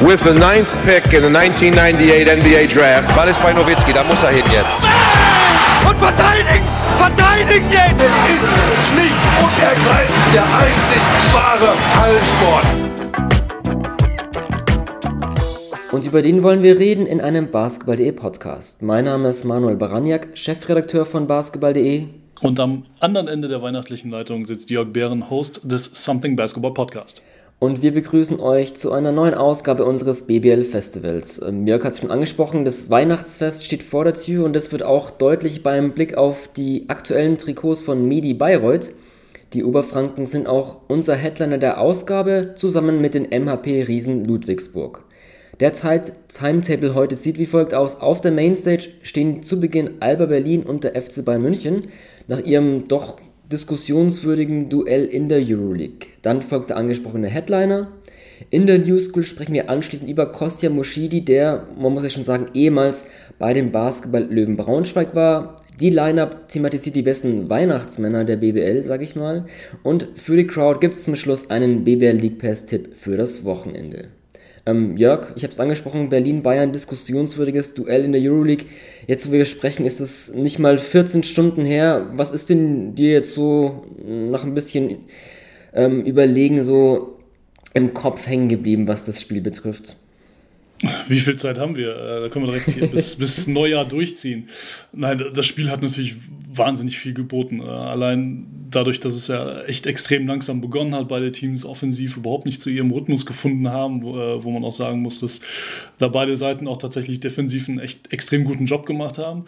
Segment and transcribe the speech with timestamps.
[0.00, 3.14] with the ninth pick in the 1998 NBA Draft.
[3.16, 4.78] Ball ist bei Nowitzki, da muss er hin jetzt.
[5.88, 6.64] Und verteidigen!
[6.96, 8.00] Verteidigen jetzt!
[8.00, 8.54] Es ist
[8.90, 12.66] schlicht und ergreifend der einzig wahre Hallensport.
[15.90, 18.82] Und über den wollen wir reden in einem Basketball.de Podcast.
[18.82, 22.04] Mein Name ist Manuel Baraniak, Chefredakteur von Basketball.de.
[22.40, 27.24] Und am anderen Ende der weihnachtlichen Leitung sitzt Jörg Bären, Host des Something Basketball Podcast
[27.58, 31.40] und wir begrüßen euch zu einer neuen Ausgabe unseres BBL Festivals.
[31.42, 34.82] Ähm, Jörg hat es schon angesprochen, das Weihnachtsfest steht vor der Tür und das wird
[34.82, 38.92] auch deutlich beim Blick auf die aktuellen Trikots von Medi Bayreuth.
[39.54, 45.04] Die Oberfranken sind auch unser Headliner der Ausgabe zusammen mit den MHP Riesen Ludwigsburg.
[45.58, 48.00] Der Timetable heute sieht wie folgt aus.
[48.00, 51.82] Auf der Mainstage stehen zu Beginn Alba Berlin und der FC Bayern München.
[52.28, 53.18] Nach ihrem doch
[53.52, 56.08] diskussionswürdigen Duell in der Euroleague.
[56.22, 57.88] Dann folgt der angesprochene Headliner.
[58.50, 62.22] In der New School sprechen wir anschließend über Kostja Moschidi, der, man muss ja schon
[62.22, 63.04] sagen, ehemals
[63.38, 65.56] bei den Basketball-Löwen Braunschweig war.
[65.80, 69.46] Die Lineup thematisiert die besten Weihnachtsmänner der BBL, sag ich mal.
[69.82, 74.08] Und für die Crowd gibt es zum Schluss einen BBL League Pass-Tipp für das Wochenende.
[74.68, 78.66] Ähm, Jörg, ich habe es angesprochen, Berlin-Bayern, diskussionswürdiges Duell in der Euroleague.
[79.06, 82.10] Jetzt, wo wir sprechen, ist es nicht mal 14 Stunden her.
[82.12, 85.06] Was ist denn dir jetzt so nach ein bisschen
[85.72, 87.16] ähm, Überlegen so
[87.72, 89.96] im Kopf hängen geblieben, was das Spiel betrifft?
[91.08, 91.96] Wie viel Zeit haben wir?
[91.96, 94.48] Äh, da können wir direkt hier bis, bis Neujahr durchziehen.
[94.92, 96.16] Nein, das Spiel hat natürlich
[96.48, 97.60] wahnsinnig viel geboten.
[97.60, 102.46] Äh, allein dadurch, dass es ja echt extrem langsam begonnen hat, beide Teams offensiv überhaupt
[102.46, 105.40] nicht zu ihrem Rhythmus gefunden haben, wo, äh, wo man auch sagen muss, dass
[105.98, 109.46] da beide Seiten auch tatsächlich defensiv einen echt extrem guten Job gemacht haben.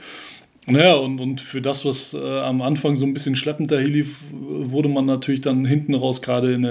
[0.71, 4.89] Naja, und, und für das, was äh, am Anfang so ein bisschen schleppend daherlief, wurde
[4.89, 6.65] man natürlich dann hinten raus, gerade in,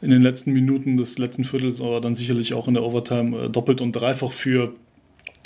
[0.00, 3.48] in den letzten Minuten des letzten Viertels, aber dann sicherlich auch in der Overtime äh,
[3.48, 4.74] doppelt und dreifach für,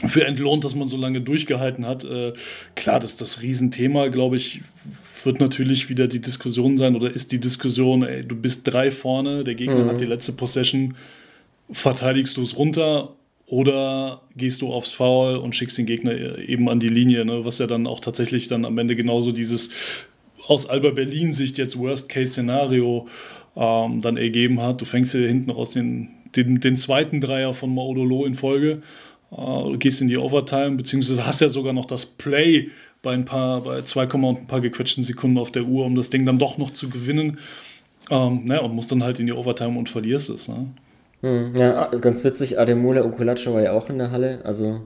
[0.07, 2.05] für entlohnt, dass man so lange durchgehalten hat.
[2.05, 2.33] Äh,
[2.75, 4.63] klar, das ist das Riesenthema, glaube ich,
[5.25, 9.45] wird natürlich wieder die Diskussion sein oder ist die Diskussion, ey, du bist drei vorne,
[9.45, 9.89] der Gegner mhm.
[9.89, 10.95] hat die letzte Possession,
[11.71, 13.13] verteidigst du es runter
[13.47, 17.45] oder gehst du aufs Foul und schickst den Gegner eben an die Linie, ne?
[17.45, 19.71] was ja dann auch tatsächlich dann am Ende genauso dieses
[20.49, 23.09] aus Alba Berlin-Sicht jetzt Worst-Case-Szenario
[23.57, 24.81] ähm, dann ergeben hat.
[24.81, 28.83] Du fängst hier hinten aus den, den, den zweiten Dreier von Maudolo in Folge,
[29.31, 32.71] äh, gehst in die Overtime, beziehungsweise hast ja sogar noch das Play
[33.03, 36.11] bei ein paar, bei 2, und ein paar gequetschten Sekunden auf der Uhr, um das
[36.11, 37.39] Ding dann doch noch zu gewinnen.
[38.11, 38.61] Ähm, ne?
[38.61, 40.49] Und musst dann halt in die Overtime und verlierst es.
[40.49, 40.67] Ne?
[41.27, 44.83] Hm, ja, ganz witzig, Ademola Okulacho war ja auch in der Halle, also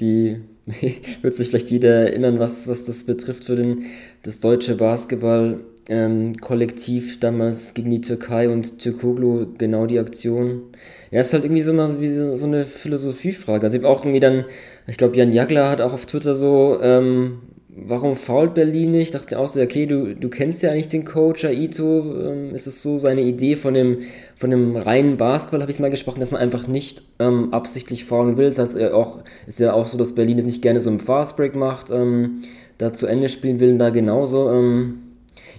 [0.00, 0.42] die
[1.22, 3.86] wird sich vielleicht jeder erinnern, was, was das betrifft für den,
[4.22, 10.64] das deutsche Basketball-Kollektiv ähm, damals gegen die Türkei und Türkoglu, genau die Aktion.
[11.10, 13.64] Ja, ist halt irgendwie so, mal so, so eine Philosophiefrage.
[13.64, 14.44] Also ich habe auch irgendwie dann,
[14.86, 17.38] ich glaube Jan Jagler hat auch auf Twitter so ähm,
[17.74, 19.02] warum fault Berlin nicht?
[19.02, 22.30] Ich dachte auch so, okay, du, du kennst ja eigentlich den Coach Aito.
[22.30, 23.98] Ähm, ist es so seine Idee von dem,
[24.36, 28.36] von dem reinen Basketball, habe ich mal gesprochen, dass man einfach nicht ähm, absichtlich faulen
[28.36, 28.48] will.
[28.48, 31.00] Das heißt, er auch, ist ja auch so, dass Berlin es nicht gerne so im
[31.00, 32.42] Fastbreak macht, ähm,
[32.78, 34.50] da zu Ende spielen will, da genauso.
[34.50, 34.98] Ähm,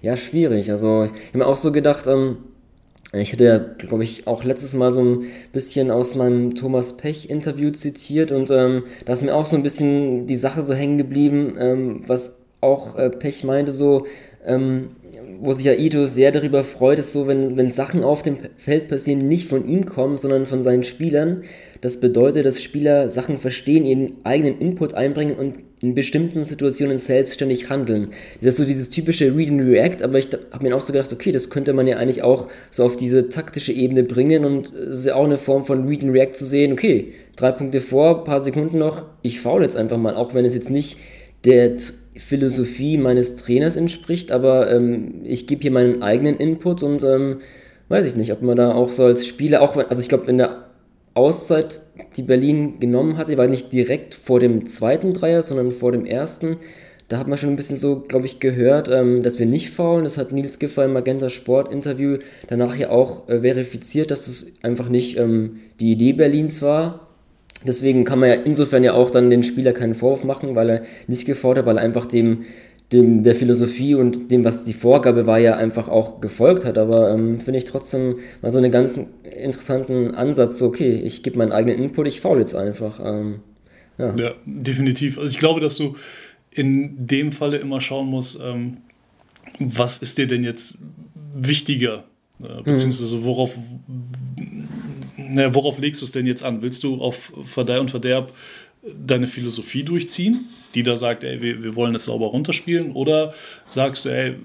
[0.01, 0.69] ja, schwierig.
[0.69, 2.37] Also, ich habe mir auch so gedacht, ähm,
[3.13, 7.71] ich hatte ja, glaube ich, auch letztes Mal so ein bisschen aus meinem Thomas Pech-Interview
[7.71, 11.55] zitiert und ähm, da ist mir auch so ein bisschen die Sache so hängen geblieben,
[11.59, 14.07] ähm, was auch äh, Pech meinte, so,
[14.45, 14.95] ähm,
[15.43, 18.87] wo sich ja Ito sehr darüber freut, ist so, wenn, wenn Sachen auf dem Feld
[18.87, 21.43] passieren, nicht von ihm kommen, sondern von seinen Spielern.
[21.81, 27.69] Das bedeutet, dass Spieler Sachen verstehen, ihren eigenen Input einbringen und in bestimmten Situationen selbstständig
[27.69, 28.11] handeln.
[28.39, 31.11] Das ist so dieses typische Read and React, aber ich habe mir auch so gedacht,
[31.11, 34.99] okay, das könnte man ja eigentlich auch so auf diese taktische Ebene bringen und es
[34.99, 38.23] ist ja auch eine Form von Read and React zu sehen, okay, drei Punkte vor,
[38.23, 40.97] paar Sekunden noch, ich faul jetzt einfach mal, auch wenn es jetzt nicht
[41.45, 41.75] der
[42.15, 47.39] Philosophie meines Trainers entspricht, aber ähm, ich gebe hier meinen eigenen Input und ähm,
[47.89, 50.37] weiß ich nicht, ob man da auch so als Spieler, auch also ich glaube in
[50.37, 50.67] der
[51.15, 51.81] Auszeit,
[52.17, 56.57] die Berlin genommen hatte, war nicht direkt vor dem zweiten Dreier, sondern vor dem ersten.
[57.07, 60.05] Da hat man schon ein bisschen so, glaube ich, gehört, ähm, dass wir nicht faulen.
[60.05, 64.53] Das hat Nils Giffer im Magenta Sport Interview danach ja auch äh, verifiziert, dass es
[64.63, 67.02] einfach nicht ähm, die Idee Berlins war.
[67.65, 70.81] Deswegen kann man ja insofern ja auch dann den Spieler keinen Vorwurf machen, weil er
[71.07, 72.45] nicht gefordert, weil er einfach dem
[72.93, 76.77] dem, der Philosophie und dem, was die Vorgabe war, ja einfach auch gefolgt hat.
[76.77, 81.37] Aber ähm, finde ich trotzdem mal so einen ganz interessanten Ansatz, so, okay, ich gebe
[81.39, 83.01] meinen eigenen Input, ich faul jetzt einfach.
[83.03, 83.39] Ähm,
[83.97, 84.15] ja.
[84.15, 84.31] ja.
[84.45, 85.17] definitiv.
[85.17, 85.95] Also ich glaube, dass du
[86.51, 88.77] in dem Falle immer schauen musst, ähm,
[89.59, 90.77] was ist dir denn jetzt
[91.35, 92.03] wichtiger?
[92.41, 93.57] Äh, beziehungsweise worauf
[95.33, 96.61] na, worauf legst du es denn jetzt an?
[96.61, 98.31] Willst du auf Verdeih und Verderb
[99.05, 100.45] deine Philosophie durchziehen,
[100.75, 102.91] die da sagt, ey, wir, wir wollen es sauber runterspielen?
[102.91, 103.33] Oder
[103.67, 104.35] sagst du, ey,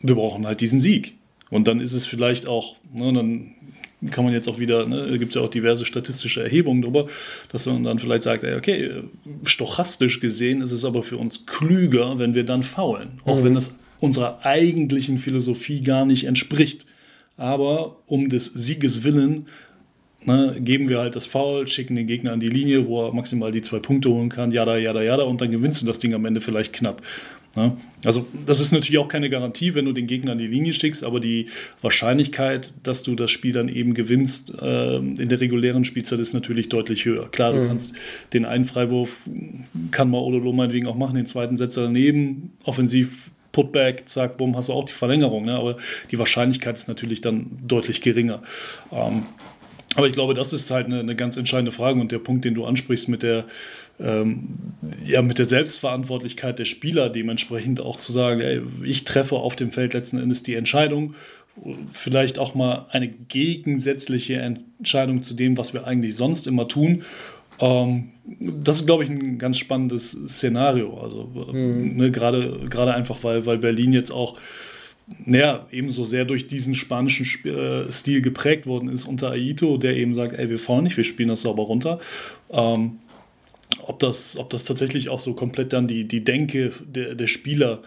[0.00, 1.14] wir brauchen halt diesen Sieg?
[1.50, 3.52] Und dann ist es vielleicht auch, ne, dann
[4.10, 7.08] kann man jetzt auch wieder, ne, da gibt es ja auch diverse statistische Erhebungen darüber,
[7.50, 8.90] dass man dann vielleicht sagt, ey, okay,
[9.44, 13.20] stochastisch gesehen ist es aber für uns klüger, wenn wir dann faulen.
[13.24, 13.44] Auch mhm.
[13.44, 16.86] wenn das unserer eigentlichen Philosophie gar nicht entspricht.
[17.36, 19.46] Aber um des Sieges willen
[20.24, 23.52] ne, geben wir halt das Foul, schicken den Gegner an die Linie, wo er maximal
[23.52, 26.24] die zwei Punkte holen kann, jada, jada, jada, und dann gewinnst du das Ding am
[26.24, 27.02] Ende vielleicht knapp.
[27.54, 27.76] Ne?
[28.04, 31.04] Also das ist natürlich auch keine Garantie, wenn du den Gegner an die Linie schickst,
[31.04, 31.46] aber die
[31.82, 36.70] Wahrscheinlichkeit, dass du das Spiel dann eben gewinnst äh, in der regulären Spielzeit ist natürlich
[36.70, 37.30] deutlich höher.
[37.30, 37.68] Klar, du mhm.
[37.68, 37.94] kannst
[38.32, 39.16] den einen Freiwurf,
[39.90, 44.70] kann mal Odolo meinetwegen auch machen, den zweiten Setzer daneben, offensiv Putback, zack, bumm, hast
[44.70, 45.44] du auch die Verlängerung.
[45.44, 45.54] Ne?
[45.54, 45.76] Aber
[46.10, 48.42] die Wahrscheinlichkeit ist natürlich dann deutlich geringer.
[48.90, 49.24] Ähm,
[49.94, 52.54] aber ich glaube, das ist halt eine, eine, ganz entscheidende Frage und der Punkt, den
[52.54, 53.44] du ansprichst mit der,
[54.00, 54.48] ähm,
[55.04, 59.70] ja, mit der Selbstverantwortlichkeit der Spieler, dementsprechend auch zu sagen, ey, ich treffe auf dem
[59.70, 61.14] Feld letzten Endes die Entscheidung,
[61.92, 67.04] vielleicht auch mal eine gegensätzliche Entscheidung zu dem, was wir eigentlich sonst immer tun.
[67.60, 70.98] Ähm, das ist, glaube ich, ein ganz spannendes Szenario.
[70.98, 71.96] Also mhm.
[71.96, 74.38] ne, gerade, einfach, weil, weil Berlin jetzt auch
[75.24, 79.96] naja, ebenso sehr durch diesen spanischen Sp äh, Stil geprägt worden ist unter Aito, der
[79.96, 82.00] eben sagt, ey, wir fahren nicht, wir spielen das sauber runter.
[82.50, 82.98] Ähm,
[83.82, 87.82] ob, das, ob das tatsächlich auch so komplett dann die, die Denke der, der Spieler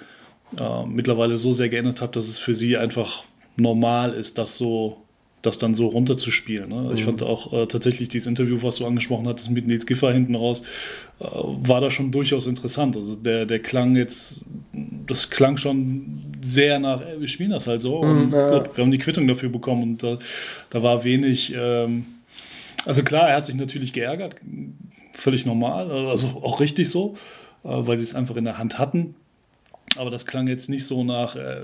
[0.58, 3.24] äh, mittlerweile so sehr geändert hat, dass es für sie einfach
[3.58, 5.05] normal ist, das so
[5.46, 6.70] das dann so runterzuspielen.
[6.70, 6.76] Ne?
[6.76, 6.94] Mhm.
[6.94, 10.36] Ich fand auch äh, tatsächlich dieses Interview, was du angesprochen hattest mit Nils Giffer hinten
[10.36, 10.64] raus,
[11.20, 12.96] äh, war da schon durchaus interessant.
[12.96, 14.42] Also der, der klang jetzt,
[15.08, 18.60] das klang schon sehr nach, ey, wir spielen das halt so mhm, und ja.
[18.60, 20.18] gut, wir haben die Quittung dafür bekommen und da,
[20.70, 22.06] da war wenig, ähm,
[22.86, 24.36] also klar, er hat sich natürlich geärgert,
[25.14, 27.16] völlig normal, also auch richtig so,
[27.64, 29.16] äh, weil sie es einfach in der Hand hatten.
[29.96, 31.62] Aber das klang jetzt nicht so nach, äh,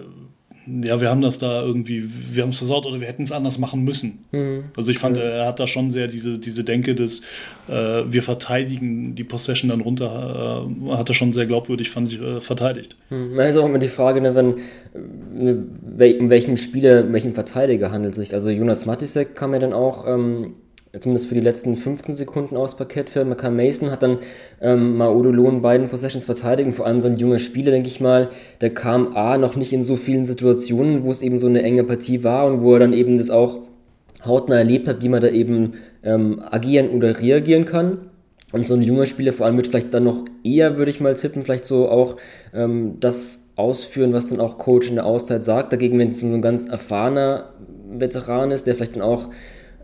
[0.68, 3.58] ja, wir haben das da irgendwie, wir haben es versaut oder wir hätten es anders
[3.58, 4.25] machen müssen.
[4.31, 4.66] Mhm.
[4.78, 5.24] Also ich fand, mhm.
[5.24, 7.22] er hat da schon sehr diese, diese Denke des,
[7.68, 12.22] äh, wir verteidigen die Possession dann runter, äh, hat er schon sehr glaubwürdig, fand ich,
[12.22, 12.96] äh, verteidigt.
[13.10, 13.40] Mhm.
[13.40, 14.58] ist auch immer die Frage, ne, wenn,
[16.00, 18.34] äh, um welchen Spieler, um welchen Verteidiger handelt es sich.
[18.34, 20.54] Also Jonas Matisek kam ja dann auch ähm,
[21.00, 24.20] zumindest für die letzten 15 Sekunden aus Parkett für Macan Mason, hat dann
[24.60, 28.30] ähm, Maudolo in beiden Possessions verteidigt vor allem so ein junger Spieler, denke ich mal,
[28.60, 31.84] der kam A, noch nicht in so vielen Situationen, wo es eben so eine enge
[31.84, 33.60] Partie war und wo er dann eben das auch
[34.26, 35.74] hautnah erlebt hat, wie man da eben
[36.04, 38.10] ähm, agieren oder reagieren kann.
[38.52, 41.14] Und so ein junger Spieler vor allem wird vielleicht dann noch eher, würde ich mal
[41.14, 42.18] tippen, vielleicht so auch
[42.54, 45.72] ähm, das ausführen, was dann auch Coach in der Auszeit sagt.
[45.72, 47.54] Dagegen, wenn es so ein ganz erfahrener
[47.90, 49.30] Veteran ist, der vielleicht dann auch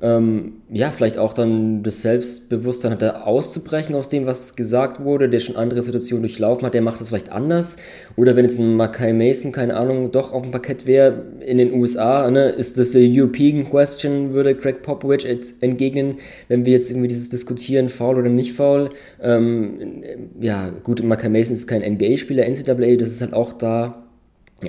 [0.01, 5.29] ähm, ja, vielleicht auch dann das Selbstbewusstsein hat, da auszubrechen aus dem, was gesagt wurde,
[5.29, 7.77] der schon andere Situationen durchlaufen hat, der macht das vielleicht anders.
[8.15, 11.73] Oder wenn jetzt ein Mackay Mason, keine Ahnung, doch auf dem Parkett wäre in den
[11.73, 16.17] USA, ne, ist das eine European Question, würde Craig Popovich jetzt entgegnen,
[16.47, 18.89] wenn wir jetzt irgendwie dieses diskutieren, faul oder nicht faul.
[19.21, 20.03] Ähm,
[20.39, 24.03] ja, gut, Mackay Mason ist kein NBA-Spieler, NCAA, das ist halt auch da,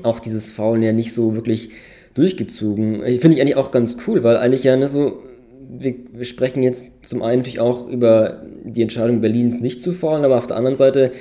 [0.03, 1.71] auch dieses Faulen ja nicht so wirklich
[2.15, 3.03] durchgezogen.
[3.03, 5.23] Finde ich eigentlich auch ganz cool, weil eigentlich ja ne, so,
[5.69, 10.25] wir, wir, sprechen jetzt zum einen natürlich auch über die Entscheidung Berlins nicht zu fahren,
[10.25, 11.13] aber auf der anderen Seite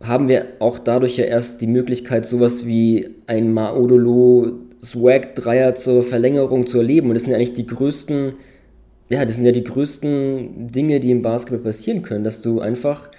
[0.00, 6.66] haben wir auch dadurch ja erst die Möglichkeit, sowas wie ein Maodolo Swag-Dreier zur Verlängerung
[6.66, 7.08] zu erleben.
[7.08, 8.32] Und das sind ja eigentlich die größten,
[9.10, 13.10] ja, das sind ja die größten Dinge, die im Basketball passieren können, dass du einfach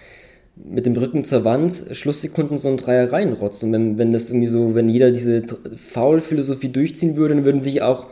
[0.56, 3.64] mit dem Rücken zur Wand Schlusssekunden so ein Dreier reinrotzt.
[3.64, 5.44] Und wenn, wenn das irgendwie so, wenn jeder diese
[5.76, 8.08] Foul-Philosophie durchziehen würde, dann würden sich auch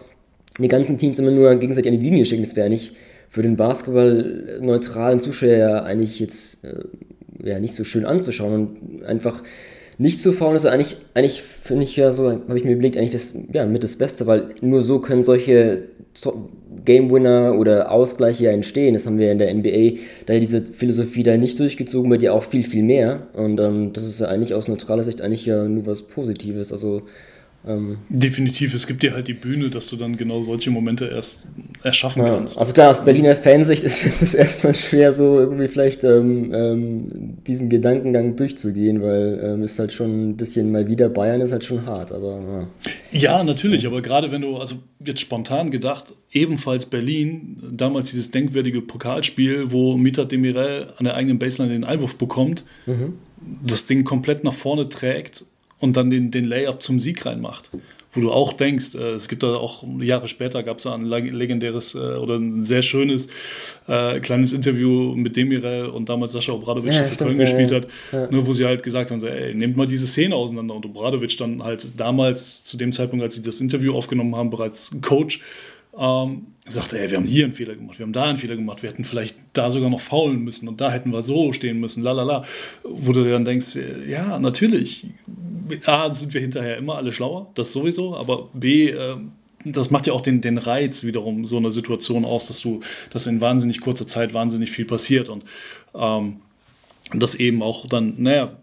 [0.58, 2.44] die ganzen Teams immer nur gegenseitig an die Linie schicken.
[2.44, 2.94] Das wäre nicht
[3.30, 6.84] für den Basketball neutralen Zuschauer eigentlich jetzt äh,
[7.44, 9.42] ja, nicht so schön anzuschauen und einfach
[9.98, 13.12] nicht zu faulen ist eigentlich, eigentlich finde ich ja so, habe ich mir überlegt, eigentlich
[13.12, 15.84] das ja, mit das Beste, weil nur so können solche
[16.84, 18.94] Game Winner oder Ausgleiche ja entstehen.
[18.94, 22.44] Das haben wir in der NBA, da diese Philosophie da nicht durchgezogen wird, ja auch
[22.44, 23.28] viel, viel mehr.
[23.34, 26.72] Und ähm, das ist ja eigentlich aus neutraler Sicht eigentlich ja nur was Positives.
[26.72, 27.04] Also
[27.68, 31.46] ähm, Definitiv, es gibt dir halt die Bühne, dass du dann genau solche Momente erst
[31.84, 32.58] erschaffen ja, kannst.
[32.58, 37.70] Also klar, aus Berliner Fansicht ist es erstmal schwer, so irgendwie vielleicht ähm, ähm, diesen
[37.70, 41.86] Gedankengang durchzugehen, weil ähm, ist halt schon ein bisschen mal wieder Bayern ist halt schon
[41.86, 42.68] hart, aber
[43.12, 43.20] ja.
[43.20, 48.82] ja natürlich, aber gerade wenn du, also jetzt spontan gedacht, ebenfalls Berlin, damals dieses denkwürdige
[48.82, 53.14] Pokalspiel, wo Mita Demirel an der eigenen Baseline den Einwurf bekommt, mhm.
[53.64, 55.46] das Ding komplett nach vorne trägt
[55.82, 57.70] und dann den, den Layup zum Sieg reinmacht.
[58.14, 61.96] wo du auch denkst, äh, es gibt da auch Jahre später gab es ein legendäres
[61.96, 63.28] äh, oder ein sehr schönes
[63.88, 67.88] äh, kleines Interview mit Demirel und damals Sascha Obradovic ja, für Köln ja, gespielt hat,
[68.12, 68.30] ja.
[68.30, 71.38] ne, wo sie halt gesagt haben, so, ey, nehmt mal diese Szene auseinander und Obradovic
[71.38, 75.42] dann halt damals zu dem Zeitpunkt, als sie das Interview aufgenommen haben, bereits Coach
[75.98, 78.82] ähm, sagte, ey, wir haben hier einen Fehler gemacht, wir haben da einen Fehler gemacht,
[78.82, 82.04] wir hätten vielleicht da sogar noch faulen müssen und da hätten wir so stehen müssen,
[82.04, 82.46] lalala.
[82.84, 85.08] Wo du dann denkst, ja, natürlich,
[85.86, 89.16] A, sind wir hinterher immer alle schlauer, das sowieso, aber B, äh,
[89.66, 92.82] das macht ja auch den, den Reiz wiederum so eine Situation aus, dass du,
[93.12, 95.46] dass in wahnsinnig kurzer Zeit wahnsinnig viel passiert und
[95.94, 96.38] ähm,
[97.14, 98.54] das eben auch dann, naja,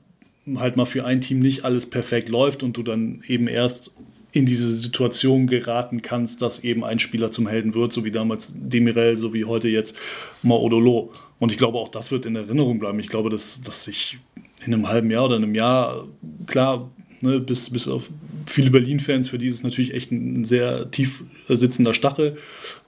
[0.57, 3.93] halt mal für ein Team nicht alles perfekt läuft und du dann eben erst
[4.33, 8.55] in diese Situation geraten kannst, dass eben ein Spieler zum Helden wird, so wie damals
[8.57, 9.97] Demirel, so wie heute jetzt
[10.43, 11.13] Maodolo.
[11.39, 13.01] Und ich glaube, auch das wird in Erinnerung bleiben.
[13.01, 14.19] Ich glaube, dass, dass sich
[14.65, 16.07] in einem halben Jahr oder einem Jahr,
[16.47, 18.11] klar, ne, bis, bis auf
[18.47, 22.37] viele Berlin-Fans, für die ist es natürlich echt ein sehr tief sitzender Stachel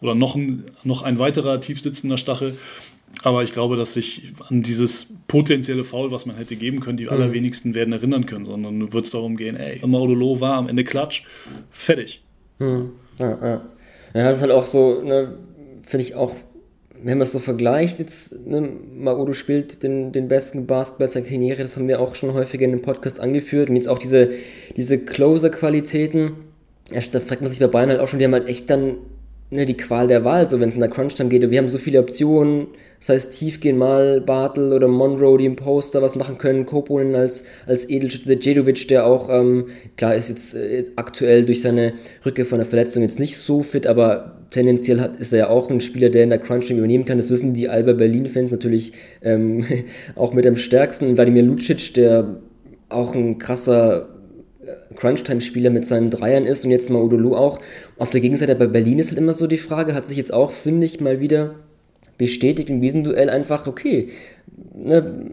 [0.01, 2.57] oder noch ein, noch ein weiterer tief sitzender Stachel.
[3.23, 7.05] Aber ich glaube, dass sich an dieses potenzielle Foul, was man hätte geben können, die
[7.05, 7.11] mhm.
[7.11, 11.25] allerwenigsten werden erinnern können, sondern wird es darum gehen, ey, Maudolo war am Ende Klatsch,
[11.71, 12.23] fertig.
[12.59, 12.93] Mhm.
[13.19, 13.63] Ja, ja.
[14.15, 15.37] ja, das ist halt auch so, ne,
[15.83, 16.35] finde ich auch,
[17.03, 21.63] wenn man es so vergleicht, jetzt, ne, Maodo spielt den, den besten Basketball seiner Karriere,
[21.63, 24.31] das haben wir auch schon häufiger in dem Podcast angeführt und jetzt auch diese,
[24.77, 26.33] diese Closer-Qualitäten,
[26.91, 28.97] ja, da fragt man sich bei Bayern halt auch schon, die haben halt echt dann
[29.51, 31.45] ne, die Qual der Wahl, so wenn es in der Crunch-Time geht.
[31.45, 35.57] Und wir haben so viele Optionen, das heißt Tiefgehen mal Bartel oder Monroe, die im
[35.57, 39.67] Poster was machen können, Koponen als, als Edelschütze, Jedovic, der auch, ähm,
[39.97, 43.87] klar ist jetzt, äh, aktuell durch seine Rückkehr von der Verletzung jetzt nicht so fit,
[43.87, 47.19] aber tendenziell hat, ist er ja auch ein Spieler, der in der Crunch-Time übernehmen kann.
[47.19, 48.93] Das wissen die Alba Berlin-Fans natürlich
[49.23, 49.65] ähm,
[50.15, 51.17] auch mit am stärksten.
[51.17, 52.41] Wladimir Lucic, der
[52.89, 54.09] auch ein krasser
[54.97, 57.59] Crunch-Time-Spieler mit seinen Dreiern ist und jetzt mal Udolu auch.
[58.01, 60.53] Auf der Gegenseite bei Berlin ist halt immer so die Frage, hat sich jetzt auch,
[60.53, 61.57] finde ich, mal wieder
[62.17, 64.09] bestätigt in diesem Duell einfach, okay,
[64.75, 65.27] ne,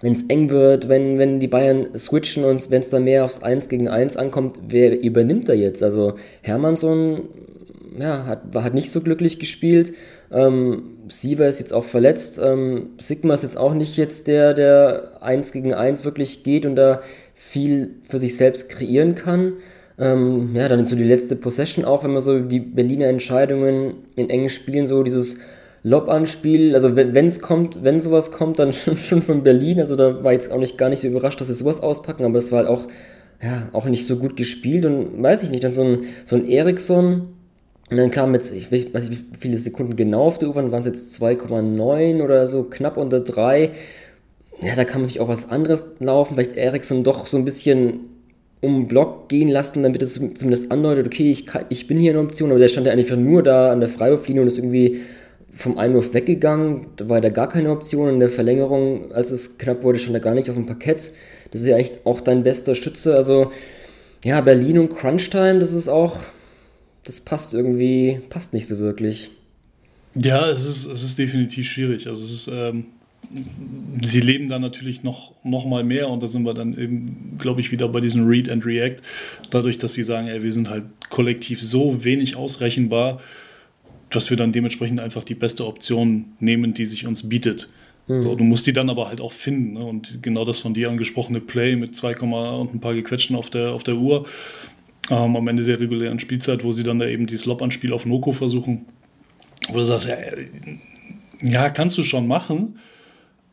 [0.00, 3.42] wenn es eng wird, wenn, wenn die Bayern switchen und wenn es dann mehr aufs
[3.42, 5.82] 1 gegen 1 ankommt, wer übernimmt da jetzt?
[5.82, 7.28] Also Hermannsson
[7.98, 9.94] ja, hat, hat nicht so glücklich gespielt.
[10.30, 12.40] Ähm, Siever ist jetzt auch verletzt.
[12.40, 16.76] Ähm, Sigma ist jetzt auch nicht jetzt der, der 1 gegen 1 wirklich geht und
[16.76, 17.02] da
[17.34, 19.54] viel für sich selbst kreieren kann.
[19.96, 24.28] Ähm, ja, dann so die letzte Possession auch, wenn man so die Berliner Entscheidungen in
[24.28, 25.38] engen Spielen, so dieses
[25.84, 30.32] Lob-Anspiel, also wenn es kommt, wenn sowas kommt, dann schon, von Berlin, also da war
[30.32, 32.68] jetzt auch nicht gar nicht so überrascht, dass sie sowas auspacken, aber das war halt
[32.68, 32.88] auch,
[33.42, 36.48] ja, auch nicht so gut gespielt und weiß ich nicht, dann so ein, so ein
[36.48, 37.28] Eriksson,
[37.90, 40.80] und dann klar mit, ich weiß nicht, wie viele Sekunden genau auf der U-Bahn, waren
[40.80, 43.70] es jetzt 2,9 oder so, knapp unter 3,
[44.62, 48.13] ja, da kann man sich auch was anderes laufen, vielleicht Ericsson doch so ein bisschen
[48.64, 52.12] um den Block gehen lassen, damit es zumindest andeutet, okay, ich, kann, ich bin hier
[52.12, 55.00] eine Option, aber der stand ja eigentlich nur da an der Freiwurflinie und ist irgendwie
[55.54, 58.08] vom Einwurf weggegangen, da war da gar keine Option.
[58.08, 61.12] In der Verlängerung, als es knapp wurde, stand er gar nicht auf dem Parkett.
[61.52, 63.14] Das ist ja eigentlich auch dein bester Schütze.
[63.14, 63.52] Also,
[64.24, 66.18] ja, Berlin und Crunchtime, das ist auch,
[67.04, 69.30] das passt irgendwie, passt nicht so wirklich.
[70.16, 72.08] Ja, es ist, es ist definitiv schwierig.
[72.08, 72.86] Also, es ist, ähm,
[74.02, 77.60] sie leben da natürlich noch, noch mal mehr und da sind wir dann eben, glaube
[77.60, 78.96] ich, wieder bei diesem Read and React.
[79.50, 83.20] Dadurch, dass sie sagen, ey, wir sind halt kollektiv so wenig ausrechenbar,
[84.10, 87.68] dass wir dann dementsprechend einfach die beste Option nehmen, die sich uns bietet.
[88.06, 88.22] Mhm.
[88.22, 89.74] So, du musst die dann aber halt auch finden.
[89.74, 89.84] Ne?
[89.84, 93.72] Und genau das von dir angesprochene Play mit 2, und ein paar gequetschten auf der,
[93.72, 94.26] auf der Uhr
[95.10, 98.32] ähm, am Ende der regulären Spielzeit, wo sie dann da eben dieses Lob-Anspiel auf Noko
[98.32, 98.86] versuchen,
[99.68, 100.16] wo du sagst, ja,
[101.42, 102.78] ja, kannst du schon machen,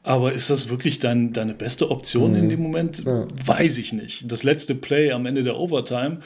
[0.03, 2.37] aber ist das wirklich dein, deine beste Option mhm.
[2.37, 3.03] in dem Moment?
[3.05, 3.27] Ja.
[3.45, 4.31] Weiß ich nicht.
[4.31, 6.19] Das letzte Play am Ende der Overtime,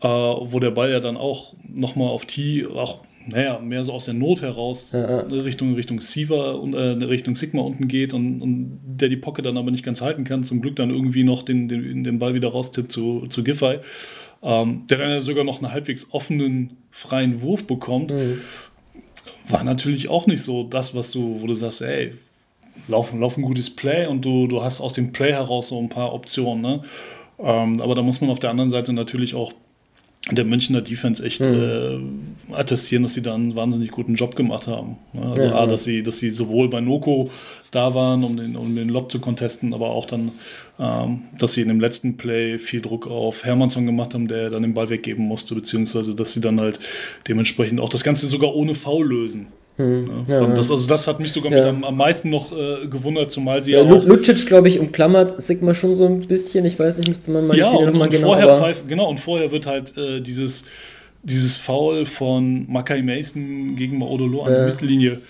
[0.00, 4.04] äh, wo der Ball ja dann auch nochmal auf T, auch naja, mehr so aus
[4.04, 5.20] der Not heraus ja, ja.
[5.22, 9.56] Richtung, Richtung Siva und äh, Richtung Sigma unten geht und, und der die Pocket dann
[9.56, 12.48] aber nicht ganz halten kann, zum Glück dann irgendwie noch den, den, den Ball wieder
[12.48, 13.80] raustippt zu, zu Giffey,
[14.42, 18.12] ähm, der dann ja sogar noch einen halbwegs offenen, freien Wurf bekommt.
[18.12, 18.40] Mhm.
[19.48, 22.12] War natürlich auch nicht so das, was du, wo du sagst, ey,
[22.88, 25.88] lauf, lauf ein gutes Play und du, du hast aus dem Play heraus so ein
[25.88, 26.62] paar Optionen.
[26.62, 26.82] Ne?
[27.38, 29.52] Ähm, aber da muss man auf der anderen Seite natürlich auch
[30.30, 32.50] der Münchner Defense echt mhm.
[32.50, 34.96] äh, attestieren, dass sie da einen wahnsinnig guten Job gemacht haben.
[35.12, 35.22] Ne?
[35.22, 37.30] Also ja, A, dass sie, dass sie sowohl bei Noko
[37.70, 40.32] da waren, um den, um den Lob zu contesten, aber auch dann,
[40.80, 44.62] ähm, dass sie in dem letzten Play viel Druck auf Hermannsson gemacht haben, der dann
[44.62, 46.80] den Ball weggeben musste, beziehungsweise dass sie dann halt
[47.28, 49.46] dementsprechend auch das Ganze sogar ohne Foul lösen.
[49.76, 51.68] Hm, ja, das, also das hat mich sogar ja.
[51.68, 53.94] am, am, meisten noch äh, gewundert, zumal sie ja, ja.
[53.94, 56.64] Lucic, glaube ich, umklammert Sigma schon so ein bisschen.
[56.64, 58.28] Ich weiß nicht, müsste man mal ja, und, nochmal genau...
[58.28, 60.64] Vorher pfeift, genau, und vorher wird halt äh, dieses,
[61.22, 65.20] dieses Foul von Makai Mason gegen Maodolo an der Mittellinie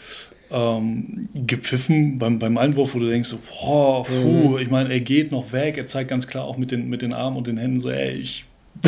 [0.52, 4.58] ähm, gepfiffen beim, beim Einwurf, wo du denkst, so, boah, puh, mhm.
[4.58, 7.12] ich meine, er geht noch weg, er zeigt ganz klar auch mit den, mit den
[7.12, 8.44] Armen und den Händen so, ey, ich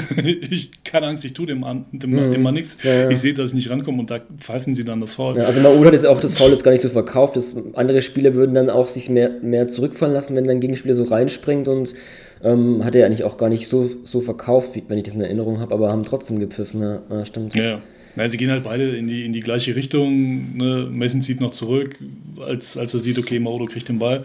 [0.51, 2.31] ich, keine Angst, ich tue dem, an, dem, mhm.
[2.31, 2.79] dem Mann nichts.
[2.83, 3.11] Ja, ja.
[3.11, 5.37] Ich sehe, dass ich nicht rankomme und da pfeifen sie dann das Foul.
[5.37, 7.37] Ja, also Maul hat jetzt auch das Foul jetzt gar nicht so verkauft.
[7.37, 11.05] Das, andere Spieler würden dann auch sich mehr, mehr zurückfallen lassen, wenn dein Gegenspieler so
[11.05, 11.95] reinspringt und
[12.43, 15.61] ähm, hat er eigentlich auch gar nicht so, so verkauft, wenn ich das in Erinnerung
[15.61, 16.81] habe, aber haben trotzdem gepfiffen.
[16.81, 17.55] Ja, stimmt.
[17.57, 17.81] Ja,
[18.17, 18.31] ja.
[18.31, 20.57] sie gehen halt beide in die, in die gleiche Richtung.
[20.57, 20.89] Ne?
[20.91, 21.97] Mason zieht noch zurück,
[22.41, 24.25] als, als er sieht, okay, Mauro kriegt den Ball.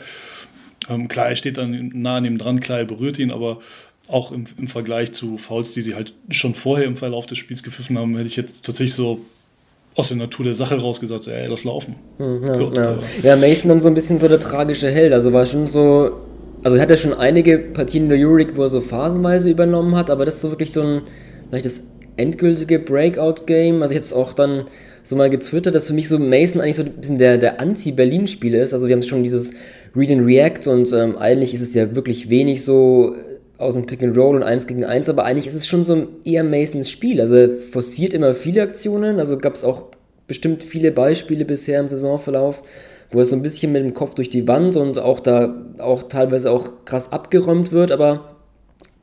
[0.90, 3.60] Ähm, klar, er steht dann nah an ihm dran, klar, er berührt ihn, aber
[4.08, 7.64] auch im, im Vergleich zu Fouls, die sie halt schon vorher im Verlauf des Spiels
[7.64, 9.22] gepfiffen haben, hätte ich jetzt tatsächlich so
[9.96, 11.96] aus der Natur der Sache rausgesagt, so, ey, lass laufen.
[12.18, 12.98] Hm, ja, Gut, ja.
[13.22, 15.14] ja, Mason dann so ein bisschen so der tragische Held.
[15.14, 16.20] Also war schon so,
[16.64, 19.96] also er hat ja schon einige Partien in der Euroleague, wo er so phasenweise übernommen
[19.96, 21.02] hat, aber das ist so wirklich so ein,
[21.50, 21.84] vielleicht das
[22.18, 23.82] endgültige Breakout-Game.
[23.82, 24.66] Also ich habe es auch dann
[25.04, 28.64] so mal getwittert, dass für mich so Mason eigentlich so ein bisschen der, der Anti-Berlin-Spieler
[28.64, 28.74] ist.
[28.74, 29.54] Also wir haben schon dieses
[29.96, 33.16] Read and React und ähm, eigentlich ist es ja wirklich wenig so
[33.58, 35.94] aus dem Pick and Roll und 1 gegen 1, aber eigentlich ist es schon so
[35.94, 37.22] ein eher Masons Spiel.
[37.22, 39.86] Also er forciert immer viele Aktionen, also gab es auch
[40.28, 42.64] bestimmt viele Beispiele bisher im Saisonverlauf,
[43.12, 46.04] wo er so ein bisschen mit dem Kopf durch die Wand und auch da auch
[46.04, 48.38] teilweise auch krass abgeräumt wird, aber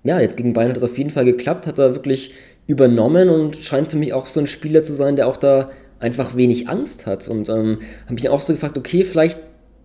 [0.02, 2.32] ja, jetzt gegen Bayern hat es auf jeden Fall geklappt, hat er wirklich
[2.66, 6.36] übernommen und scheint für mich auch so ein Spieler zu sein, der auch da einfach
[6.36, 9.38] wenig Angst hat und ähm, habe mich auch so gefragt, okay, vielleicht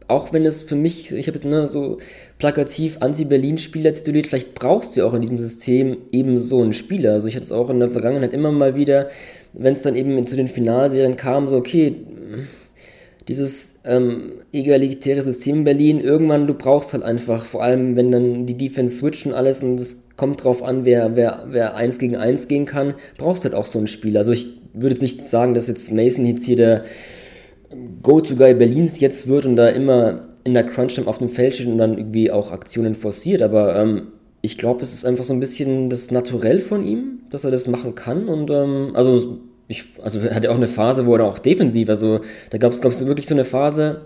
[0.08, 1.98] auch wenn es für mich, ich habe jetzt ne, so
[2.38, 7.14] plakativ Anti-Berlin-Spieler tituliert, vielleicht brauchst du auch in diesem System eben so einen Spieler.
[7.14, 9.10] Also ich hatte es auch in der Vergangenheit immer mal wieder,
[9.54, 11.96] wenn es dann eben zu den Finalserien kam, so okay,
[13.28, 18.46] dieses ähm, egalitäre System in Berlin, irgendwann, du brauchst halt einfach, vor allem wenn dann
[18.46, 22.16] die Defense switcht und alles und es kommt drauf an, wer, wer, wer eins gegen
[22.16, 24.20] eins gehen kann, brauchst halt auch so einen Spieler.
[24.20, 26.84] Also ich würde jetzt nicht sagen, dass jetzt Mason jetzt hier der
[28.06, 31.80] Go-To-Guy Berlins jetzt wird und da immer in der Crunch-Time auf dem Feld steht und
[31.80, 34.10] dann irgendwie auch Aktionen forciert, aber ähm,
[34.42, 37.68] ich glaube, es ist einfach so ein bisschen das Naturell von ihm, dass er das
[37.68, 38.28] machen kann.
[38.28, 42.20] Und ähm, also ich, also er hatte auch eine Phase, wo er auch defensiv, also
[42.52, 44.02] da gab es, glaube ich, wirklich so eine Phase,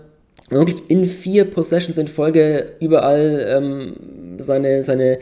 [0.48, 5.18] wirklich in vier Possessions in Folge überall ähm, seine, seine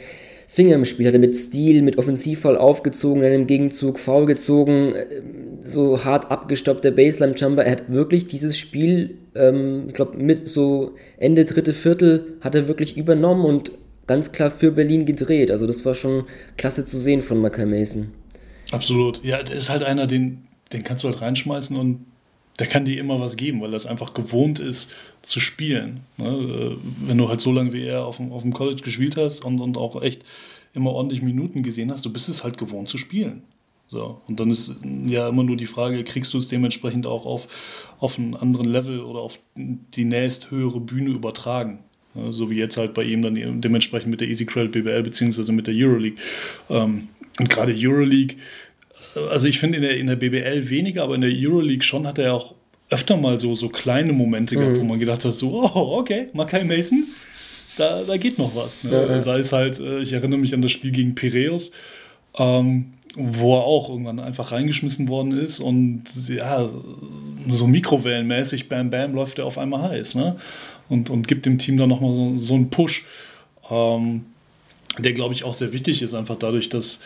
[0.46, 4.94] Finger im Spiel, hat er mit Stil, mit Offensivfall aufgezogen, dann im Gegenzug faul gezogen,
[5.61, 7.64] so hart abgestoppter Baseline-Jumper.
[7.64, 12.68] Er hat wirklich dieses Spiel, ähm, ich glaube, mit so Ende dritte Viertel hat er
[12.68, 13.73] wirklich übernommen und
[14.07, 15.51] ganz klar für Berlin gedreht.
[15.51, 16.25] Also das war schon
[16.57, 18.09] klasse zu sehen von Mackay Mason.
[18.71, 19.23] Absolut.
[19.25, 22.05] Ja, der ist halt einer, den, den kannst du halt reinschmeißen und
[22.59, 24.90] der kann dir immer was geben, weil es einfach gewohnt ist
[25.23, 26.01] zu spielen.
[26.16, 26.27] Ne?
[26.29, 29.44] Äh, wenn du halt so lange wie er auf dem, auf dem College gespielt hast
[29.44, 30.25] und, und auch echt
[30.75, 33.42] immer ordentlich Minuten gesehen hast, du bist es halt gewohnt zu spielen.
[33.88, 37.94] So, und dann ist ja immer nur die Frage, kriegst du es dementsprechend auch auf,
[37.98, 41.81] auf einen anderen Level oder auf die nächsthöhere Bühne übertragen?
[42.14, 45.53] Ja, so wie jetzt halt bei ihm dann dementsprechend mit der Easy Credit BBL beziehungsweise
[45.53, 46.18] mit der Euroleague.
[46.68, 48.37] Ähm, und gerade Euroleague
[49.31, 52.18] also ich finde in der, in der BBL weniger, aber in der Euroleague schon hat
[52.18, 52.55] er auch
[52.90, 54.81] öfter mal so, so kleine Momente gehabt, mhm.
[54.81, 57.05] wo man gedacht hat, so, oh, okay, Makai Mason,
[57.77, 58.85] da, da geht noch was.
[58.85, 58.92] Ne?
[58.92, 59.20] Ja, ja.
[59.20, 61.70] Sei es halt, äh, ich erinnere mich an das Spiel gegen Piraeus,
[62.38, 66.68] ähm, wo er auch irgendwann einfach reingeschmissen worden ist und ja,
[67.49, 70.14] so mikrowellenmäßig, bam, bam, läuft er auf einmal heiß.
[70.16, 70.37] Ne?
[70.88, 73.05] Und, und gibt dem Team dann nochmal so, so einen Push,
[73.71, 74.27] ähm,
[74.99, 77.01] der, glaube ich, auch sehr wichtig ist, einfach dadurch, dass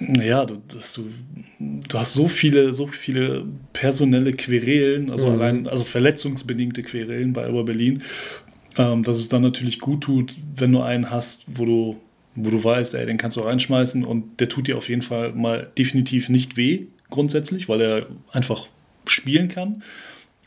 [0.00, 1.10] naja, dass du,
[1.58, 5.32] du hast so viele, so viele personelle Querelen, also mhm.
[5.32, 8.02] allein, also verletzungsbedingte Querelen bei Alba Berlin,
[8.78, 11.96] ähm, dass es dann natürlich gut tut, wenn du einen hast, wo du,
[12.34, 15.32] wo du weißt, ey, den kannst du reinschmeißen und der tut dir auf jeden Fall
[15.32, 18.66] mal definitiv nicht weh, grundsätzlich, weil er einfach
[19.06, 19.82] spielen kann.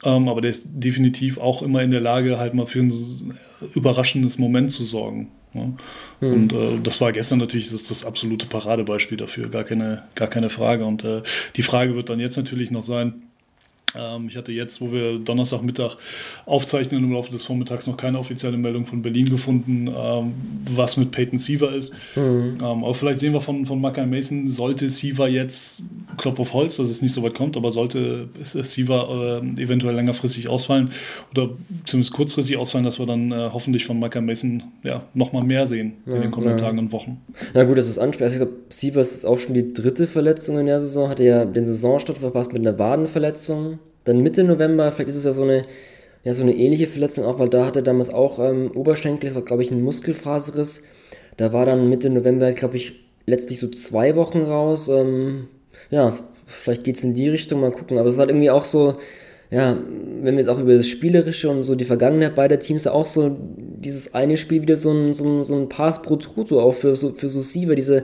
[0.03, 3.33] Ähm, aber der ist definitiv auch immer in der Lage, halt mal für ein
[3.73, 5.29] überraschendes Moment zu sorgen.
[5.53, 5.73] Ne?
[6.19, 6.33] Mhm.
[6.33, 10.49] Und äh, das war gestern natürlich das, das, absolute Paradebeispiel dafür, gar keine, gar keine
[10.49, 10.85] Frage.
[10.85, 11.21] Und äh,
[11.55, 13.23] die Frage wird dann jetzt natürlich noch sein,
[14.27, 15.97] ich hatte jetzt, wo wir Donnerstagmittag
[16.45, 20.33] aufzeichnen, im Laufe des Vormittags noch keine offizielle Meldung von Berlin gefunden, ähm,
[20.73, 21.93] was mit Peyton Siever ist.
[22.15, 22.57] Mhm.
[22.61, 25.81] Ähm, aber vielleicht sehen wir von, von Mackay Mason, sollte Siever jetzt,
[26.17, 30.47] Klopf auf Holz, dass es nicht so weit kommt, aber sollte Siever äh, eventuell längerfristig
[30.47, 30.91] ausfallen
[31.31, 31.49] oder
[31.85, 35.93] zumindest kurzfristig ausfallen, dass wir dann äh, hoffentlich von Mackay Mason ja, nochmal mehr sehen
[36.05, 36.65] ja, in den kommenden ja.
[36.65, 37.21] Tagen und Wochen.
[37.53, 38.33] Na gut, das ist ansprechend.
[38.33, 41.65] Ich glaube, Sievers ist auch schon die dritte Verletzung in der Saison, hatte ja den
[41.65, 43.79] Saisonstart verpasst mit einer Wadenverletzung.
[44.05, 45.65] Dann Mitte November, vielleicht ist es ja so eine,
[46.23, 49.35] ja, so eine ähnliche Verletzung auch, weil da hatte er damals auch ähm, Oberschenkel, das
[49.35, 50.83] war glaube ich ein Muskelfaserriss.
[51.37, 52.93] Da war dann Mitte November, glaube ich,
[53.25, 54.87] letztlich so zwei Wochen raus.
[54.87, 55.47] Ähm,
[55.89, 57.97] ja, vielleicht geht es in die Richtung, mal gucken.
[57.97, 58.93] Aber es ist halt irgendwie auch so,
[59.49, 59.77] ja,
[60.21, 63.35] wenn wir jetzt auch über das Spielerische und so die Vergangenheit beider Teams auch so
[63.57, 66.95] dieses eine Spiel wieder so ein, so ein, so ein Pass pro Truto auch für
[66.95, 68.03] so, für so Siever, diese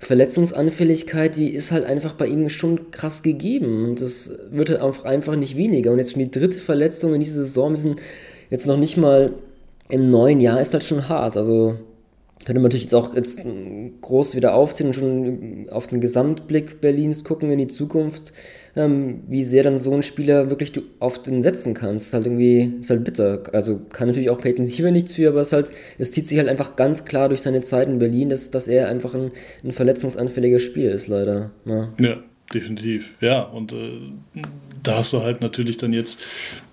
[0.00, 5.04] Verletzungsanfälligkeit, die ist halt einfach bei ihm schon krass gegeben und das wird halt auch
[5.04, 5.90] einfach nicht weniger.
[5.90, 8.00] Und jetzt schon die dritte Verletzung in dieser Saison, wir sind
[8.48, 9.32] jetzt noch nicht mal
[9.88, 11.36] im neuen Jahr, ist halt schon hart.
[11.36, 11.74] Also
[12.44, 13.40] könnte man natürlich jetzt auch jetzt
[14.00, 18.32] groß wieder aufziehen und schon auf den Gesamtblick Berlins gucken in die Zukunft,
[18.78, 22.06] ähm, wie sehr dann so ein Spieler wirklich du auf den setzen kannst.
[22.06, 23.42] Ist halt irgendwie, ist halt bitter.
[23.52, 26.48] Also kann natürlich auch Peyton Siever nichts für, aber es halt, es zieht sich halt
[26.48, 29.32] einfach ganz klar durch seine Zeit in Berlin, dass, dass er einfach ein,
[29.64, 31.50] ein verletzungsanfälliger Spieler ist, leider.
[31.64, 32.18] Ja, ja
[32.54, 33.14] definitiv.
[33.20, 34.12] Ja, und äh,
[34.82, 36.20] da hast du halt natürlich dann jetzt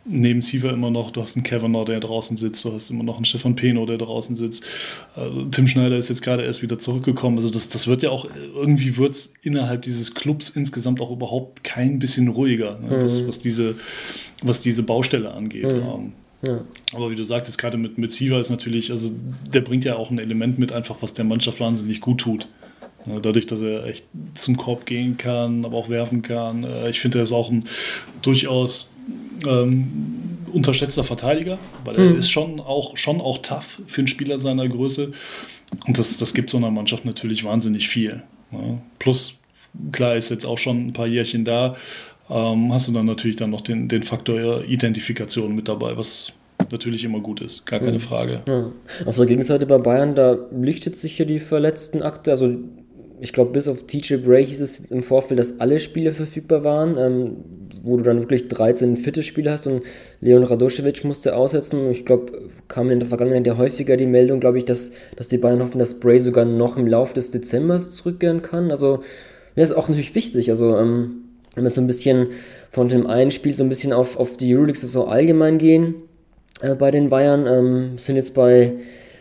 [0.05, 3.15] neben Siever immer noch, du hast einen Kavanaugh, der draußen sitzt, du hast immer noch
[3.15, 4.63] einen Stefan Peno, der draußen sitzt.
[5.15, 7.37] Also, Tim Schneider ist jetzt gerade erst wieder zurückgekommen.
[7.37, 11.63] Also das, das wird ja auch, irgendwie wird es innerhalb dieses Clubs insgesamt auch überhaupt
[11.63, 13.03] kein bisschen ruhiger, ne, mhm.
[13.03, 13.75] was, was, diese,
[14.43, 15.73] was diese Baustelle angeht.
[15.73, 15.81] Mhm.
[15.81, 16.11] Ähm,
[16.43, 16.61] ja.
[16.93, 19.11] Aber wie du sagtest, gerade mit, mit Siva ist natürlich, also
[19.51, 22.47] der bringt ja auch ein Element mit, einfach was der Mannschaft wahnsinnig gut tut.
[23.21, 26.63] Dadurch, dass er echt zum Korb gehen kann, aber auch werfen kann.
[26.63, 27.65] Äh, ich finde, er ist auch ein
[28.21, 28.91] durchaus
[29.45, 32.17] ähm, unterschätzter Verteidiger, weil er mhm.
[32.17, 35.11] ist schon auch, schon auch tough für einen Spieler seiner Größe.
[35.85, 38.23] Und das, das gibt so einer Mannschaft natürlich wahnsinnig viel.
[38.51, 38.81] Ja.
[38.99, 39.37] Plus,
[39.91, 41.75] klar, ist jetzt auch schon ein paar Jährchen da,
[42.29, 46.33] ähm, hast du dann natürlich dann noch den, den Faktor Identifikation mit dabei, was
[46.71, 47.99] natürlich immer gut ist, gar keine mhm.
[47.99, 48.41] Frage.
[48.47, 48.71] Ja.
[49.05, 52.57] Auf der Gegenseite bei Bayern, da lichtet sich hier die verletzten Akte, also
[53.19, 56.97] ich glaube, bis auf TJ Bray hieß es im Vorfeld, dass alle Spiele verfügbar waren,
[56.97, 57.35] ähm,
[57.83, 59.83] wo du dann wirklich 13 fitte Spiele hast und
[60.19, 61.89] Leon Radoschewitsch musste aussetzen.
[61.91, 65.37] Ich glaube, kam in der Vergangenheit ja häufiger die Meldung, glaube ich, dass, dass die
[65.37, 68.71] Bayern hoffen, dass Bray sogar noch im Laufe des Dezembers zurückkehren kann.
[68.71, 69.01] Also,
[69.55, 70.49] ja, ist auch natürlich wichtig.
[70.49, 71.25] Also, ähm,
[71.55, 72.27] wenn wir so ein bisschen
[72.71, 75.95] von dem einen Spiel so ein bisschen auf, auf die Euroleague-Saison allgemein gehen
[76.61, 78.73] äh, bei den Bayern, ähm, sind jetzt bei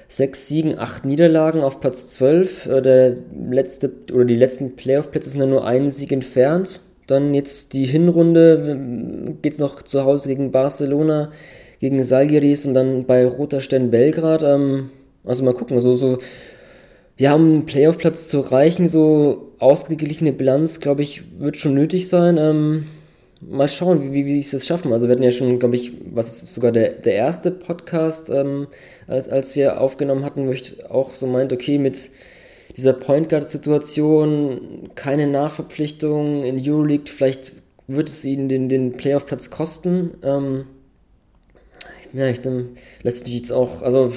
[0.08, 2.66] sechs Siegen, acht Niederlagen auf Platz 12.
[2.66, 3.16] Äh, der
[3.50, 6.80] letzte oder die letzten Playoff-Plätze sind ja nur einen Sieg entfernt.
[7.06, 11.30] Dann jetzt die Hinrunde geht es noch zu Hause gegen Barcelona,
[11.80, 14.42] gegen Salgiris und dann bei Roter Stern Belgrad.
[14.42, 14.90] Ähm,
[15.24, 16.18] also mal gucken, so, so
[17.16, 22.38] ja, um einen Playoff-Platz zu erreichen, so ausgeglichene Bilanz, glaube ich, wird schon nötig sein.
[22.38, 22.86] Ähm,
[23.48, 24.92] mal schauen, wie, wie, sie es schaffen.
[24.92, 28.68] Also wir hatten ja schon, glaube ich, was sogar der, der erste Podcast, ähm,
[29.06, 32.10] als, als wir aufgenommen hatten, wo ich auch so meinte, okay, mit
[32.76, 37.52] dieser Point Guard-Situation, keine Nachverpflichtung in Euroleague, vielleicht
[37.86, 40.16] wird es ihnen den, den Playoff-Platz kosten.
[40.22, 40.64] Ähm,
[42.12, 42.70] ja, ich bin
[43.02, 44.12] letztlich jetzt auch, also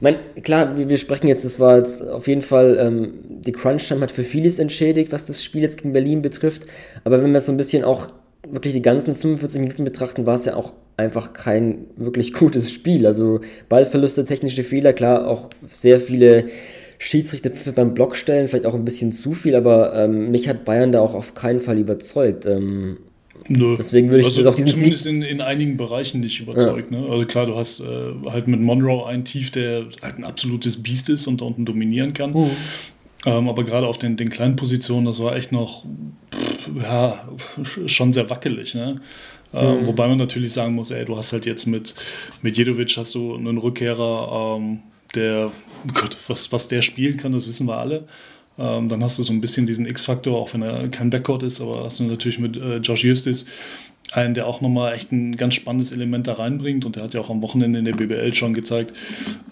[0.00, 4.00] mein, klar, wir, wir sprechen jetzt, das war jetzt auf jeden Fall, ähm, die Crunch-Time
[4.00, 6.66] hat für vieles entschädigt, was das Spiel jetzt gegen Berlin betrifft,
[7.04, 8.10] aber wenn wir so ein bisschen auch
[8.48, 13.06] wirklich die ganzen 45 Minuten betrachten, war es ja auch einfach kein wirklich gutes Spiel.
[13.06, 16.46] Also Ballverluste, technische Fehler, klar, auch sehr viele
[16.98, 20.92] Schiedsrichter beim Block stellen, vielleicht auch ein bisschen zu viel, aber ähm, mich hat Bayern
[20.92, 22.46] da auch auf keinen Fall überzeugt.
[22.46, 22.98] Ähm,
[23.48, 23.74] Nö.
[23.76, 26.92] Deswegen würde ich also auch diesen zumindest in, in einigen Bereichen nicht überzeugt.
[26.92, 27.00] Ja.
[27.00, 27.08] Ne?
[27.08, 27.84] Also klar, du hast äh,
[28.26, 32.14] halt mit Monroe einen Tief, der halt ein absolutes Biest ist und da unten dominieren
[32.14, 32.32] kann.
[32.32, 32.50] Mhm.
[33.24, 35.84] Ähm, aber gerade auf den, den kleinen Positionen, das war echt noch
[36.32, 37.28] pff, ja,
[37.86, 38.74] schon sehr wackelig.
[38.74, 39.00] Ne?
[39.54, 39.86] Ähm, mhm.
[39.86, 41.94] Wobei man natürlich sagen muss, ey, du hast halt jetzt mit,
[42.42, 44.80] mit Jedovic hast du einen Rückkehrer, ähm,
[45.14, 45.52] der,
[45.92, 48.04] Gott, was, was der spielen kann, das wissen wir alle.
[48.58, 51.60] Ähm, dann hast du so ein bisschen diesen X-Faktor, auch wenn er kein Backcourt ist,
[51.60, 53.46] aber hast du natürlich mit äh, Josh Justis
[54.12, 57.20] einen, der auch nochmal echt ein ganz spannendes Element da reinbringt und der hat ja
[57.20, 58.94] auch am Wochenende in der BBL schon gezeigt,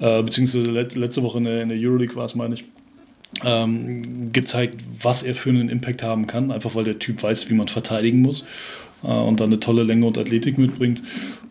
[0.01, 2.65] äh, beziehungsweise let, letzte Woche in der, in der Euroleague war es, meine ich,
[3.45, 7.55] ähm, gezeigt, was er für einen Impact haben kann, einfach weil der Typ weiß, wie
[7.55, 8.45] man verteidigen muss
[9.03, 11.03] äh, und dann eine tolle Länge und Athletik mitbringt.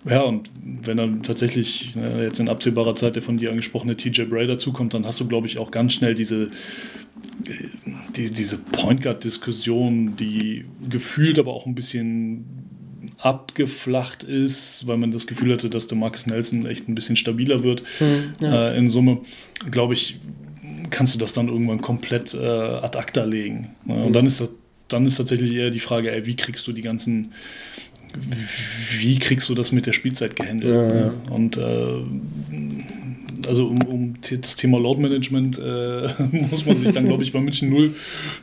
[0.05, 4.23] Ja, und wenn dann tatsächlich äh, jetzt in absehbarer Zeit der von dir angesprochene TJ
[4.23, 6.49] Bray dazukommt, dann hast du, glaube ich, auch ganz schnell diese, äh,
[8.15, 12.45] die, diese Point Guard-Diskussion, die gefühlt aber auch ein bisschen
[13.17, 17.63] abgeflacht ist, weil man das Gefühl hatte, dass der Marcus Nelson echt ein bisschen stabiler
[17.63, 18.69] wird hm, ja.
[18.69, 19.19] äh, in Summe,
[19.69, 20.19] glaube ich,
[20.89, 23.75] kannst du das dann irgendwann komplett äh, ad acta legen.
[23.86, 23.95] Ne?
[23.95, 24.13] Und mhm.
[24.13, 24.49] dann ist das,
[24.88, 27.34] dann ist tatsächlich eher die Frage, ey, wie kriegst du die ganzen,
[28.97, 30.75] wie kriegst du das mit der Spielzeit gehandelt?
[30.75, 31.13] Ja, ja.
[31.30, 32.04] Und äh,
[33.47, 36.08] also um, um das Thema Load Management äh,
[36.52, 37.93] muss man sich dann, glaube ich, bei München null,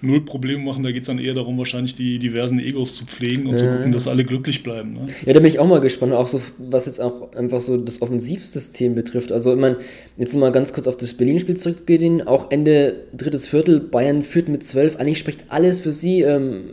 [0.02, 0.82] null Probleme machen.
[0.82, 3.58] Da geht es dann eher darum, wahrscheinlich die diversen Egos zu pflegen und äh.
[3.58, 4.94] zu gucken, dass alle glücklich bleiben.
[4.94, 5.04] Ne?
[5.24, 8.02] Ja, da bin ich auch mal gespannt, auch so, was jetzt auch einfach so das
[8.02, 9.32] Offensivsystem betrifft.
[9.32, 9.78] Also, ich meine,
[10.16, 12.26] jetzt mal ganz kurz auf das Berlin-Spiel zurückgehen.
[12.26, 14.96] Auch Ende drittes Viertel, Bayern führt mit zwölf.
[14.96, 16.22] Eigentlich spricht alles für sie.
[16.22, 16.70] Ähm,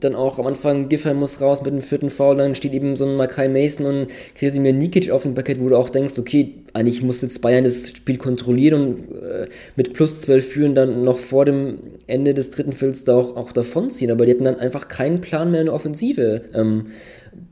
[0.00, 3.04] dann auch am Anfang Giffey muss raus mit dem vierten Foul, dann steht eben so
[3.04, 7.02] ein Makai Mason und Kresimir Nikic auf dem Parkett, wo du auch denkst, okay, eigentlich
[7.02, 11.44] muss jetzt Bayern das Spiel kontrollieren und äh, mit plus 12 führen dann noch vor
[11.44, 15.20] dem Ende des dritten Viertels da auch, auch davonziehen, aber die hatten dann einfach keinen
[15.20, 16.42] Plan mehr in der Offensive.
[16.54, 16.86] Ähm,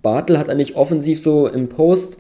[0.03, 2.19] Bartel hat eigentlich offensiv so im Post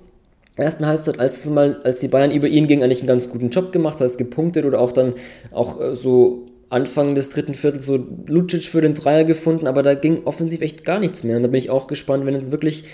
[0.56, 3.72] ersten Halbzeit, als, mal, als die Bayern über ihn ging, eigentlich einen ganz guten Job
[3.72, 5.14] gemacht, das heißt gepunktet oder auch dann
[5.50, 9.94] auch äh, so Anfang des dritten Viertels so Lucic für den Dreier gefunden, aber da
[9.94, 11.36] ging offensiv echt gar nichts mehr.
[11.36, 12.84] Und da bin ich auch gespannt, wenn jetzt wirklich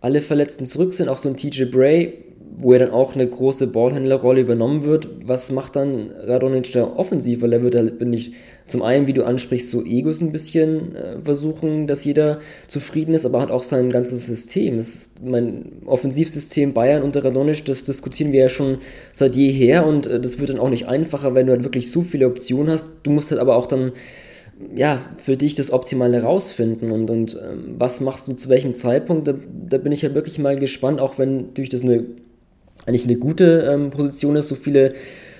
[0.00, 2.12] alle Verletzten zurück sind, auch so ein TJ Bray,
[2.60, 5.08] wo er dann auch eine große Ballhändlerrolle übernommen wird.
[5.24, 7.40] Was macht dann Radonic da offensiv?
[7.40, 8.32] Weil er wird da, bin ich,
[8.66, 13.24] zum einen, wie du ansprichst, so Egos ein bisschen äh, versuchen, dass jeder zufrieden ist,
[13.24, 14.76] aber hat auch sein ganzes System.
[14.76, 18.78] Das mein Offensivsystem Bayern unter Radonic, das diskutieren wir ja schon
[19.12, 22.02] seit jeher und äh, das wird dann auch nicht einfacher, wenn du halt wirklich so
[22.02, 22.88] viele Optionen hast.
[23.04, 23.92] Du musst halt aber auch dann
[24.74, 29.28] ja, für dich das Optimale rausfinden und, und ähm, was machst du zu welchem Zeitpunkt,
[29.28, 29.34] da,
[29.68, 32.04] da bin ich ja wirklich mal gespannt, auch wenn durch das eine
[32.88, 34.94] eigentlich eine gute ähm, Position ist, so viele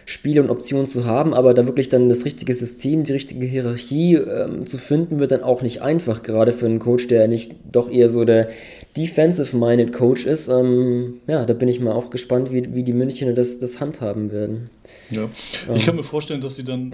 [0.08, 4.14] Spiele und Optionen zu haben, aber da wirklich dann das richtige System, die richtige Hierarchie
[4.14, 7.90] ähm, zu finden, wird dann auch nicht einfach, gerade für einen Coach, der nicht doch
[7.90, 8.48] eher so der
[8.96, 10.48] defensive-minded Coach ist.
[10.48, 14.32] Ähm, ja, da bin ich mal auch gespannt, wie, wie die Münchner das, das handhaben
[14.32, 14.70] werden.
[15.10, 15.28] Ja,
[15.74, 16.92] ich kann mir vorstellen, dass sie dann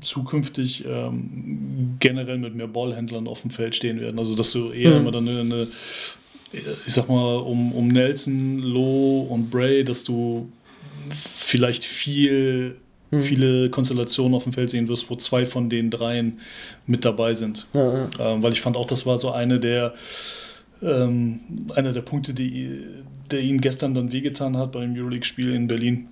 [0.00, 4.18] zukünftig ähm, generell mit mehr Ballhändlern auf dem Feld stehen werden.
[4.18, 4.96] Also dass du eher mhm.
[4.96, 5.66] immer dann eine, eine
[6.86, 10.50] ich sag mal, um, um Nelson, Lowe und Bray, dass du
[11.10, 12.76] vielleicht viel,
[13.10, 13.20] hm.
[13.20, 16.40] viele Konstellationen auf dem Feld sehen wirst, wo zwei von den dreien
[16.86, 17.66] mit dabei sind.
[17.72, 18.08] Ja, ja.
[18.18, 19.94] Ähm, weil ich fand auch, das war so eine der,
[20.82, 21.40] ähm,
[21.74, 22.80] einer der Punkte, die,
[23.30, 26.08] der ihn gestern dann wehgetan hat beim Euroleague-Spiel in Berlin.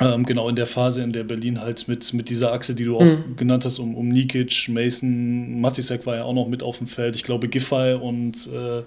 [0.00, 2.96] Ähm, genau in der Phase, in der Berlin halt mit, mit dieser Achse, die du
[2.96, 3.36] auch mhm.
[3.36, 7.14] genannt hast, um, um Nikic, Mason, Matisek war ja auch noch mit auf dem Feld.
[7.14, 8.82] Ich glaube, Giffey und äh,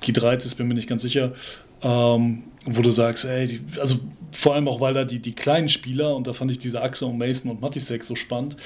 [0.00, 1.32] Gidreitis, bin mir nicht ganz sicher.
[1.82, 3.96] Ähm, wo du sagst, ey, die, also
[4.30, 7.06] vor allem auch, weil da die, die kleinen Spieler, und da fand ich diese Achse
[7.06, 8.56] um Mason und Matisek so spannend,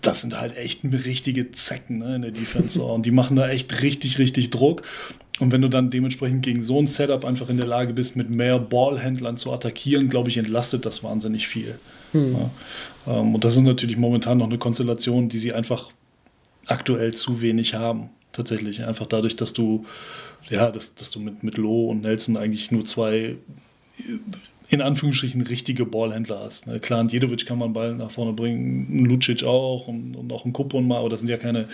[0.00, 2.82] das sind halt echt richtige Zecken ne, in der Defense.
[2.82, 4.82] und die machen da echt richtig, richtig Druck.
[5.38, 8.30] Und wenn du dann dementsprechend gegen so ein Setup einfach in der Lage bist, mit
[8.30, 11.78] mehr Ballhändlern zu attackieren, glaube ich, entlastet das wahnsinnig viel.
[12.12, 12.36] Hm.
[12.36, 12.50] Ja.
[13.18, 15.90] Ähm, und das ist natürlich momentan noch eine Konstellation, die sie einfach
[16.66, 18.10] aktuell zu wenig haben.
[18.32, 18.84] Tatsächlich.
[18.84, 19.86] Einfach dadurch, dass du,
[20.50, 23.36] ja, dass, dass du mit, mit Loh und Nelson eigentlich nur zwei
[24.68, 26.66] in Anführungsstrichen richtige Ballhändler hast.
[26.66, 26.80] Ne?
[26.80, 30.88] Klar, Jedovic kann man Ball nach vorne bringen, Lucic auch und, und auch ein Kupon
[30.88, 31.68] mal, aber das sind ja keine,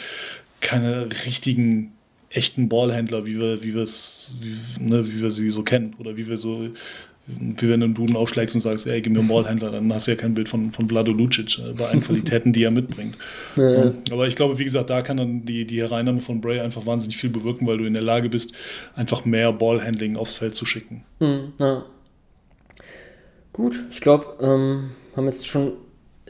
[0.60, 1.92] keine richtigen
[2.32, 5.94] echten Ballhändler, wie wir, wie, wie, ne, wie wir sie so kennen.
[5.98, 6.72] Oder wie wir so, wie
[7.26, 10.10] wenn du einen Duden aufschlägst und sagst, ey, gib mir einen Ballhändler, dann hast du
[10.10, 13.16] ja kein Bild von, von Vlado Lucic äh, bei allen Qualitäten, die er mitbringt.
[13.56, 13.92] Ja.
[14.10, 17.16] Aber ich glaube, wie gesagt, da kann dann die, die Hereinnahme von Bray einfach wahnsinnig
[17.16, 18.54] viel bewirken, weil du in der Lage bist,
[18.96, 21.04] einfach mehr Ballhandling aufs Feld zu schicken.
[21.20, 21.84] Mhm, ja.
[23.52, 25.72] Gut, ich glaube, ähm, haben jetzt schon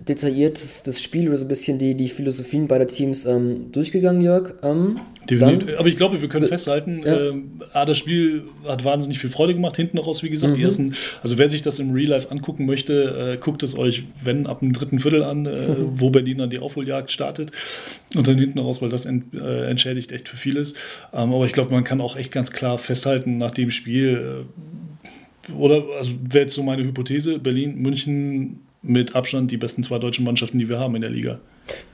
[0.01, 4.55] detailliert das Spiel oder so ein bisschen die, die Philosophien beider Teams ähm, durchgegangen, Jörg.
[4.63, 7.83] Ähm, dann, aber ich glaube, wir können festhalten, ja.
[7.83, 10.57] äh, das Spiel hat wahnsinnig viel Freude gemacht, hinten raus, wie gesagt, mhm.
[10.57, 14.05] die ersten, also wer sich das im Real Life angucken möchte, äh, guckt es euch,
[14.25, 16.01] wenn, ab dem dritten Viertel an, äh, mhm.
[16.01, 17.53] wo Berlin dann die Aufholjagd startet
[18.17, 20.73] und dann hinten raus, weil das ent, äh, entschädigt echt für vieles.
[21.13, 24.47] Ähm, aber ich glaube, man kann auch echt ganz klar festhalten, nach dem Spiel,
[25.51, 29.99] äh, oder, also wäre jetzt so meine Hypothese, Berlin, München, mit Abstand die besten zwei
[29.99, 31.39] deutschen Mannschaften, die wir haben in der Liga.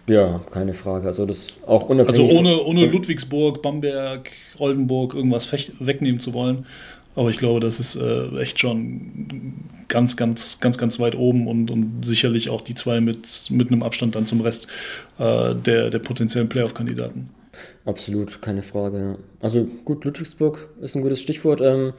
[0.07, 1.07] Ja, keine Frage.
[1.07, 2.21] Also das auch unabhängig.
[2.21, 6.67] Also ohne, ohne Ludwigsburg, Bamberg, Oldenburg irgendwas wegnehmen zu wollen.
[7.15, 11.71] Aber ich glaube, das ist äh, echt schon ganz, ganz, ganz, ganz weit oben und,
[11.71, 14.69] und sicherlich auch die zwei mit, mit einem Abstand dann zum Rest
[15.19, 17.31] äh, der, der potenziellen Playoff-Kandidaten.
[17.85, 19.19] Absolut, keine Frage.
[19.41, 21.61] Also gut, Ludwigsburg ist ein gutes Stichwort.
[21.61, 21.93] Ähm,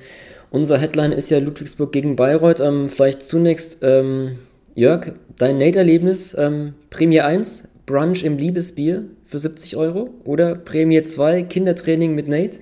[0.51, 2.61] unser Headline ist ja Ludwigsburg gegen Bayreuth.
[2.61, 4.37] Ähm, vielleicht zunächst ähm,
[4.79, 11.43] Jörg, dein Nate-Erlebnis, ähm, Prämie 1, Brunch im Liebesbier für 70 Euro oder Prämie 2,
[11.43, 12.59] Kindertraining mit Nate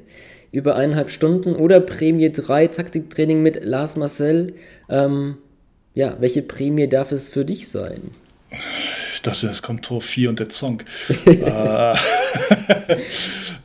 [0.51, 4.55] über eineinhalb Stunden oder Prämie 3, Taktiktraining mit Lars Marcel.
[4.89, 5.37] Ähm,
[5.93, 8.09] ja, welche Prämie darf es für dich sein?
[9.13, 10.81] Ich dachte, es kommt Tor 4 und der Song.
[11.27, 11.93] Äh,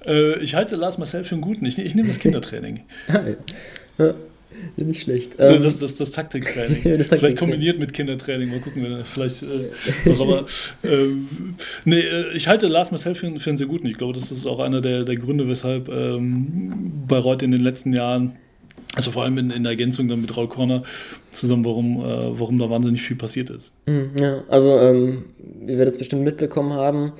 [0.06, 1.64] äh, ich halte Lars Marcel für einen guten.
[1.64, 2.80] Ich, ich nehme das Kindertraining.
[4.76, 4.84] ja.
[4.84, 5.36] Nicht schlecht.
[5.38, 6.78] Ähm, das, das, das Taktiktraining.
[6.84, 8.50] ja, das Taktik vielleicht kombiniert mit Kindertraining.
[8.50, 9.70] Mal gucken, wenn vielleicht äh,
[10.04, 10.46] doch, aber
[10.84, 11.28] ähm,
[11.84, 13.86] nee, äh, ich halte Lars Marcel für, für einen sehr guten.
[13.86, 17.92] Ich glaube, das ist auch einer der, der Gründe, weshalb ähm, Bayreuth in den letzten
[17.92, 18.32] Jahren
[18.94, 20.82] also vor allem in, in der Ergänzung dann mit Raul Corner
[21.30, 23.72] zusammen, warum, äh, warum da wahnsinnig viel passiert ist.
[23.86, 25.24] Mhm, ja, also ähm,
[25.60, 27.12] wie wir das bestimmt mitbekommen haben,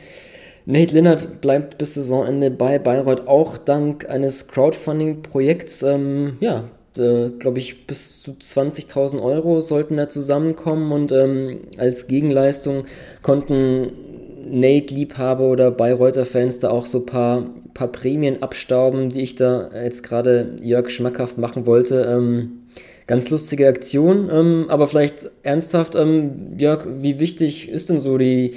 [0.65, 5.83] Nate Linnert bleibt bis Saisonende bei Bayreuth auch dank eines Crowdfunding-Projekts.
[5.83, 6.65] Ähm, ja,
[6.99, 12.85] äh, glaube ich, bis zu 20.000 Euro sollten da zusammenkommen und ähm, als Gegenleistung
[13.23, 13.93] konnten
[14.51, 19.71] Nate-Liebhaber oder Bayreuther Fans da auch so ein paar, paar Prämien abstauben, die ich da
[19.73, 22.03] jetzt gerade Jörg schmackhaft machen wollte.
[22.03, 22.63] Ähm,
[23.07, 28.55] ganz lustige Aktion, ähm, aber vielleicht ernsthaft, ähm, Jörg, wie wichtig ist denn so die,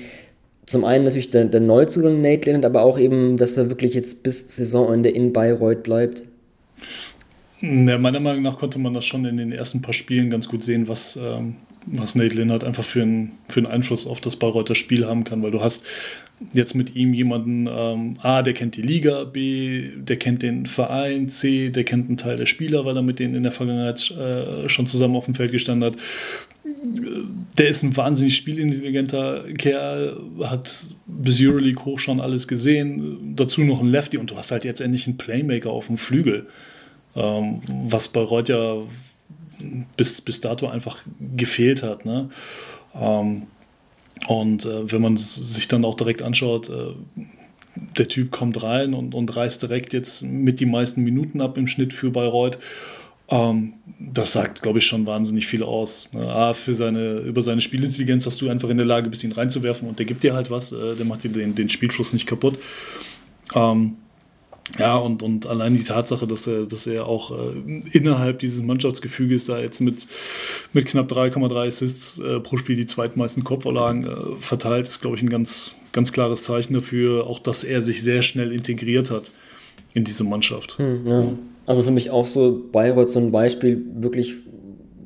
[0.65, 4.23] zum einen natürlich der, der Neuzugang Nate Leonard, aber auch eben, dass er wirklich jetzt
[4.23, 6.23] bis Saisonende in Bayreuth bleibt?
[7.61, 10.63] Ja, meiner Meinung nach konnte man das schon in den ersten paar Spielen ganz gut
[10.63, 14.75] sehen, was, ähm, was Nate Leonard einfach für einen, für einen Einfluss auf das Bayreuther
[14.75, 15.85] Spiel haben kann, weil du hast
[16.53, 21.29] jetzt mit ihm jemanden, ähm, A, der kennt die Liga, B, der kennt den Verein,
[21.29, 24.67] C, der kennt einen Teil der Spieler, weil er mit denen in der Vergangenheit äh,
[24.67, 26.01] schon zusammen auf dem Feld gestanden hat.
[27.57, 33.81] Der ist ein wahnsinnig spielintelligenter Kerl, hat bis Euroleague hoch schon alles gesehen, dazu noch
[33.81, 36.47] ein Lefty und du hast halt jetzt endlich einen Playmaker auf dem Flügel,
[37.15, 38.81] ähm, was Reut ja
[39.97, 40.99] bis, bis dato einfach
[41.35, 42.05] gefehlt hat.
[42.05, 42.29] Ne?
[42.93, 43.43] Ähm,
[44.27, 46.93] und äh, wenn man sich dann auch direkt anschaut, äh,
[47.97, 51.67] der Typ kommt rein und, und reißt direkt jetzt mit die meisten Minuten ab im
[51.67, 52.57] Schnitt für Bayreuth.
[53.27, 56.13] Ähm, das sagt, glaube ich, schon wahnsinnig viel aus.
[56.13, 56.27] Ne?
[56.29, 59.87] A, für seine, über seine Spielintelligenz hast du einfach in der Lage, ein bisschen reinzuwerfen
[59.87, 62.59] und der gibt dir halt was, äh, der macht dir den, den Spielfluss nicht kaputt.
[63.53, 63.97] Ähm,
[64.79, 69.45] ja, und, und allein die Tatsache, dass er, dass er auch äh, innerhalb dieses Mannschaftsgefüges
[69.45, 70.07] da jetzt mit,
[70.73, 75.21] mit knapp 3,3 Assists äh, pro Spiel die zweitmeisten Kopfvorlagen äh, verteilt, ist, glaube ich,
[75.21, 79.31] ein ganz, ganz klares Zeichen dafür, auch dass er sich sehr schnell integriert hat
[79.93, 80.77] in diese Mannschaft.
[80.79, 81.33] Hm, ja.
[81.67, 84.35] Also für mich auch so Bayreuth so ein Beispiel, wirklich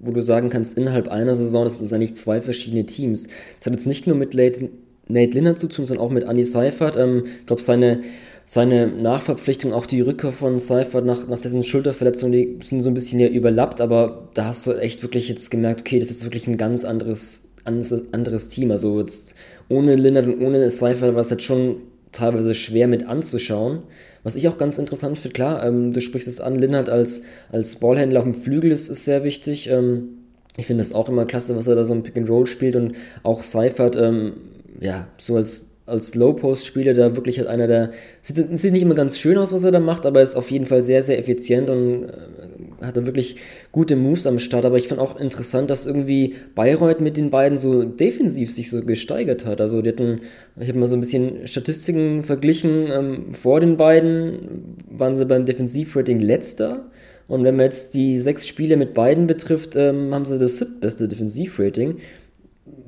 [0.02, 3.28] wo du sagen kannst, innerhalb einer Saison, das sind eigentlich zwei verschiedene Teams.
[3.58, 4.70] Das hat jetzt nicht nur mit Nate,
[5.10, 6.96] Linnert zu tun, sondern auch mit Andy Seifert.
[6.96, 8.02] Ähm, ich glaube, seine
[8.50, 12.96] seine Nachverpflichtung, auch die Rückkehr von Seifert nach, nach dessen Schulterverletzung, die sind so ein
[12.96, 16.48] bisschen ja überlappt, aber da hast du echt wirklich jetzt gemerkt, okay, das ist wirklich
[16.48, 18.72] ein ganz anderes, anderes, Team.
[18.72, 19.36] Also jetzt
[19.68, 21.76] ohne Lindert und ohne Seifert war es jetzt schon
[22.12, 23.84] teilweise schwer mit anzuschauen.
[24.24, 27.76] Was ich auch ganz interessant finde, klar, ähm, du sprichst es an, Lindert als, als
[27.76, 29.70] Ballhändler auf dem Flügel ist, ist sehr wichtig.
[29.70, 30.24] Ähm,
[30.58, 32.76] ich finde das auch immer klasse, was er da so im Pick and Roll spielt
[32.76, 34.38] und auch Seifert, ähm,
[34.82, 37.92] ja, so als als Low-Post-Spieler da wirklich halt einer der.
[38.22, 40.66] Sieht, sieht nicht immer ganz schön aus, was er da macht, aber ist auf jeden
[40.66, 43.36] Fall sehr, sehr effizient und äh, hat da wirklich
[43.72, 44.66] gute Moves am Start.
[44.66, 48.82] Aber ich fand auch interessant, dass irgendwie Bayreuth mit den beiden so defensiv sich so
[48.82, 49.62] gesteigert hat.
[49.62, 50.22] Also, die hatten,
[50.60, 52.88] ich habe mal so ein bisschen Statistiken verglichen.
[52.92, 56.86] Ähm, vor den beiden waren sie beim Defensivrating letzter.
[57.28, 61.08] Und wenn man jetzt die sechs Spiele mit beiden betrifft, ähm, haben sie das siebtbeste
[61.08, 61.98] Defensivrating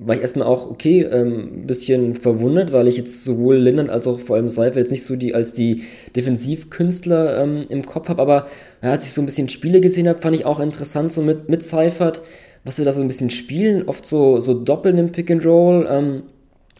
[0.03, 4.07] war ich erstmal auch, okay, ein ähm, bisschen verwundert, weil ich jetzt sowohl Lindern als
[4.07, 5.83] auch vor allem Seifer jetzt nicht so die als die
[6.15, 8.47] Defensivkünstler ähm, im Kopf habe, aber
[8.81, 11.49] ja, als ich so ein bisschen Spiele gesehen habe, fand ich auch interessant, so mit,
[11.49, 12.23] mit Seifert,
[12.63, 15.87] was sie da so ein bisschen spielen, oft so, so doppeln im Pick and Roll,
[15.87, 16.23] ähm,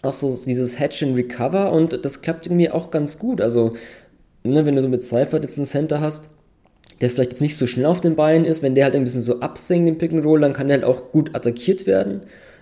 [0.02, 3.40] auch so dieses Hatch and Recover und das klappt irgendwie auch ganz gut.
[3.40, 3.74] Also,
[4.44, 6.30] ne, wenn du so mit Seifert jetzt einen Center hast,
[7.02, 9.22] der vielleicht jetzt nicht so schnell auf den Beinen ist, wenn der halt ein bisschen
[9.22, 12.22] so absinkt im Pick and Roll, dann kann der halt auch gut attackiert werden.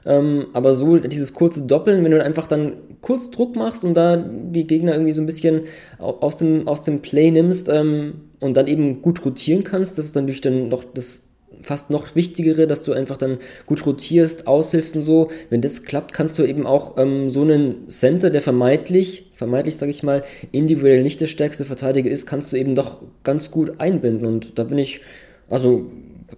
[0.10, 4.18] Ähm, aber so dieses kurze Doppeln, wenn du einfach dann kurz Druck machst und da
[4.18, 5.62] die Gegner irgendwie so ein bisschen
[6.00, 10.16] aus dem, aus dem Play nimmst ähm, und dann eben gut rotieren kannst, das ist
[10.16, 11.28] dann natürlich dann noch das
[11.62, 15.30] fast noch wichtigere, dass du einfach dann gut rotierst, aushilfst und so.
[15.52, 19.92] Wenn das klappt, kannst du eben auch ähm, so einen Center, der vermeintlich, vermeintlich sage
[19.92, 24.26] ich mal, individuell nicht der stärkste Verteidiger ist, kannst du eben doch ganz gut einbinden.
[24.26, 25.02] Und da bin ich,
[25.50, 25.86] also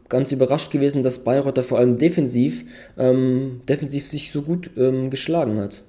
[0.09, 2.65] ganz überrascht gewesen, dass Bayreuth da vor allem defensiv,
[2.97, 5.83] ähm, defensiv sich so gut ähm, geschlagen hat.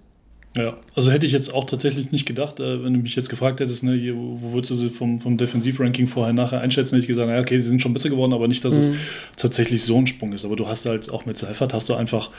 [0.54, 3.60] Ja, also hätte ich jetzt auch tatsächlich nicht gedacht, äh, wenn du mich jetzt gefragt
[3.60, 7.08] hättest, ne, hier, wo, würdest du sie vom, vom Defensivranking vorher nachher einschätzen, hätte ich
[7.08, 8.80] gesagt, ja, okay, sie sind schon besser geworden, aber nicht, dass mhm.
[8.80, 8.90] es
[9.36, 10.44] tatsächlich so ein Sprung ist.
[10.44, 12.30] Aber du hast halt auch mit Seifert hast du einfach,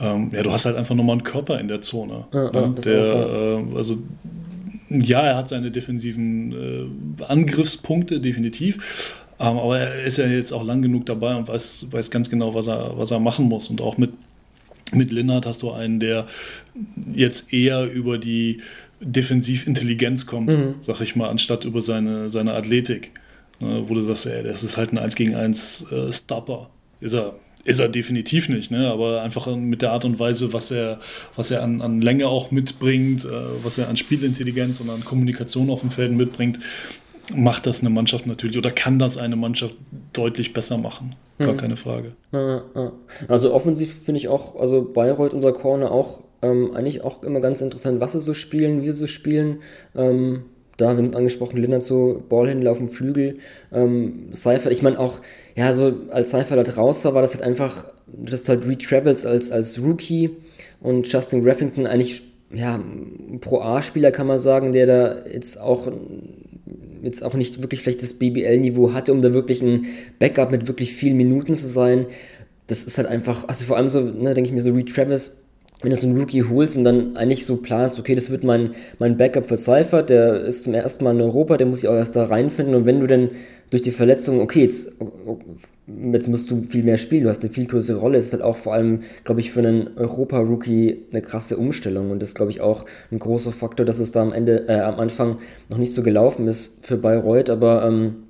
[0.00, 2.24] ähm, ja, du hast halt einfach nochmal einen Körper in der Zone.
[2.32, 2.74] Ja, ne?
[2.82, 3.58] der, auch, ja.
[3.58, 3.98] äh, also
[4.88, 6.52] ja, er hat seine defensiven
[7.20, 9.22] äh, Angriffspunkte, definitiv.
[9.40, 12.54] Ähm, aber er ist ja jetzt auch lang genug dabei und weiß, weiß ganz genau,
[12.54, 13.68] was er, was er machen muss.
[13.68, 14.10] Und auch mit,
[14.92, 16.26] mit Linnert hast du einen, der
[17.14, 18.60] jetzt eher über die
[19.00, 20.74] Defensivintelligenz kommt, mhm.
[20.80, 23.12] sag ich mal, anstatt über seine, seine Athletik.
[23.60, 26.68] ne, wo du sagst, ey, das ist halt ein 1 gegen 1 äh, Stopper.
[27.00, 27.34] Ist er,
[27.64, 28.88] ist er definitiv nicht, ne?
[28.88, 30.98] aber einfach mit der Art und Weise, was er,
[31.34, 33.28] was er an, an Länge auch mitbringt, äh,
[33.62, 36.58] was er an Spielintelligenz und an Kommunikation auf dem Feld mitbringt,
[37.34, 39.74] macht das eine Mannschaft natürlich oder kann das eine Mannschaft
[40.12, 41.14] deutlich besser machen.
[41.38, 41.56] Gar mhm.
[41.56, 42.12] keine Frage.
[43.28, 47.60] Also offensiv finde ich auch, also Bayreuth, unser Corner auch ähm, eigentlich auch immer ganz
[47.60, 49.58] interessant, was sie so spielen, wie sie so spielen.
[49.94, 50.42] Ähm,
[50.76, 53.38] da, wir haben es angesprochen, Lindert so Ballhändler auf dem Flügel.
[53.72, 55.20] Ähm, Seifert, ich meine auch,
[55.54, 58.82] ja, so als Seifert halt raus war, war das halt einfach, das ist halt Reed
[58.82, 60.30] Travels als, als Rookie
[60.80, 62.22] und Justin Reffington eigentlich,
[62.52, 62.80] ja,
[63.40, 65.86] Pro-A-Spieler kann man sagen, der da jetzt auch
[67.02, 69.86] jetzt auch nicht wirklich vielleicht das BBL-Niveau hatte, um da wirklich ein
[70.18, 72.06] Backup mit wirklich vielen Minuten zu sein.
[72.66, 75.40] Das ist halt einfach, also vor allem so, ne, denke ich mir so, Reed Travis
[75.82, 78.72] wenn du so einen Rookie holst und dann eigentlich so planst, okay, das wird mein,
[78.98, 81.94] mein Backup für Cypher, der ist zum ersten Mal in Europa, der muss sich auch
[81.94, 83.30] erst da reinfinden und wenn du dann
[83.70, 84.98] durch die Verletzung, okay, jetzt,
[86.12, 88.56] jetzt musst du viel mehr spielen, du hast eine viel größere Rolle, ist halt auch
[88.56, 92.10] vor allem, glaube ich, für einen Europa-Rookie eine krasse Umstellung.
[92.10, 94.80] Und das ist, glaube ich, auch ein großer Faktor, dass es da am Ende, äh,
[94.80, 95.38] am Anfang
[95.68, 98.24] noch nicht so gelaufen ist für Bayreuth, aber ähm,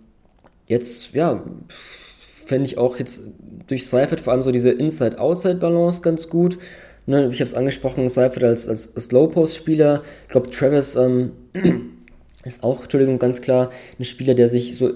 [0.67, 3.23] jetzt, ja, fände ich auch jetzt
[3.69, 6.59] durch Seifert vor allem so diese Inside-Outside-Balance ganz gut.
[7.07, 10.03] Ne, ich habe es angesprochen, Seifert als, als Slow-Post-Spieler.
[10.25, 11.33] Ich glaube, Travis ähm,
[12.45, 14.91] ist auch, Entschuldigung, ganz klar ein Spieler, der sich so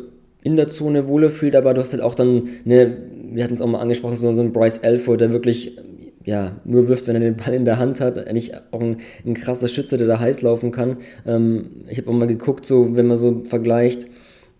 [0.44, 2.96] in der Zone wohler fühlt, aber du hast halt auch dann, ne,
[3.32, 5.76] wir hatten es auch mal angesprochen, so, ein Bryce Elford, der wirklich
[6.24, 8.16] ja, nur wirft, wenn er den Ball in der Hand hat.
[8.16, 10.98] Eigentlich auch ein, ein krasser Schütze, der da heiß laufen kann.
[11.26, 14.06] Ähm, ich habe auch mal geguckt, so wenn man so vergleicht,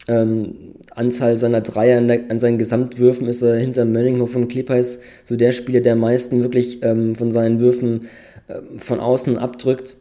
[0.09, 5.01] ähm, Anzahl seiner Dreier an, der, an, seinen Gesamtwürfen ist er hinter Mönninghoff und Klippers
[5.25, 8.09] so der Spieler, der am meisten wirklich ähm, von seinen Würfen
[8.49, 9.97] äh, von außen abdrückt.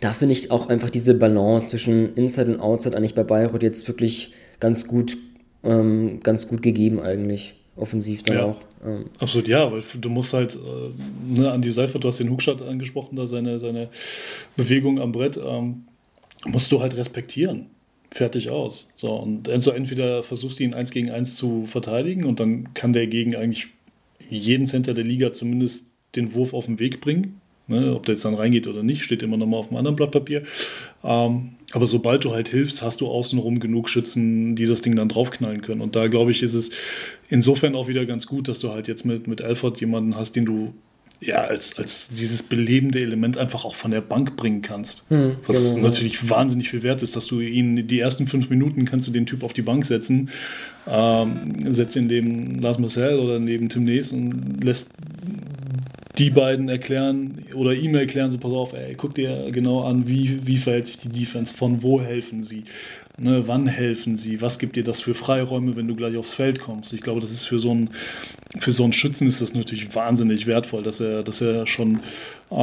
[0.00, 3.88] Da finde ich auch einfach diese Balance zwischen Inside und Outside eigentlich bei Bayreuth jetzt
[3.88, 5.16] wirklich ganz gut,
[5.62, 7.54] ähm, ganz gut gegeben eigentlich.
[7.76, 8.60] Offensiv dann ja, auch.
[8.84, 9.06] Ähm.
[9.18, 12.62] Absolut, ja, weil du musst halt äh, ne, an die Seife, du hast den Hookshot
[12.62, 13.88] angesprochen, da seine, seine
[14.56, 15.84] Bewegung am Brett, ähm,
[16.46, 17.66] musst du halt respektieren
[18.12, 18.88] fertig aus.
[18.94, 22.92] So, und also entweder versuchst du ihn eins gegen eins zu verteidigen und dann kann
[22.92, 23.68] der gegen eigentlich
[24.28, 25.86] jeden Center der Liga zumindest
[26.16, 27.39] den Wurf auf den Weg bringen.
[27.70, 30.10] Ne, ob der jetzt dann reingeht oder nicht, steht immer nochmal auf einem anderen Blatt
[30.10, 30.42] Papier.
[31.04, 35.08] Ähm, aber sobald du halt hilfst, hast du außenrum genug Schützen, die das Ding dann
[35.08, 35.80] draufknallen können.
[35.80, 36.70] Und da glaube ich, ist es
[37.28, 40.46] insofern auch wieder ganz gut, dass du halt jetzt mit, mit Alfred jemanden hast, den
[40.46, 40.74] du
[41.20, 45.08] ja, als, als dieses belebende Element einfach auch von der Bank bringen kannst.
[45.10, 46.30] Hm, was genau, natürlich ja.
[46.30, 49.44] wahnsinnig viel wert ist, dass du ihn die ersten fünf Minuten kannst du den Typ
[49.44, 50.30] auf die Bank setzen,
[50.88, 54.90] ähm, setzt ihn neben Lars Marcel oder neben Tim Nees und lässt
[56.18, 60.46] die beiden erklären oder ihm erklären, so pass auf, ey, guck dir genau an, wie,
[60.46, 62.64] wie verhält sich die Defense, von wo helfen sie.
[63.18, 64.40] Ne, wann helfen sie?
[64.40, 66.94] Was gibt dir das für Freiräume, wenn du gleich aufs Feld kommst?
[66.94, 67.90] Ich glaube, das ist für so einen,
[68.58, 72.00] für so einen Schützen ist das natürlich wahnsinnig wertvoll, dass er, dass er schon
[72.50, 72.54] äh,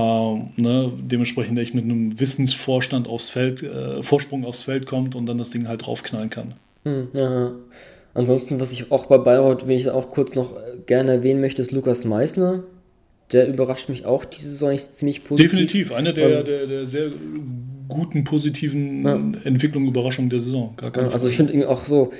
[0.56, 5.38] ne, dementsprechend echt mit einem Wissensvorstand aufs Feld, äh, Vorsprung aufs Feld kommt und dann
[5.38, 6.56] das Ding halt draufknallen kann.
[6.86, 7.52] Hm, ja.
[8.16, 10.54] Ansonsten, was ich auch bei Bayreuth, wenn ich auch kurz noch
[10.88, 12.64] gerne erwähnen möchte, ist Lukas Meissner.
[13.32, 15.51] Der überrascht mich auch diese Saison ziemlich positiv.
[15.51, 17.11] Definitiv, einer der, der, der sehr
[17.88, 19.15] guten, positiven ja.
[19.43, 20.75] Entwicklungen, Überraschungen der Saison.
[20.82, 22.11] Ja, also ich finde irgendwie auch so,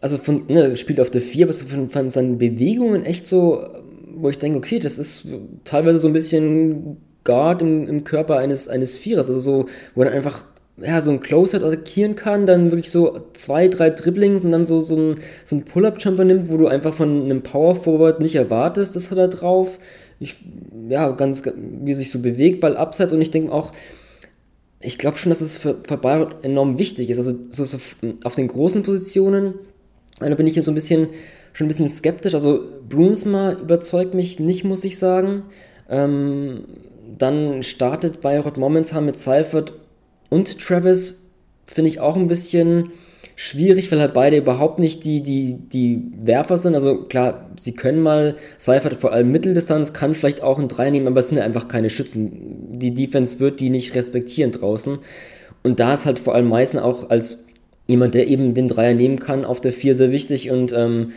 [0.00, 3.66] also von, ne, spielt auf der 4, aber so von, von seinen Bewegungen echt so,
[4.14, 5.26] wo ich denke, okay, das ist
[5.64, 10.12] teilweise so ein bisschen Guard im, im Körper eines, eines Vierers, also so, wo er
[10.12, 10.44] einfach
[10.82, 14.80] ja, so ein Closer attackieren kann, dann wirklich so zwei, drei Dribblings und dann so,
[14.80, 19.10] so ein, so ein Pull-Up-Jumper nimmt, wo du einfach von einem Power-Forward nicht erwartest, das
[19.10, 19.78] hat er drauf.
[20.20, 20.36] Ich,
[20.88, 23.72] ja, ganz, wie sich so bewegt, Ball abseits und ich denke auch,
[24.80, 27.18] ich glaube schon, dass es für, für Bayreuth enorm wichtig ist.
[27.18, 27.78] Also so, so
[28.24, 29.54] auf den großen Positionen,
[30.20, 31.08] da bin ich jetzt so ein bisschen
[31.52, 32.34] schon ein bisschen skeptisch.
[32.34, 35.44] Also Brunsma überzeugt mich nicht, muss ich sagen.
[35.88, 36.66] Ähm,
[37.18, 39.72] dann startet Bayreuth momentan mit Seifert
[40.28, 41.22] und Travis,
[41.64, 42.92] finde ich auch ein bisschen
[43.42, 46.74] schwierig, weil halt beide überhaupt nicht die, die, die Werfer sind.
[46.74, 51.06] Also klar, sie können mal, Seifert vor allem Mitteldistanz, kann vielleicht auch ein Dreier nehmen,
[51.06, 52.78] aber es sind ja einfach keine Schützen.
[52.78, 54.98] Die Defense wird die nicht respektieren draußen.
[55.62, 57.46] Und da ist halt vor allem Meißen auch als
[57.86, 61.12] jemand, der eben den Dreier nehmen kann, auf der 4 sehr wichtig und ähm,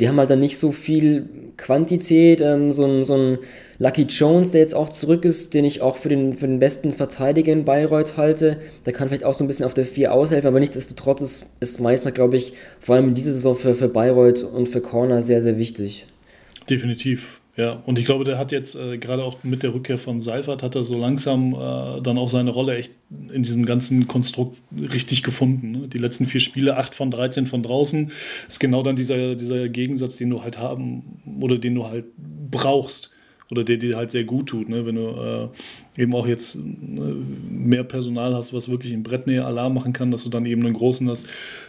[0.00, 2.40] die haben halt dann nicht so viel Quantität.
[2.40, 3.38] Ähm, so, ein, so ein
[3.78, 6.92] Lucky Jones, der jetzt auch zurück ist, den ich auch für den, für den besten
[6.92, 10.48] Verteidiger in Bayreuth halte, der kann vielleicht auch so ein bisschen auf der 4 aushelfen,
[10.48, 14.42] aber nichtsdestotrotz ist, ist Meißner, glaube ich, vor allem in dieser Saison für, für Bayreuth
[14.42, 16.06] und für Corner sehr, sehr wichtig.
[16.68, 17.40] Definitiv.
[17.56, 20.64] Ja, und ich glaube, der hat jetzt äh, gerade auch mit der Rückkehr von Seifert
[20.64, 22.92] hat er so langsam äh, dann auch seine Rolle echt
[23.32, 25.70] in diesem ganzen Konstrukt richtig gefunden.
[25.70, 25.88] Ne?
[25.88, 28.10] Die letzten vier Spiele, 8 von 13 von draußen,
[28.48, 32.06] ist genau dann dieser, dieser Gegensatz, den du halt haben oder den du halt
[32.50, 33.13] brauchst
[33.50, 34.86] oder der dir halt sehr gut tut, ne?
[34.86, 35.50] wenn du
[35.96, 40.10] äh, eben auch jetzt äh, mehr Personal hast, was wirklich in Brettnähe Alarm machen kann,
[40.10, 41.26] dass du dann eben einen großen hast,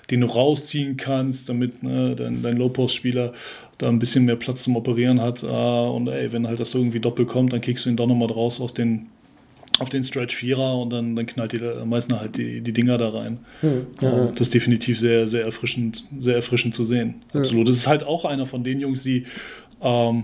[0.09, 3.33] den du rausziehen kannst, damit ne, dein, dein Low-Post-Spieler
[3.77, 5.43] da ein bisschen mehr Platz zum Operieren hat.
[5.43, 8.31] Äh, und ey, wenn halt das irgendwie doppelt kommt, dann kriegst du ihn doch nochmal
[8.31, 9.07] raus aus den
[9.79, 13.09] auf den Stretch Vierer und dann, dann knallt die Meißner halt die, die Dinger da
[13.09, 13.39] rein.
[13.59, 14.27] Hm, ja.
[14.27, 17.15] Das ist definitiv sehr, sehr erfrischend, sehr erfrischend zu sehen.
[17.33, 17.41] Ja.
[17.41, 17.67] Absolut.
[17.67, 19.25] Das ist halt auch einer von den Jungs, die,
[19.81, 20.23] ähm,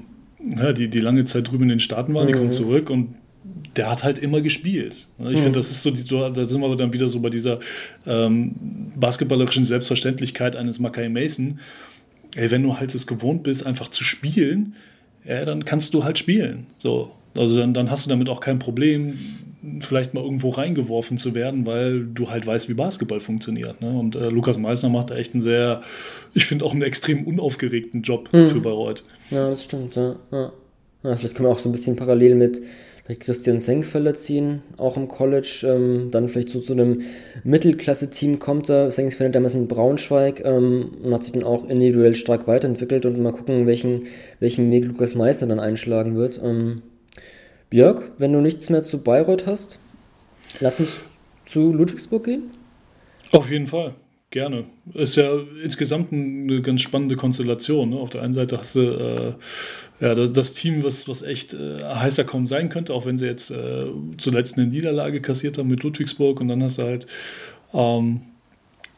[0.57, 2.37] ja, die, die lange Zeit drüben in den Staaten die mhm.
[2.37, 3.15] kommen zurück und
[3.75, 5.07] der hat halt immer gespielt.
[5.17, 5.35] Ich mhm.
[5.35, 7.59] finde, das ist so, die, da sind wir dann wieder so bei dieser
[8.05, 8.53] ähm,
[8.95, 11.59] basketballerischen Selbstverständlichkeit eines Mackay Mason
[12.35, 14.75] ey, wenn du halt es gewohnt bist, einfach zu spielen,
[15.25, 16.67] ja, dann kannst du halt spielen.
[16.77, 17.11] So.
[17.35, 19.17] Also dann, dann hast du damit auch kein Problem,
[19.79, 23.79] vielleicht mal irgendwo reingeworfen zu werden, weil du halt weißt, wie Basketball funktioniert.
[23.79, 23.91] Ne?
[23.91, 25.81] Und äh, Lukas Meissner macht da echt einen sehr,
[26.33, 28.49] ich finde auch einen extrem unaufgeregten Job mhm.
[28.49, 29.03] für Bayreuth.
[29.31, 29.95] Ja, das stimmt.
[29.95, 30.15] Ja.
[30.31, 30.51] Ja.
[31.03, 31.15] ja.
[31.15, 32.61] vielleicht kann man auch so ein bisschen parallel mit
[33.03, 37.01] vielleicht Christian Senkfelder ziehen, auch im College, ähm, dann vielleicht so zu einem
[37.43, 38.91] Mittelklasse-Team kommt er.
[38.91, 43.31] Senkfelder damals in Braunschweig ähm, und hat sich dann auch individuell stark weiterentwickelt und mal
[43.31, 44.03] gucken, welchen,
[44.39, 46.39] welchen Weg Lukas Meister dann einschlagen wird.
[46.43, 46.83] Ähm,
[47.69, 49.79] Björk, wenn du nichts mehr zu Bayreuth hast,
[50.59, 50.99] lass uns
[51.45, 52.51] zu Ludwigsburg gehen.
[53.31, 53.95] Auf jeden Fall.
[54.31, 54.63] Gerne.
[54.93, 55.29] Ist ja
[55.61, 57.89] insgesamt eine ganz spannende Konstellation.
[57.89, 57.97] Ne?
[57.97, 59.33] Auf der einen Seite hast du äh,
[60.03, 63.25] ja, das, das, Team, was, was echt äh, heißer kaum sein könnte, auch wenn sie
[63.25, 67.07] jetzt äh, zuletzt eine Niederlage kassiert haben mit Ludwigsburg und dann hast du halt
[67.73, 68.21] ähm,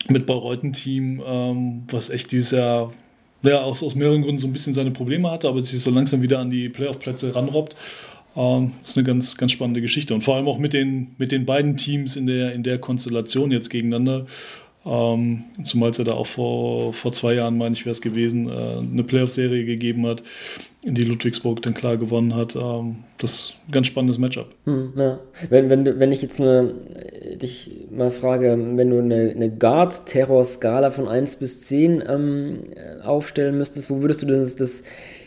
[0.08, 2.94] mit Bayreuth ein Team, ähm, was echt dieses Jahr
[3.42, 6.22] ja, aus, aus mehreren Gründen so ein bisschen seine Probleme hatte, aber sich so langsam
[6.22, 7.76] wieder an die Playoff-Plätze ranrobbt.
[8.36, 10.14] Ähm, ist eine ganz, ganz spannende Geschichte.
[10.14, 13.52] Und vor allem auch mit den, mit den beiden Teams in der, in der Konstellation
[13.52, 14.26] jetzt gegeneinander.
[14.86, 18.50] Ähm, zumal es ja da auch vor, vor zwei Jahren, meine ich, wäre es gewesen,
[18.50, 20.24] äh, eine Playoff-Serie gegeben hat,
[20.82, 22.58] in die Ludwigsburg dann klar gewonnen hat.
[22.58, 24.48] Ähm, das ist ein ganz spannendes Matchup.
[24.66, 25.20] Hm, ja.
[25.50, 26.74] wenn, wenn, wenn ich jetzt eine,
[27.36, 32.60] dich mal frage, wenn du eine, eine Guard-Terror-Skala von 1 bis 10 ähm,
[33.04, 34.84] aufstellen müsstest, wo würdest du das, das,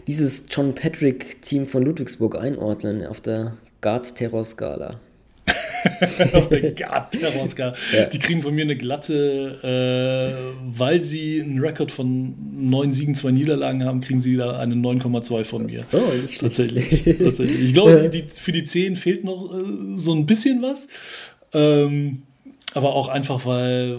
[0.06, 5.00] dieses John Patrick-Team von Ludwigsburg einordnen auf der Guard-Terror-Skala?
[6.32, 7.76] auf der Gartenherausgabe.
[7.92, 8.04] Ja.
[8.06, 13.30] Die kriegen von mir eine glatte, äh, weil sie einen Rekord von 9 Siegen, 2
[13.30, 15.84] Niederlagen haben, kriegen sie da eine 9,2 von mir.
[15.92, 15.98] Oh,
[16.40, 17.64] tatsächlich, tatsächlich.
[17.64, 20.88] Ich glaube, die, für die 10 fehlt noch äh, so ein bisschen was.
[21.52, 22.22] Ähm,
[22.74, 23.98] aber auch einfach, weil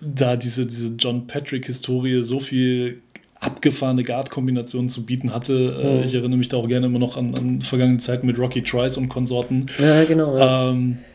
[0.00, 3.02] da diese, diese John Patrick-Historie so viel
[3.40, 5.98] abgefahrene Guard-Kombinationen zu bieten hatte.
[5.98, 6.04] Mhm.
[6.04, 8.98] Ich erinnere mich da auch gerne immer noch an, an vergangene Zeiten mit Rocky Trice
[8.98, 9.66] und Konsorten.
[9.78, 10.38] Ja, genau.
[10.38, 10.70] Ja.
[10.70, 11.09] Ähm, äh,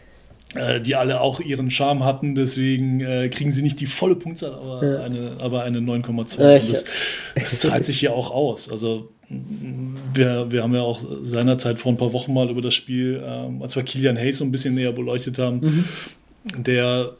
[0.81, 4.85] die alle auch ihren Charme hatten, deswegen äh, kriegen sie nicht die volle Punktzahl, aber
[4.85, 5.03] ja.
[5.03, 6.41] eine, aber eine 9,2.
[6.41, 6.85] Ja, das,
[7.35, 8.69] das zahlt sich ja auch aus.
[8.69, 13.21] Also wir, wir haben ja auch seinerzeit vor ein paar Wochen mal über das Spiel,
[13.25, 15.85] ähm, als wir Kilian Hayes so ein bisschen näher beleuchtet haben, mhm.
[16.63, 17.13] der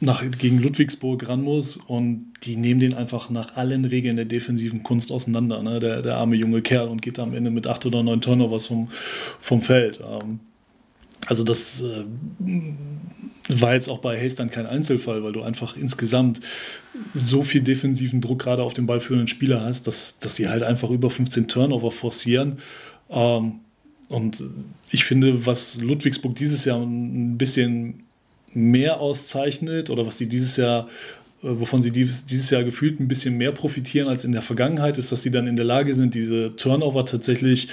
[0.00, 4.84] nach, gegen Ludwigsburg ran muss und die nehmen den einfach nach allen Regeln der defensiven
[4.84, 5.62] Kunst auseinander.
[5.62, 5.80] Ne?
[5.80, 8.88] Der, der arme junge Kerl und geht am Ende mit acht oder neun Turnovers vom,
[9.40, 10.00] vom Feld.
[10.00, 10.40] Ähm,
[11.26, 12.04] also das äh,
[13.48, 16.40] war jetzt auch bei Hayes dann kein Einzelfall, weil du einfach insgesamt
[17.14, 20.90] so viel defensiven Druck gerade auf den ballführenden Spieler hast, dass, dass sie halt einfach
[20.90, 22.58] über 15 Turnover forcieren.
[23.10, 23.60] Ähm,
[24.08, 24.42] und
[24.90, 28.04] ich finde, was Ludwigsburg dieses Jahr ein bisschen
[28.54, 30.88] mehr auszeichnet oder was sie dieses Jahr,
[31.42, 35.12] äh, wovon sie dieses Jahr gefühlt ein bisschen mehr profitieren als in der Vergangenheit, ist,
[35.12, 37.68] dass sie dann in der Lage sind, diese Turnover tatsächlich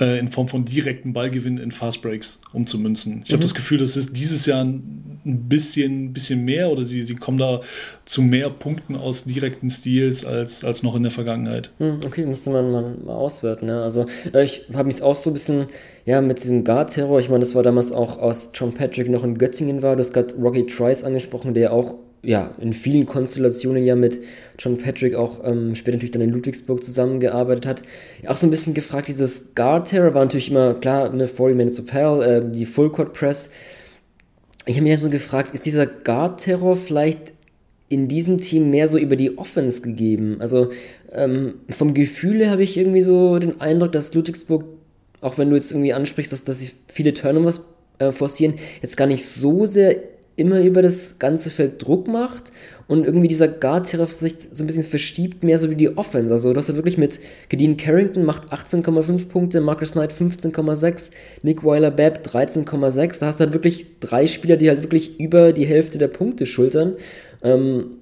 [0.00, 3.22] äh, in Form von direkten Ballgewinn in Fastbreaks umzumünzen.
[3.24, 3.34] Ich mhm.
[3.34, 7.38] habe das Gefühl, das ist dieses Jahr ein bisschen, bisschen mehr oder sie, sie kommen
[7.38, 7.60] da
[8.04, 11.70] zu mehr Punkten aus direkten Stils als, als noch in der Vergangenheit.
[11.78, 13.68] Mhm, okay, müsste man mal, mal auswerten.
[13.68, 13.82] Ja.
[13.82, 15.66] Also äh, ich habe mich auch so ein bisschen
[16.04, 19.38] ja, mit diesem Guard-Terror, ich meine, das war damals auch aus John Patrick noch in
[19.38, 23.96] Göttingen war, du hast gerade Rocky Trice angesprochen, der auch ja, in vielen Konstellationen ja
[23.96, 24.20] mit
[24.58, 27.82] John Patrick auch ähm, später natürlich dann in Ludwigsburg zusammengearbeitet hat.
[28.26, 31.80] Auch so ein bisschen gefragt, dieses Guard Terror war natürlich immer klar, eine 40 Minutes
[31.80, 33.50] of Hell, äh, die Full Court Press.
[34.66, 37.32] Ich habe mich ja so gefragt, ist dieser Guard Terror vielleicht
[37.88, 40.36] in diesem Team mehr so über die Offense gegeben?
[40.40, 40.70] Also
[41.10, 44.64] ähm, vom Gefühle habe ich irgendwie so den Eindruck, dass Ludwigsburg,
[45.20, 47.62] auch wenn du jetzt irgendwie ansprichst, dass, dass sie viele Turnovers
[47.98, 49.96] äh, forcieren, jetzt gar nicht so sehr
[50.36, 52.52] immer über das ganze Feld Druck macht
[52.88, 56.32] und irgendwie dieser Guard-Terror sich so ein bisschen verschiebt, mehr so wie die Offense.
[56.32, 61.12] Also, du hast ja wirklich mit Gedeen Carrington macht 18,5 Punkte, Marcus Knight 15,6,
[61.42, 63.20] Nick Weiler-Babb 13,6.
[63.20, 66.46] Da hast du halt wirklich drei Spieler, die halt wirklich über die Hälfte der Punkte
[66.46, 66.94] schultern.
[67.42, 67.98] Ähm,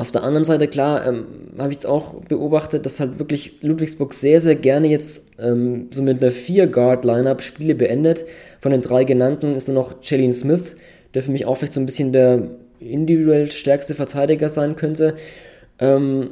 [0.00, 1.26] auf der anderen Seite, klar, ähm,
[1.58, 6.02] habe ich jetzt auch beobachtet, dass halt wirklich Ludwigsburg sehr, sehr gerne jetzt ähm, so
[6.02, 8.24] mit einer 4-Guard-Lineup Spiele beendet.
[8.60, 10.74] Von den drei genannten ist dann noch Jalen Smith,
[11.14, 12.48] der für mich auch vielleicht so ein bisschen der
[12.78, 15.16] individuell stärkste Verteidiger sein könnte.
[15.78, 16.30] Ähm,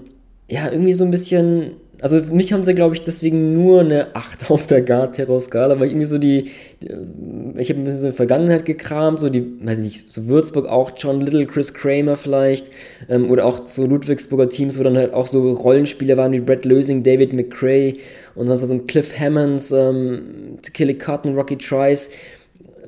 [0.49, 4.15] ja, irgendwie so ein bisschen also für mich haben sie, glaube ich, deswegen nur eine
[4.15, 6.51] 8 auf der Guard-Terror-Skala, weil irgendwie so die,
[6.81, 10.27] ich habe ein bisschen so in die Vergangenheit gekramt, so die, weiß ich nicht, so
[10.27, 12.71] Würzburg auch, John Little, Chris Kramer vielleicht,
[13.09, 16.65] ähm, oder auch so Ludwigsburger Teams, wo dann halt auch so Rollenspieler waren wie Brett
[16.65, 17.99] Lösing, David McCray
[18.35, 22.11] und sonst also Cliff Hammonds, ähm, Kelly Cotton, Rocky Trice,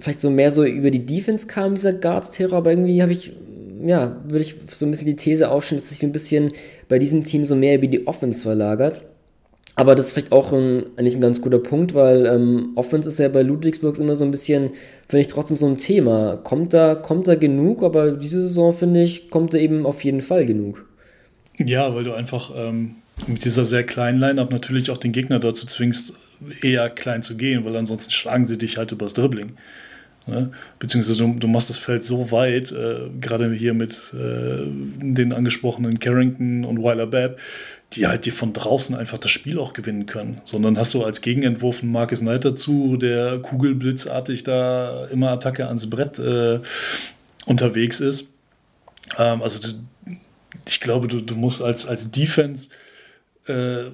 [0.01, 3.32] vielleicht so mehr so über die Defense kam, dieser Guards-Terror, aber irgendwie habe ich
[3.82, 6.53] ja, würde ich so ein bisschen die These aufstellen, dass sich ein bisschen
[6.88, 9.03] bei diesem Team so mehr über die Offense verlagert.
[9.76, 13.18] Aber das ist vielleicht auch ein, eigentlich ein ganz guter Punkt, weil ähm, Offense ist
[13.18, 14.72] ja bei Ludwigsburg immer so ein bisschen,
[15.09, 16.36] finde ich, trotzdem so ein Thema.
[16.36, 20.20] Kommt da, kommt da genug, aber diese Saison, finde ich, kommt da eben auf jeden
[20.20, 20.84] Fall genug.
[21.57, 22.96] Ja, weil du einfach ähm,
[23.26, 26.14] mit dieser sehr kleinen Line-Up natürlich auch den Gegner dazu zwingst,
[26.62, 29.53] eher klein zu gehen, weil ansonsten schlagen sie dich halt übers Dribbling.
[30.31, 30.53] Ne?
[30.78, 35.99] Beziehungsweise du, du, machst das Feld so weit, äh, gerade hier mit äh, den angesprochenen
[35.99, 37.39] Carrington und Weiler Babb,
[37.93, 40.41] die halt dir von draußen einfach das Spiel auch gewinnen können.
[40.45, 45.91] Sondern hast du als Gegenentwurf einen Marcus Knight dazu, der kugelblitzartig da immer Attacke ans
[45.91, 46.61] Brett äh,
[47.47, 48.28] unterwegs ist.
[49.18, 50.16] Ähm, also du,
[50.68, 52.68] ich glaube, du, du musst als, als Defense
[53.47, 53.91] äh,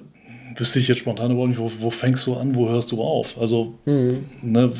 [0.55, 3.37] wüsste ich jetzt spontan überhaupt nicht, wo, wo, fängst du an, wo hörst du auf?
[3.39, 4.25] Also, mhm.
[4.41, 4.71] ne,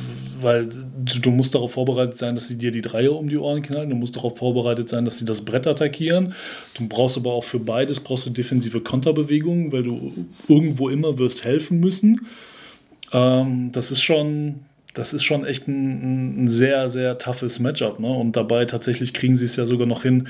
[0.42, 3.62] weil du, du, musst darauf vorbereitet sein, dass sie dir die Dreier um die Ohren
[3.62, 6.34] knallen, du musst darauf vorbereitet sein, dass sie das Brett attackieren.
[6.76, 11.44] Du brauchst aber auch für beides brauchst du defensive Konterbewegungen, weil du irgendwo immer wirst
[11.44, 12.28] helfen müssen.
[13.14, 14.62] Ähm, das ist schon,
[14.94, 18.00] das ist schon echt ein, ein sehr, sehr toughes Matchup.
[18.00, 18.08] Ne?
[18.08, 20.28] Und dabei tatsächlich kriegen sie es ja sogar noch hin,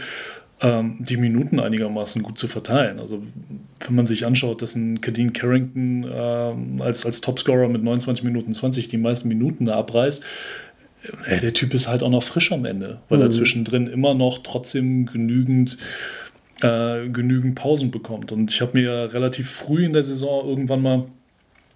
[0.62, 3.00] ähm, die Minuten einigermaßen gut zu verteilen.
[3.00, 3.22] Also
[3.86, 8.54] wenn man sich anschaut, dass ein Kadeen Carrington ähm, als, als Topscorer mit 29 Minuten
[8.54, 10.24] 20 die meisten Minuten da abreißt,
[11.26, 13.26] äh, der Typ ist halt auch noch frisch am Ende, weil mhm.
[13.26, 15.78] er zwischendrin immer noch trotzdem genügend
[16.62, 18.32] äh, genügend Pausen bekommt.
[18.32, 21.06] Und ich habe mir relativ früh in der Saison irgendwann mal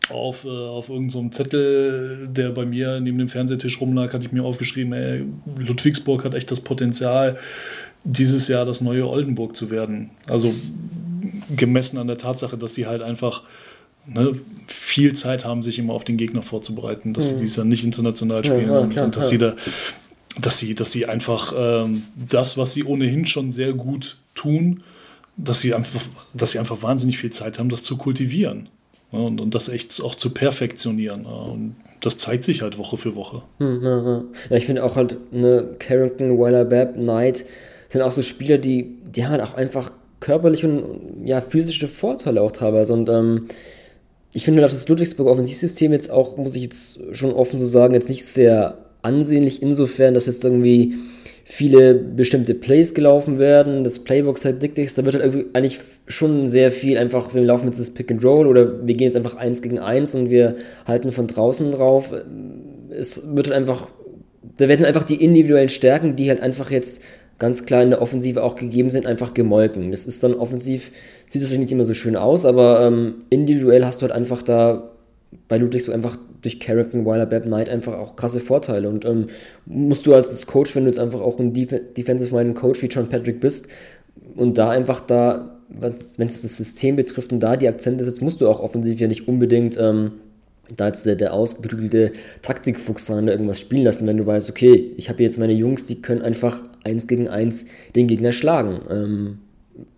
[0.09, 4.31] auf, äh, auf irgendeinem so Zettel, der bei mir neben dem Fernsehtisch rumlag, hatte ich
[4.31, 5.25] mir aufgeschrieben, ey,
[5.57, 7.37] Ludwigsburg hat echt das Potenzial,
[8.03, 10.09] dieses Jahr das neue Oldenburg zu werden.
[10.27, 10.53] Also
[11.55, 13.43] gemessen an der Tatsache, dass sie halt einfach
[14.07, 14.33] ne,
[14.67, 17.37] viel Zeit haben, sich immer auf den Gegner vorzubereiten, dass mhm.
[17.37, 19.55] sie dies Jahr nicht international spielen ja, ja, klar, und, dass sie da,
[20.41, 24.83] dass sie, dass sie einfach ähm, das, was sie ohnehin schon sehr gut tun,
[25.37, 26.01] dass sie einfach,
[26.33, 28.69] dass sie einfach wahnsinnig viel Zeit haben, das zu kultivieren.
[29.11, 31.25] Ja, und, und das echt auch zu perfektionieren.
[31.25, 33.41] Und das zeigt sich halt Woche für Woche.
[33.59, 34.55] Hm, ja, ja.
[34.55, 37.45] ich finde auch halt eine Carrington, Weiler, Babb, Knight,
[37.91, 42.41] sind auch so Spieler, die, die haben halt auch einfach körperliche und ja, physische Vorteile
[42.41, 42.93] auch teilweise.
[42.93, 43.47] Und ähm,
[44.33, 48.09] ich finde, das Ludwigsburg Offensivsystem jetzt auch, muss ich jetzt schon offen so sagen, jetzt
[48.09, 50.95] nicht sehr ansehnlich insofern, dass jetzt irgendwie
[51.43, 56.45] viele bestimmte Plays gelaufen werden, das Playbook halt dick ist, da wird halt eigentlich schon
[56.47, 59.35] sehr viel einfach, wir laufen jetzt das Pick and Roll oder wir gehen jetzt einfach
[59.35, 62.13] eins gegen eins und wir halten von draußen drauf.
[62.89, 63.89] Es wird halt einfach,
[64.57, 67.01] da werden einfach die individuellen Stärken, die halt einfach jetzt
[67.41, 69.89] ganz klar in der Offensive auch gegeben sind, einfach gemolken.
[69.89, 70.91] Das ist dann offensiv,
[71.27, 74.91] sieht es nicht immer so schön aus, aber ähm, individuell hast du halt einfach da
[75.47, 78.87] bei Ludwigsburg einfach durch Carrington, Weiler, Bab Knight einfach auch krasse Vorteile.
[78.87, 79.27] Und ähm,
[79.65, 83.09] musst du als Coach, wenn du jetzt einfach auch ein Def Defensive-Minded Coach wie John
[83.09, 83.67] Patrick bist
[84.35, 88.41] und da einfach da, wenn es das System betrifft und da die Akzente setzt, musst
[88.41, 90.11] du auch offensiv ja nicht unbedingt ähm,
[90.75, 94.91] da jetzt der, der ausgeklügelte Taktikfuchs sein, da irgendwas spielen lassen, wenn du weißt, okay,
[94.97, 98.81] ich habe jetzt meine Jungs, die können einfach eins gegen eins den Gegner schlagen.
[98.89, 99.39] Ähm,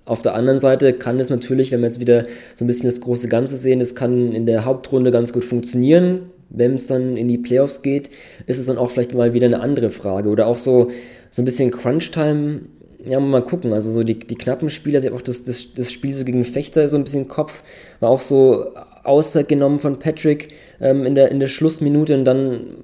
[0.06, 3.02] auf der anderen Seite kann es natürlich, wenn wir jetzt wieder so ein bisschen das
[3.02, 6.30] große Ganze sehen, es kann in der Hauptrunde ganz gut funktionieren.
[6.50, 8.10] Wenn es dann in die Playoffs geht,
[8.46, 10.30] ist es dann auch vielleicht mal wieder eine andere Frage.
[10.30, 10.92] Oder auch so,
[11.30, 12.62] so ein bisschen Crunch-Time
[13.06, 13.74] ja, mal gucken.
[13.74, 16.88] Also so die, die knappen Spiele, also auch das, das, das Spiel so gegen Fechter,
[16.88, 17.64] so ein bisschen Kopf,
[18.00, 18.68] war auch so
[19.04, 20.50] ausgenommen von Patrick
[20.80, 22.78] ähm, in, der, in der Schlussminute und dann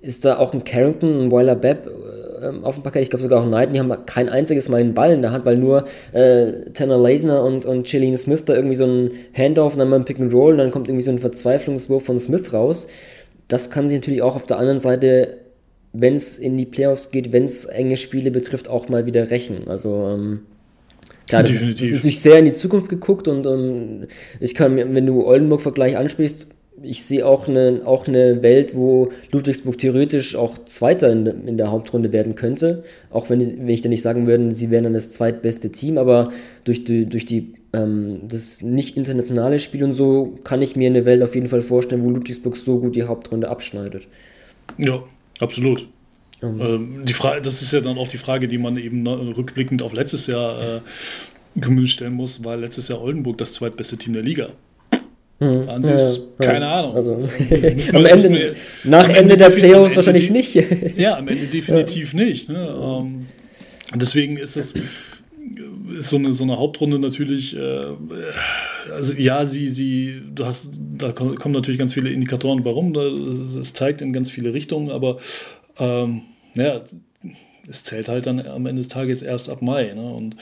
[0.00, 1.88] ist da auch ein Carrington, ein Weiler Bepp
[2.40, 4.94] äh, auf dem Paket, ich glaube sogar auch Knighton, die haben kein einziges Mal den
[4.94, 8.76] Ball in der Hand, weil nur äh, Tanner Lasner und, und Chilene Smith da irgendwie
[8.76, 11.10] so ein Handoff und dann mal ein Pick and Roll und dann kommt irgendwie so
[11.10, 12.88] ein Verzweiflungswurf von Smith raus.
[13.48, 15.38] Das kann sich natürlich auch auf der anderen Seite
[15.92, 19.68] wenn es in die Playoffs geht, wenn es enge Spiele betrifft, auch mal wieder rächen.
[19.68, 20.40] Also ähm,
[21.28, 24.06] klar, das ist, das ist, natürlich sehr in die Zukunft geguckt und ähm,
[24.40, 26.46] ich kann, wenn du Oldenburg-Vergleich ansprichst,
[26.82, 31.70] ich sehe auch eine, auch eine Welt, wo Ludwigsburg theoretisch auch Zweiter in, in der
[31.70, 32.84] Hauptrunde werden könnte.
[33.10, 36.30] Auch wenn, wenn ich dann nicht sagen würde, sie wären dann das zweitbeste Team, aber
[36.64, 41.04] durch die, durch die ähm, das nicht internationale Spiel und so kann ich mir eine
[41.04, 44.06] Welt auf jeden Fall vorstellen, wo Ludwigsburg so gut die Hauptrunde abschneidet.
[44.76, 45.02] Ja,
[45.40, 45.88] absolut.
[46.42, 49.92] Ähm, die Frage, das ist ja dann auch die Frage, die man eben rückblickend auf
[49.92, 50.82] letztes Jahr
[51.60, 54.50] äh, stellen muss, weil letztes Jahr Oldenburg das zweitbeste Team der Liga.
[55.40, 55.68] Hm.
[55.68, 55.78] Ja,
[56.38, 56.80] keine ja.
[56.80, 56.96] Ahnung.
[56.96, 57.12] Also,
[57.92, 60.54] am Ende, wir, nach am Ende, Ende der Playoffs wahrscheinlich nicht.
[60.96, 62.24] ja, am Ende definitiv ja.
[62.24, 62.48] nicht.
[62.48, 62.68] Ne?
[62.68, 63.26] Ähm,
[63.94, 64.74] deswegen ist es
[65.96, 67.84] ist so eine, so eine Hauptrunde natürlich, äh,
[68.92, 74.02] also ja, sie, sie, du hast, da kommen natürlich ganz viele Indikatoren, warum, es zeigt
[74.02, 75.18] in ganz viele Richtungen, aber
[75.78, 76.22] ähm,
[76.54, 76.82] ja,
[77.68, 79.92] es zählt halt dann am Ende des Tages erst ab Mai.
[79.94, 80.10] Ne?
[80.10, 80.36] Und,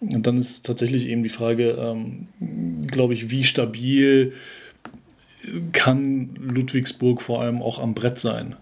[0.00, 2.28] und dann ist tatsächlich eben die Frage, ähm,
[2.86, 4.32] glaube ich, wie stabil
[5.72, 8.56] kann Ludwigsburg vor allem auch am Brett sein.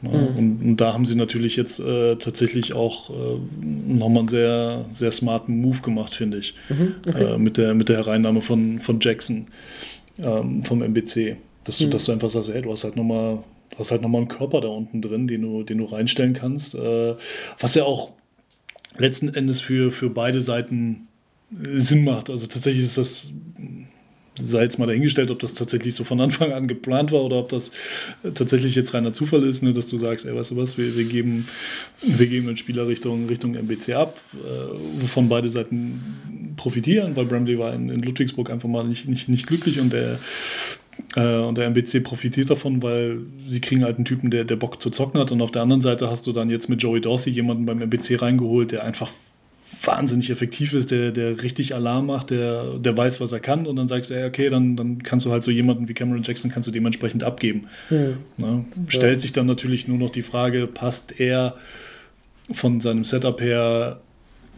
[0.00, 0.10] Ne?
[0.10, 0.38] Mhm.
[0.38, 5.12] Und, und, da haben sie natürlich jetzt äh, tatsächlich auch äh, nochmal einen sehr, sehr
[5.12, 6.54] smarten Move gemacht, finde ich.
[6.68, 7.34] Mhm, okay.
[7.34, 9.46] äh, mit, der, mit der Hereinnahme von, von Jackson
[10.18, 11.36] ähm, vom MBC.
[11.64, 11.90] Dass du, mhm.
[11.90, 13.38] dass du einfach sagst, hey, du hast halt nochmal
[13.72, 16.74] Du hast halt nochmal einen Körper da unten drin, den du, den du reinstellen kannst.
[16.74, 17.14] Äh,
[17.58, 18.12] was ja auch
[18.98, 21.08] letzten Endes für, für beide Seiten
[21.50, 22.30] äh, Sinn macht.
[22.30, 23.32] Also tatsächlich ist das,
[24.36, 27.48] sei jetzt mal dahingestellt, ob das tatsächlich so von Anfang an geplant war oder ob
[27.48, 27.70] das
[28.34, 31.04] tatsächlich jetzt reiner Zufall ist, ne, dass du sagst, ey, weißt du was, wir, wir,
[31.04, 31.48] geben,
[32.02, 37.58] wir geben einen Spieler Richtung, Richtung MBC ab, äh, wovon beide Seiten profitieren, weil Bramley
[37.58, 40.18] war in, in Ludwigsburg einfach mal nicht, nicht, nicht glücklich und der
[41.16, 44.80] äh, und der MBC profitiert davon, weil sie kriegen halt einen Typen, der, der Bock
[44.82, 45.32] zu zocken hat.
[45.32, 48.20] Und auf der anderen Seite hast du dann jetzt mit Joey Dorsey jemanden beim MBC
[48.20, 49.10] reingeholt, der einfach
[49.84, 53.66] wahnsinnig effektiv ist, der, der richtig Alarm macht, der, der weiß, was er kann.
[53.66, 56.22] Und dann sagst du, ey, okay, dann, dann kannst du halt so jemanden wie Cameron
[56.22, 57.66] Jackson kannst du dementsprechend abgeben.
[57.90, 58.18] Mhm.
[58.38, 59.20] Na, stellt ja.
[59.20, 61.56] sich dann natürlich nur noch die Frage, passt er
[62.52, 64.00] von seinem Setup her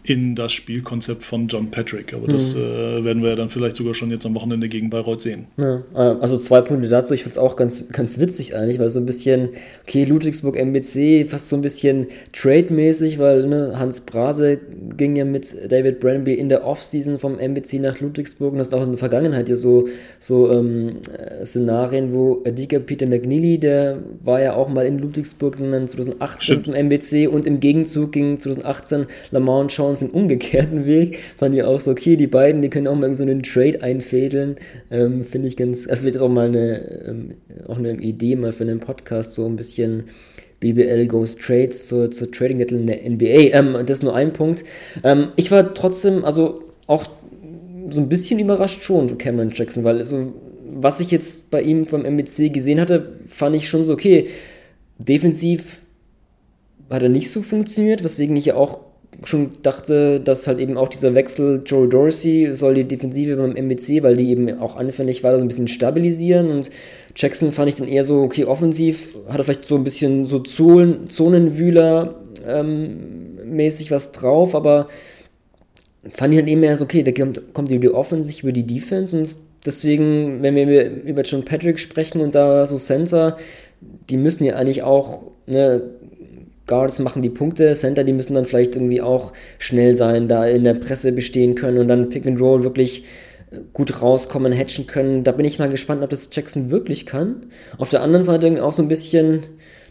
[0.05, 2.13] in das Spielkonzept von John Patrick.
[2.13, 2.61] Aber das mhm.
[2.61, 5.47] äh, werden wir ja dann vielleicht sogar schon jetzt am Wochenende gegen Bayreuth sehen.
[5.57, 7.15] Ja, äh, also zwei Punkte dazu.
[7.15, 9.49] Ich finde es auch ganz, ganz witzig eigentlich, weil so ein bisschen,
[9.83, 14.59] okay, Ludwigsburg MBC, fast so ein bisschen trade-mäßig, weil ne, Hans Brase
[14.97, 18.75] ging ja mit David Branby in der Offseason vom MBC nach Ludwigsburg und das ist
[18.75, 19.89] auch in der Vergangenheit ja so,
[20.19, 25.57] so ähm, äh, Szenarien, wo Adika Peter McNeely, der war ja auch mal in Ludwigsburg,
[25.57, 26.63] ging dann 2018 Stimmt.
[26.63, 31.19] zum MBC und im Gegenzug ging 2018 Lamont Jones uns den umgekehrten Weg.
[31.37, 34.57] Fand ich auch so, okay, die beiden, die können auch mal so einen Trade einfädeln.
[34.91, 37.31] Ähm, Finde ich ganz, also vielleicht ist auch mal eine, ähm,
[37.67, 40.05] auch eine Idee mal für einen Podcast, so ein bisschen
[40.61, 43.57] BBL Goes Trades zur, zur Trading Battle in der NBA.
[43.57, 44.65] Ähm, das ist nur ein Punkt.
[45.03, 47.05] Ähm, ich war trotzdem, also auch
[47.91, 50.33] so ein bisschen überrascht schon von Cameron Jackson, weil also,
[50.77, 54.27] was ich jetzt bei ihm beim MBC gesehen hatte, fand ich schon so, okay,
[54.99, 55.83] defensiv
[56.91, 58.79] hat er nicht so funktioniert, weswegen ich ja auch
[59.25, 64.03] schon dachte, dass halt eben auch dieser Wechsel Joe Dorsey soll die Defensive beim MBC,
[64.03, 66.51] weil die eben auch anfällig war, so ein bisschen stabilisieren.
[66.51, 66.71] Und
[67.17, 70.41] Jackson fand ich dann eher so, okay, offensiv hat er vielleicht so ein bisschen so
[70.41, 74.89] Zonen, Zonenwühler ähm, mäßig was drauf, aber
[76.13, 78.67] fand ich dann eben eher so, okay, da kommt, kommt über die Offensive, über die
[78.67, 79.17] Defense.
[79.17, 83.37] Und deswegen, wenn wir über John Patrick sprechen und da so Center,
[84.11, 85.83] die müssen ja eigentlich auch ne,
[86.67, 90.65] Guards machen die Punkte, Center, die müssen dann vielleicht irgendwie auch schnell sein, da in
[90.65, 93.05] der Presse bestehen können und dann Pick and Roll wirklich
[93.51, 95.25] äh, gut rauskommen, hatchen können.
[95.25, 97.47] Da bin ich mal gespannt, ob das Jackson wirklich kann.
[97.79, 99.43] Auf der anderen Seite auch so ein bisschen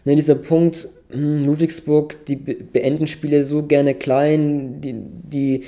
[0.04, 5.64] ne, dieser Punkt, hm, Ludwigsburg, die beenden Spiele so gerne klein, die, die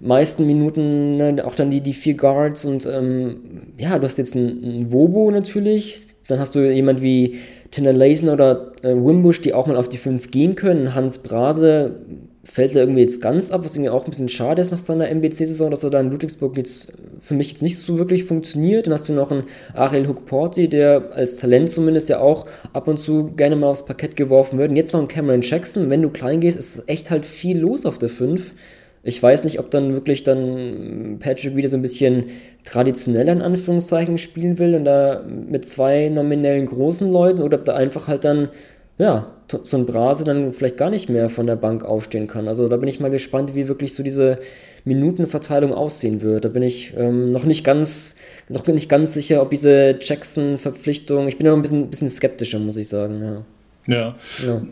[0.00, 3.40] meisten Minuten, ne, auch dann die, die vier Guards und ähm,
[3.78, 7.38] ja, du hast jetzt einen, Wobo natürlich, dann hast du jemand wie
[7.70, 10.94] Tina Layson oder äh, Wimbush, die auch mal auf die 5 gehen können.
[10.94, 11.96] Hans Brase
[12.44, 15.08] fällt da irgendwie jetzt ganz ab, was irgendwie auch ein bisschen schade ist nach seiner
[15.10, 18.86] MBC-Saison, dass er da in Ludwigsburg jetzt für mich jetzt nicht so wirklich funktioniert.
[18.86, 19.44] Dann hast du noch einen
[19.74, 24.16] Ariel Hook-Porty, der als Talent zumindest ja auch ab und zu gerne mal aufs Parkett
[24.16, 24.70] geworfen wird.
[24.70, 25.90] Und jetzt noch ein Cameron Jackson.
[25.90, 28.54] Wenn du klein gehst, ist echt halt viel los auf der 5.
[29.02, 32.24] Ich weiß nicht, ob dann wirklich dann Patrick wieder so ein bisschen
[32.68, 37.74] traditionell in Anführungszeichen spielen will und da mit zwei nominellen großen Leuten oder ob da
[37.74, 38.50] einfach halt dann,
[38.98, 42.46] ja, so ein Brase dann vielleicht gar nicht mehr von der Bank aufstehen kann.
[42.46, 44.38] Also da bin ich mal gespannt, wie wirklich so diese
[44.84, 46.44] Minutenverteilung aussehen wird.
[46.44, 48.16] Da bin ich ähm, noch nicht ganz,
[48.50, 52.76] noch nicht ganz sicher, ob diese Jackson-Verpflichtung, ich bin noch ein bisschen, bisschen skeptischer, muss
[52.76, 53.44] ich sagen, ja.
[53.86, 54.14] Ja.
[54.44, 54.62] ja.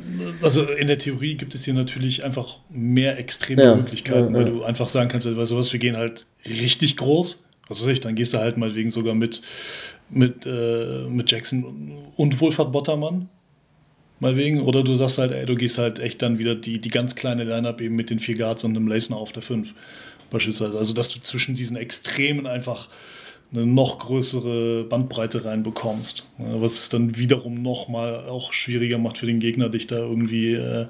[0.42, 3.74] Also in der Theorie gibt es hier natürlich einfach mehr extreme ja.
[3.74, 7.45] Möglichkeiten, weil du einfach sagen kannst, weil sowas, wir gehen halt richtig groß.
[7.68, 9.42] Was weiß ich, dann gehst du halt mal wegen sogar mit,
[10.08, 13.28] mit, äh, mit Jackson und Wohlfahrt Bottermann.
[14.20, 14.62] Mal wegen.
[14.62, 17.44] Oder du sagst halt, ey, du gehst halt echt dann wieder die, die ganz kleine
[17.44, 19.74] Line-Up eben mit den vier Guards und einem Leisner auf der 5.
[20.30, 20.78] Beispielsweise.
[20.78, 22.88] Also, dass du zwischen diesen Extremen einfach
[23.52, 26.28] eine noch größere Bandbreite reinbekommst.
[26.38, 30.86] Was es dann wiederum nochmal auch schwieriger macht für den Gegner, dich da irgendwie, äh,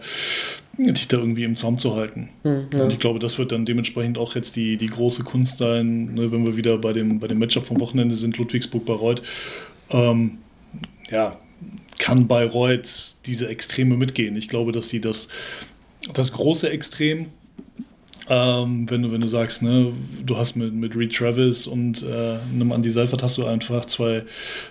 [0.78, 2.30] dich da irgendwie im Zaum zu halten.
[2.44, 2.84] Mhm, ja.
[2.84, 6.32] Und ich glaube, das wird dann dementsprechend auch jetzt die, die große Kunst sein, ne,
[6.32, 9.22] wenn wir wieder bei dem, bei dem Matchup vom Wochenende sind, Ludwigsburg-Bayreuth.
[9.90, 10.38] Ähm,
[11.10, 11.38] ja,
[11.98, 14.36] kann Bayreuth diese Extreme mitgehen.
[14.36, 15.28] Ich glaube, dass sie das,
[16.12, 17.26] das große Extrem
[18.28, 19.92] ähm, wenn, du, wenn du sagst, ne,
[20.24, 24.24] du hast mit, mit Reed Travis und äh, einem Andy Seifert hast du einfach zwei,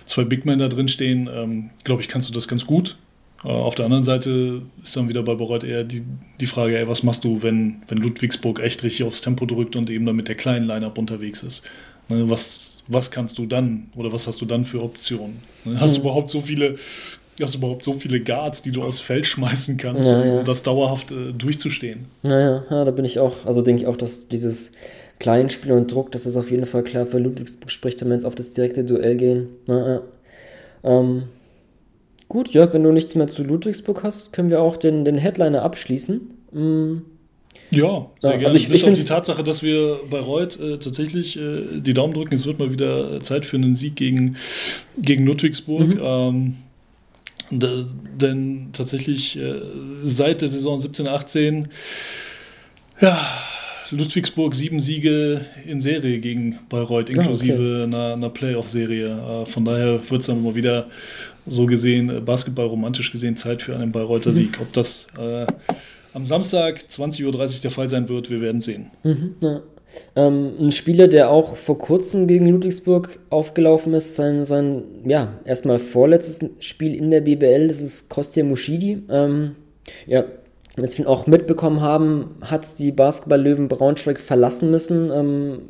[0.04, 2.96] zwei Big Men da drin stehen, ähm, glaube ich, kannst du das ganz gut.
[3.44, 6.02] Äh, auf der anderen Seite ist dann wieder bei Bereut eher die,
[6.40, 9.88] die Frage, ey, was machst du, wenn, wenn Ludwigsburg echt richtig aufs Tempo drückt und
[9.90, 11.64] eben dann mit der kleinen Line-Up unterwegs ist?
[12.08, 15.42] Ne, was, was kannst du dann oder was hast du dann für Optionen?
[15.64, 15.94] Ne, hast mhm.
[15.96, 16.76] du überhaupt so viele
[17.44, 20.42] hast du überhaupt so viele Guards, die du aufs Feld schmeißen kannst, ja, um ja.
[20.42, 22.06] das dauerhaft äh, durchzustehen.
[22.22, 24.72] Naja, ja, da bin ich auch, also denke ich auch, dass dieses
[25.18, 28.24] Kleinspiel und Druck, das ist auf jeden Fall klar für Ludwigsburg spricht, wenn wir jetzt
[28.24, 29.48] auf das direkte Duell gehen.
[29.66, 30.02] Na,
[30.84, 31.24] ähm,
[32.28, 35.62] gut, Jörg, wenn du nichts mehr zu Ludwigsburg hast, können wir auch den, den Headliner
[35.62, 36.20] abschließen.
[36.52, 36.96] Mm.
[37.70, 38.44] Ja, sehr ja, gerne.
[38.44, 42.14] Also ich, ich auf die Tatsache, dass wir bei Reut äh, tatsächlich äh, die Daumen
[42.14, 42.34] drücken.
[42.34, 44.36] Es wird mal wieder Zeit für einen Sieg gegen,
[44.98, 45.88] gegen Ludwigsburg.
[45.88, 46.00] Mhm.
[46.00, 46.54] Ähm,
[47.50, 49.60] denn tatsächlich äh,
[50.02, 51.68] seit der Saison 17, 18,
[53.00, 53.18] ja,
[53.90, 57.82] Ludwigsburg sieben Siege in Serie gegen Bayreuth, inklusive okay.
[57.84, 59.06] einer, einer Playoff-Serie.
[59.06, 60.88] Äh, von daher wird es dann mal wieder
[61.46, 64.34] so gesehen, äh, Basketball romantisch gesehen, Zeit für einen Bayreuther mhm.
[64.34, 64.58] Sieg.
[64.60, 65.46] Ob das äh,
[66.12, 68.90] am Samstag 20.30 Uhr der Fall sein wird, wir werden sehen.
[69.04, 69.62] Mhm, ja.
[70.14, 75.78] Ähm, ein Spieler, der auch vor kurzem gegen Ludwigsburg aufgelaufen ist, sein, sein ja, erstmal
[75.78, 79.02] vorletztes Spiel in der BBL, das ist Kostja Muschidi.
[79.10, 79.56] Ähm,
[80.06, 80.24] ja,
[80.76, 85.10] als wir ihn auch mitbekommen haben, hat die Basketball-Löwen Braunschweig verlassen müssen.
[85.10, 85.62] Ähm,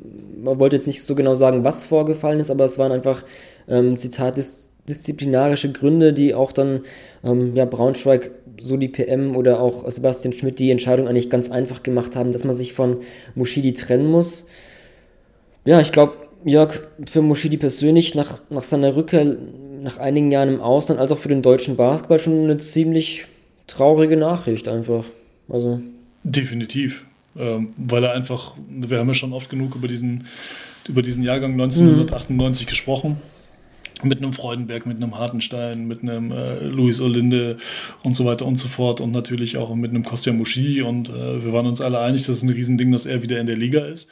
[0.43, 3.23] man wollte jetzt nicht so genau sagen, was vorgefallen ist, aber es waren einfach,
[3.69, 6.83] ähm, Zitat, dis disziplinarische Gründe, die auch dann
[7.25, 8.31] ähm, ja, Braunschweig
[8.63, 12.45] so die PM oder auch Sebastian Schmidt die Entscheidung eigentlich ganz einfach gemacht haben, dass
[12.45, 13.01] man sich von
[13.35, 14.49] Mushidi trennen muss.
[15.65, 19.37] Ja, ich glaube, Jörg, für Mushidi persönlich nach, nach seiner Rückkehr
[19.83, 23.27] nach einigen Jahren im Ausland, als auch für den deutschen Basketball schon eine ziemlich
[23.67, 25.05] traurige Nachricht einfach.
[25.49, 25.81] Also.
[26.23, 27.05] Definitiv.
[27.37, 30.27] Ähm, weil er einfach, wir haben ja schon oft genug über diesen,
[30.89, 32.71] über diesen Jahrgang 1998 mhm.
[32.71, 33.17] gesprochen
[34.03, 37.57] mit einem Freudenberg, mit einem Hartenstein, mit einem äh, Luis Olinde
[38.03, 41.45] und so weiter und so fort und natürlich auch mit einem Kostja Mouchi und äh,
[41.45, 43.85] wir waren uns alle einig, das ist ein Riesending, dass er wieder in der Liga
[43.87, 44.11] ist.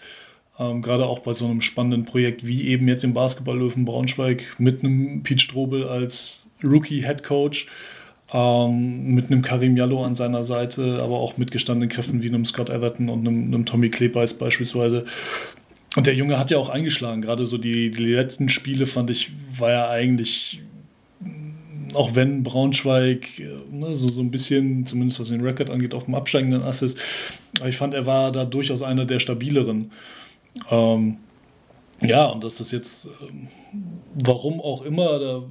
[0.59, 4.82] Ähm, Gerade auch bei so einem spannenden Projekt wie eben jetzt im Basketballlöwen Braunschweig mit
[4.82, 7.66] einem Pete Strobel als Rookie-Head Coach,
[8.32, 12.45] ähm, mit einem Karim Jallo an seiner Seite, aber auch mit gestandenen Kräften wie einem
[12.45, 15.05] Scott Everton und einem, einem Tommy Klebeis beispielsweise.
[15.97, 17.22] Und der Junge hat ja auch eingeschlagen.
[17.22, 20.61] Gerade so die, die letzten Spiele fand ich, war ja eigentlich,
[21.95, 23.26] auch wenn Braunschweig
[23.70, 26.99] ne, so, so ein bisschen, zumindest was den Rekord angeht, auf dem absteigenden Ass ist,
[27.61, 29.92] aber ich fand, er war da durchaus einer der stabileren.
[30.70, 31.18] Ähm,
[32.01, 33.49] ja, und dass das jetzt, ähm,
[34.14, 35.42] warum auch immer, da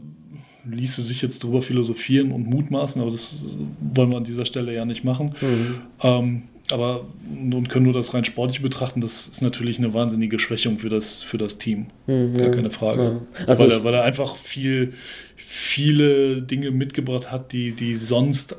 [0.65, 4.85] ließe sich jetzt drüber philosophieren und mutmaßen, aber das wollen wir an dieser Stelle ja
[4.85, 5.35] nicht machen.
[5.41, 5.75] Mhm.
[6.01, 6.43] Ähm,
[6.73, 10.89] aber und können nur das rein sportlich betrachten, das ist natürlich eine wahnsinnige Schwächung für
[10.89, 11.87] das, für das Team.
[12.07, 13.21] Mhm, Gar keine Frage.
[13.39, 13.45] Ja.
[13.47, 14.93] Also weil, er, weil er einfach viel,
[15.35, 18.57] viele Dinge mitgebracht hat, die, die sonst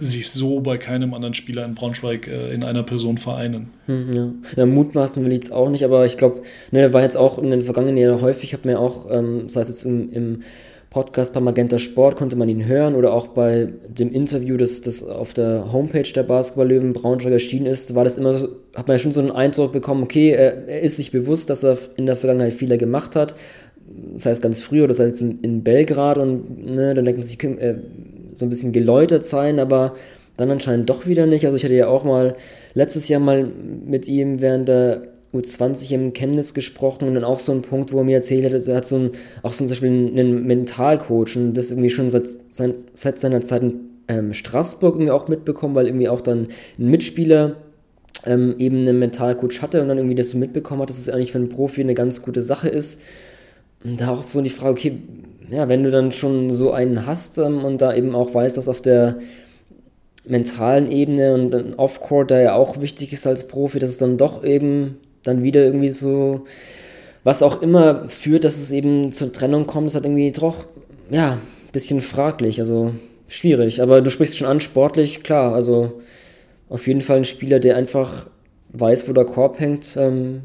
[0.00, 3.70] sich so bei keinem anderen Spieler in Braunschweig äh, in einer Person vereinen.
[3.86, 4.32] Hm, ja.
[4.56, 7.38] ja, mutmaßen will ich jetzt auch nicht, aber ich glaube, ne, er war jetzt auch
[7.38, 10.40] in den vergangenen Jahren häufig, habe mir auch, ähm, das heißt jetzt im, im
[10.90, 15.02] Podcast bei Magenta Sport konnte man ihn hören oder auch bei dem Interview, das, das
[15.02, 19.12] auf der Homepage der Basketball-Löwen Braunschweig erschienen ist, war das immer, hat man ja schon
[19.12, 22.54] so einen Eindruck bekommen, okay, er, er, ist sich bewusst, dass er in der Vergangenheit
[22.54, 23.34] Fehler gemacht hat.
[24.14, 27.26] Das heißt ganz früh oder das heißt in, in Belgrad und ne, dann denkt man
[27.26, 27.76] sich, äh,
[28.32, 29.92] so ein bisschen geläutert sein, aber
[30.38, 31.44] dann anscheinend doch wieder nicht.
[31.44, 32.36] Also ich hatte ja auch mal
[32.72, 35.02] letztes Jahr mal mit ihm während der
[35.34, 38.66] U20 im Chemnitz gesprochen und dann auch so ein Punkt, wo er mir erzählt hat,
[38.66, 39.10] er hat so ein,
[39.42, 43.80] auch so zum Beispiel einen Mentalcoach und das irgendwie schon seit, seit seiner Zeit in
[44.08, 46.48] ähm, Straßburg irgendwie auch mitbekommen, weil irgendwie auch dann
[46.78, 47.56] ein Mitspieler
[48.24, 51.32] ähm, eben einen Mentalcoach hatte und dann irgendwie das so mitbekommen hat, dass es eigentlich
[51.32, 53.02] für einen Profi eine ganz gute Sache ist.
[53.84, 54.98] Und da auch so die Frage, okay,
[55.50, 58.68] ja, wenn du dann schon so einen hast ähm, und da eben auch weißt, dass
[58.68, 59.18] auf der
[60.24, 64.44] mentalen Ebene und Off-Court, der ja auch wichtig ist als Profi, dass es dann doch
[64.44, 66.46] eben dann wieder irgendwie so,
[67.24, 70.66] was auch immer führt, dass es eben zur Trennung kommt, ist halt irgendwie doch,
[71.10, 72.94] ja, ein bisschen fraglich, also
[73.28, 73.82] schwierig.
[73.82, 76.00] Aber du sprichst schon an, sportlich, klar, also
[76.68, 78.26] auf jeden Fall ein Spieler, der einfach
[78.70, 79.96] weiß, wo der Korb hängt.
[79.96, 80.42] Ähm,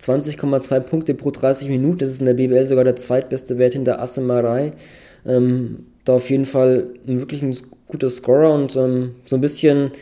[0.00, 4.00] 20,2 Punkte pro 30 Minuten, das ist in der BBL sogar der zweitbeste Wert hinter
[4.00, 4.72] Asemarei.
[5.24, 7.56] Ähm, da auf jeden Fall ein wirklich ein
[7.88, 9.92] guter Scorer und ähm, so ein bisschen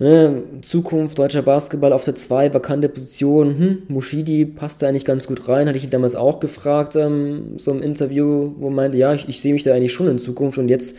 [0.00, 3.58] ne, Zukunft deutscher Basketball auf der 2, vakante Position.
[3.58, 7.54] Hm, Mushidi passt da eigentlich ganz gut rein, hatte ich ihn damals auch gefragt, ähm,
[7.58, 10.18] so im Interview, wo er meinte, ja, ich, ich sehe mich da eigentlich schon in
[10.18, 10.96] Zukunft und jetzt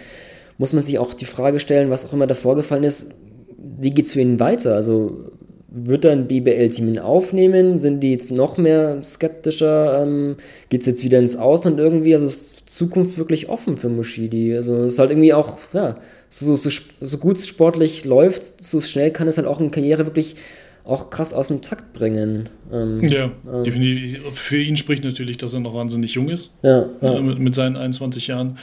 [0.58, 3.14] muss man sich auch die Frage stellen, was auch immer da vorgefallen ist,
[3.58, 4.76] wie geht es für ihn weiter?
[4.76, 5.32] Also
[5.74, 7.80] wird er ein BBL-Team ihn aufnehmen?
[7.80, 10.04] Sind die jetzt noch mehr skeptischer?
[10.04, 10.36] Ähm,
[10.70, 12.14] Geht es jetzt wieder ins Ausland irgendwie?
[12.14, 14.54] Also ist Zukunft wirklich offen für Mushidi.
[14.54, 15.98] Also ist halt irgendwie auch, ja,
[16.32, 16.70] so, so,
[17.02, 20.38] so gut es sportlich läuft, so schnell kann es halt auch eine Karriere wirklich
[20.86, 22.50] auch krass aus dem Takt bringen.
[22.72, 24.22] Ähm, ja, ähm, definitiv.
[24.34, 26.56] Für ihn spricht natürlich, dass er noch wahnsinnig jung ist.
[26.64, 27.20] Ja, ja.
[27.20, 28.58] Mit, mit, seinen 21 Jahren.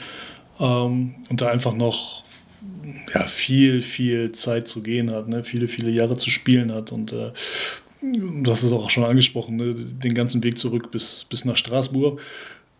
[0.59, 2.23] Ähm, und da einfach noch
[3.13, 5.43] ja, viel, viel Zeit zu gehen hat, ne?
[5.43, 6.91] viele, viele Jahre zu spielen hat.
[6.91, 7.31] Und äh,
[8.01, 9.75] du hast es auch schon angesprochen, ne?
[9.75, 12.19] den ganzen Weg zurück bis, bis nach Straßburg.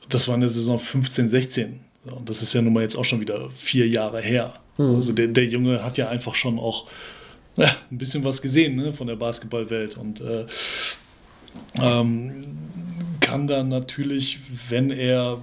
[0.10, 1.80] Das war in der Saison 15, 16.
[2.06, 4.54] Und das ist ja nun mal jetzt auch schon wieder vier Jahre her.
[4.78, 4.95] Mhm.
[4.95, 6.88] Also der, der Junge hat ja einfach schon auch
[7.58, 8.93] ja, ein bisschen was gesehen ne?
[8.93, 9.97] von der Basketballwelt.
[9.97, 10.45] Und äh,
[11.82, 12.45] ähm,
[13.20, 14.39] kann dann natürlich,
[14.70, 15.39] wenn er,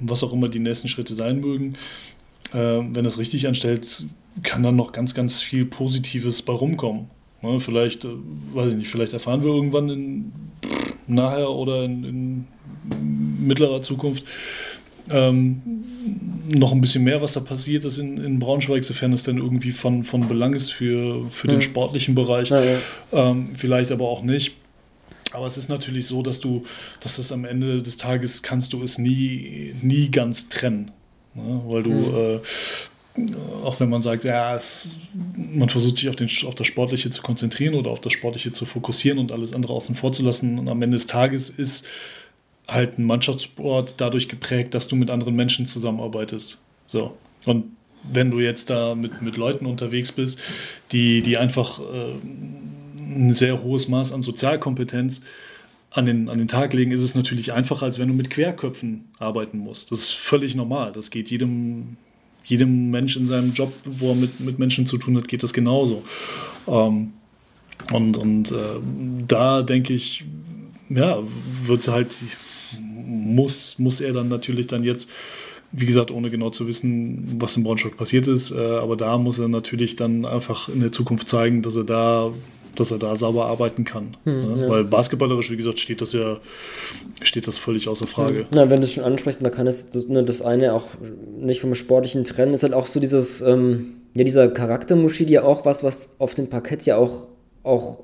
[0.00, 1.74] was auch immer die nächsten Schritte sein mögen,
[2.52, 4.04] äh, wenn er es richtig anstellt,
[4.42, 7.10] kann dann noch ganz, ganz viel Positives bei rumkommen.
[7.42, 8.08] Ne, vielleicht, äh,
[8.52, 10.32] weiß ich nicht, vielleicht erfahren wir irgendwann in
[11.06, 14.24] nachher oder in, in mittlerer Zukunft
[15.10, 15.84] ähm,
[16.48, 19.72] noch ein bisschen mehr, was da passiert ist in, in Braunschweig, sofern es dann irgendwie
[19.72, 22.48] von, von Belang ist für, für den sportlichen Bereich.
[22.48, 22.78] Ja, ja.
[23.12, 24.54] Ähm, vielleicht aber auch nicht.
[25.32, 26.64] Aber es ist natürlich so, dass du,
[27.00, 30.90] dass das am Ende des Tages kannst du es nie, nie ganz trennen.
[31.34, 31.62] Ne?
[31.66, 32.40] Weil du, mhm.
[33.16, 33.26] äh,
[33.64, 34.94] auch wenn man sagt, ja, es,
[35.36, 38.66] man versucht sich auf, den, auf das Sportliche zu konzentrieren oder auf das Sportliche zu
[38.66, 40.58] fokussieren und alles andere außen vor zu lassen.
[40.58, 41.86] Und am Ende des Tages ist
[42.72, 46.62] halt ein Mannschaftssport dadurch geprägt, dass du mit anderen Menschen zusammenarbeitest.
[46.86, 47.16] So.
[47.44, 47.64] Und
[48.10, 50.38] wenn du jetzt da mit, mit Leuten unterwegs bist,
[50.90, 52.14] die, die einfach äh,
[52.98, 55.22] ein sehr hohes Maß an Sozialkompetenz
[55.90, 59.04] an den, an den Tag legen, ist es natürlich einfacher, als wenn du mit Querköpfen
[59.18, 59.90] arbeiten musst.
[59.90, 60.92] Das ist völlig normal.
[60.92, 61.96] Das geht jedem,
[62.44, 65.52] jedem Mensch in seinem Job, wo er mit, mit Menschen zu tun hat, geht das
[65.52, 66.02] genauso.
[66.66, 67.12] Ähm,
[67.92, 68.54] und und äh,
[69.26, 70.24] da denke ich,
[70.88, 71.18] ja,
[71.64, 72.16] wird halt,
[73.12, 75.08] muss, muss er dann natürlich dann jetzt,
[75.72, 79.38] wie gesagt, ohne genau zu wissen, was in Braunschweig passiert ist, äh, aber da muss
[79.38, 82.32] er natürlich dann einfach in der Zukunft zeigen, dass er da
[82.74, 84.16] dass er da sauber arbeiten kann.
[84.24, 84.62] Hm, ne?
[84.62, 84.68] ja.
[84.68, 86.38] Weil basketballerisch, wie gesagt, steht das ja
[87.20, 88.40] steht das völlig außer Frage.
[88.40, 88.46] Hm.
[88.52, 90.88] Na, wenn du es schon ansprichst, man kann es das, ne, das eine auch
[91.38, 95.64] nicht vom sportlichen trennen, ist halt auch so dieses, ähm, ja, dieser Charaktermuschidi ja auch
[95.64, 97.26] was, was auf dem Parkett ja auch,
[97.62, 98.00] auch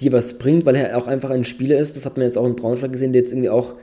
[0.00, 2.46] dir was bringt, weil er auch einfach ein Spieler ist, das hat man jetzt auch
[2.46, 3.74] in Braunschweig gesehen, der jetzt irgendwie auch,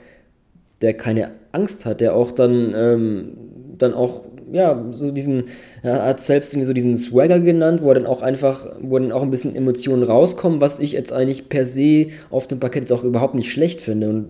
[0.80, 3.32] der keine Angst hat, der auch dann, ähm,
[3.78, 4.24] dann auch,
[4.54, 5.44] ja, so diesen,
[5.82, 9.10] er hat selbst irgendwie so diesen Swagger genannt, wo er dann auch einfach, wo dann
[9.10, 12.92] auch ein bisschen Emotionen rauskommen, was ich jetzt eigentlich per se auf dem Parkett jetzt
[12.92, 14.08] auch überhaupt nicht schlecht finde.
[14.08, 14.26] Und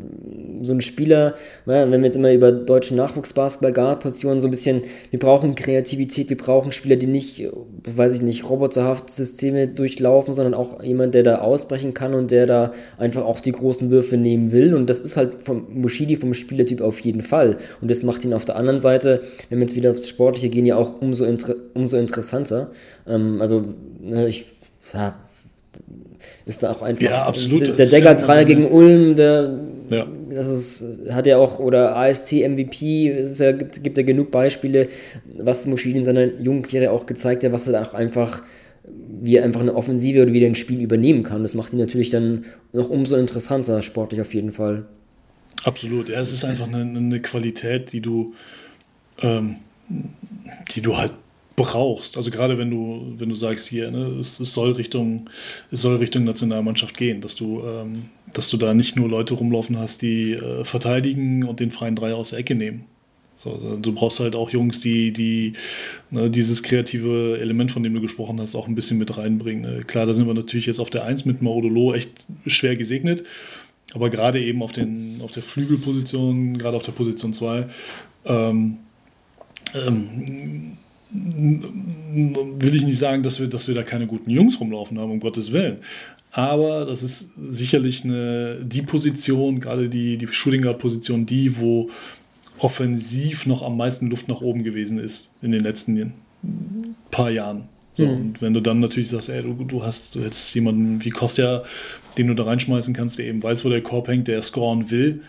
[0.63, 1.35] so ein Spieler,
[1.67, 6.39] wenn wir jetzt immer über deutschen Nachwuchsbasketball, Guard-Positionen so ein bisschen, wir brauchen Kreativität, wir
[6.39, 7.47] brauchen Spieler, die nicht,
[7.85, 12.47] weiß ich nicht, roboterhaft Systeme durchlaufen, sondern auch jemand, der da ausbrechen kann und der
[12.47, 14.75] da einfach auch die großen Würfe nehmen will.
[14.75, 17.59] Und das ist halt vom Mushidi, vom Spielertyp auf jeden Fall.
[17.83, 19.21] Und das macht ihn auf der anderen Seite,
[19.51, 22.71] wenn wir jetzt wieder aufs Sportliche gehen, ja auch umso interessanter inter umso interessanter.
[23.07, 23.65] Ähm, also,
[24.01, 24.47] ne, ich,
[24.93, 25.17] ja,
[26.47, 27.03] ist da auch einfach.
[27.03, 27.79] Ja, absolut.
[27.79, 29.59] Der, Degger-Dreier ja gegen Ulm, der.
[29.91, 30.07] Ja.
[30.31, 34.89] Das ist, hat ja auch, oder AST MVP, es ja, gibt ja genug Beispiele,
[35.37, 38.43] was Moschini in seiner jungen Karriere auch gezeigt hat, was er auch einfach,
[39.21, 41.43] wie er einfach eine Offensive oder wie er ein Spiel übernehmen kann.
[41.43, 44.87] Das macht ihn natürlich dann noch umso interessanter, sportlich auf jeden Fall.
[45.65, 48.35] Absolut, ja, es ist einfach eine, eine Qualität, die du,
[49.21, 49.57] ähm,
[50.71, 51.13] die du halt
[51.57, 52.17] brauchst.
[52.17, 55.31] Also gerade wenn du, wenn du sagst hier, ne, es, es, soll Richtung,
[55.71, 59.79] es soll Richtung Nationalmannschaft gehen, dass du, ähm, dass du da nicht nur Leute rumlaufen
[59.79, 62.87] hast, die äh, verteidigen und den freien Dreier aus der Ecke nehmen.
[63.37, 65.55] So, du brauchst halt auch Jungs, die, die
[66.11, 69.63] ne, dieses kreative Element, von dem du gesprochen hast, auch ein bisschen mit reinbringen.
[69.63, 69.85] Ne?
[69.85, 73.25] Klar, da sind wir natürlich jetzt auf der Eins mit Maudolo echt schwer gesegnet.
[73.93, 77.67] aber gerade eben auf, den, auf der Flügelposition, gerade auf der Position 2,
[78.27, 78.79] ähm,
[79.75, 80.79] ähm,
[81.11, 85.21] will ich nicht sagen, dass wir, dass wir da keine guten Jungs rumlaufen haben, um
[85.21, 85.79] Gottes Willen.
[86.33, 91.91] Aber das ist sicherlich eine, die Position, gerade die, die Shooting Guard Position, die, wo
[92.59, 96.15] offensiv noch am meisten Luft nach oben gewesen ist in den letzten
[97.11, 97.69] paar Jahren.
[97.93, 98.13] So, mhm.
[98.13, 101.63] Und wenn du dann natürlich sagst, ey, du, du hast, du hättest jemanden wie Kostja,
[102.19, 105.23] den du da reinschmeißen kannst, der eben weiß, wo der Korb hängt, der scoren will,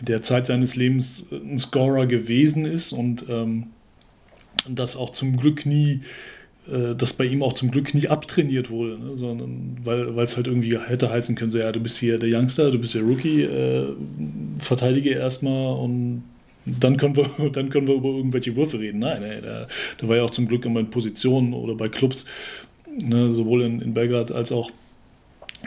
[0.00, 3.68] der Zeit seines Lebens ein Scorer gewesen ist und ähm,
[4.68, 6.00] das auch zum Glück nie,
[6.70, 9.16] äh, das bei ihm auch zum Glück nie abtrainiert wurde, ne?
[9.16, 12.70] sondern weil es halt irgendwie hätte heißen können, so ja, du bist hier der Youngster,
[12.70, 13.86] du bist der Rookie, äh,
[14.58, 16.24] verteidige erstmal und
[16.66, 19.00] dann können wir, dann können wir über irgendwelche Würfe reden.
[19.00, 19.68] Nein, ey, der,
[20.00, 22.24] der war ja auch zum Glück immer in Positionen oder bei Clubs,
[22.86, 24.70] ne, sowohl in, in Belgrad als auch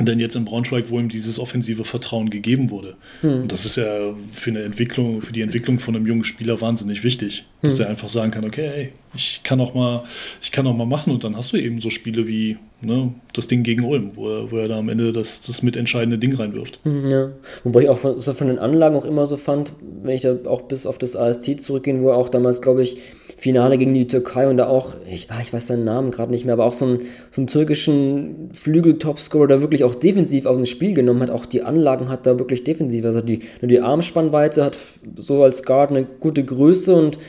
[0.05, 2.95] denn jetzt in Braunschweig, wo ihm dieses offensive Vertrauen gegeben wurde.
[3.21, 3.43] Hm.
[3.43, 7.03] Und das ist ja für eine Entwicklung, für die Entwicklung von einem jungen Spieler wahnsinnig
[7.03, 7.81] wichtig, dass hm.
[7.81, 10.03] er einfach sagen kann, okay, hey, ich kann auch mal,
[10.41, 13.47] ich kann auch mal machen und dann hast du eben so Spiele wie ne, das
[13.47, 16.79] Ding gegen Ulm, wo er, wo er da am Ende das, das mitentscheidende Ding reinwirft.
[16.83, 17.29] Hm, ja,
[17.63, 19.73] wobei ich auch von, so von den Anlagen auch immer so fand,
[20.03, 22.97] wenn ich da auch bis auf das AST zurückgehen, wo er auch damals, glaube ich,
[23.37, 26.43] Finale gegen die Türkei und da auch, ich, ah, ich weiß seinen Namen gerade nicht
[26.43, 26.99] mehr, aber auch so einen,
[27.31, 31.61] so einen türkischen Flügel-Topscorer, der wirklich auch defensiv auf ein Spiel genommen hat, auch die
[31.61, 34.75] Anlagen hat da wirklich defensiv, also die, die Armspannweite hat
[35.17, 37.19] so als Guard eine gute Größe und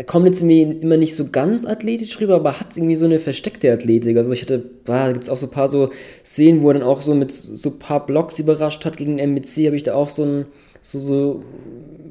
[0.00, 3.18] er kommt jetzt irgendwie immer nicht so ganz athletisch rüber, aber hat irgendwie so eine
[3.18, 4.16] versteckte Athletik.
[4.16, 5.90] Also ich hatte, ah, da gibt es auch so ein paar so
[6.24, 8.96] Szenen, wo er dann auch so mit so ein paar Blocks überrascht hat.
[8.96, 10.46] Gegen MBC habe ich da auch so ein
[10.82, 11.44] so, so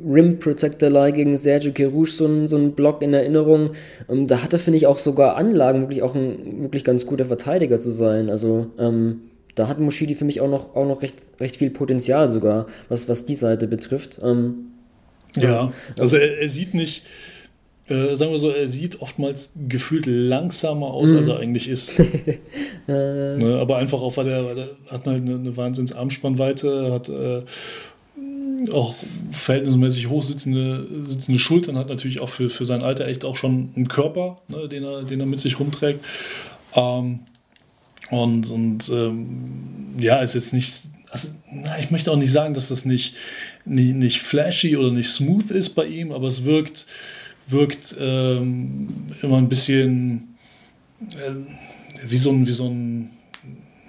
[0.07, 3.71] Rim Protector gegen Sergio Kerouche so ein, so ein Block in Erinnerung.
[4.07, 7.25] Und da hat er, finde ich, auch sogar Anlagen, wirklich auch ein wirklich ganz guter
[7.25, 8.29] Verteidiger zu sein.
[8.29, 9.21] Also ähm,
[9.55, 13.09] da hat Moshidi für mich auch noch, auch noch recht, recht viel Potenzial sogar, was,
[13.09, 14.19] was die Seite betrifft.
[14.23, 14.71] Ähm,
[15.37, 17.03] ja, also er, er sieht nicht
[17.89, 21.17] äh, sagen wir so, er sieht oftmals gefühlt langsamer aus, mm.
[21.17, 21.99] als er eigentlich ist.
[22.87, 27.09] ne, aber einfach auch, weil er, weil er hat halt eine, eine wahnsinns Armspannweite, hat
[27.09, 27.41] äh,
[28.71, 28.95] auch
[29.31, 33.69] verhältnismäßig hoch sitzende, sitzende Schultern, hat natürlich auch für, für sein Alter echt auch schon
[33.75, 36.03] einen Körper, ne, den, er, den er mit sich rumträgt.
[36.75, 37.19] Ähm,
[38.09, 40.73] und und ähm, ja, ist jetzt nicht,
[41.11, 43.15] also, na, ich möchte auch nicht sagen, dass das nicht,
[43.65, 46.85] nicht, nicht flashy oder nicht smooth ist bei ihm, aber es wirkt,
[47.47, 48.89] wirkt ähm,
[49.21, 50.37] immer ein bisschen
[51.11, 51.31] äh,
[52.07, 53.09] wie, so ein, wie, so ein,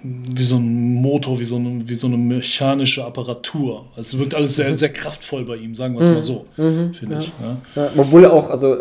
[0.03, 3.85] wie so ein Motor, wie so eine, wie so eine mechanische Apparatur.
[3.97, 6.13] Es wirkt alles sehr, sehr kraftvoll bei ihm, sagen wir es mhm.
[6.13, 7.19] mal so, mhm, finde ja.
[7.19, 7.31] ich.
[7.39, 7.57] Ne?
[7.75, 8.77] Ja, obwohl er auch, also,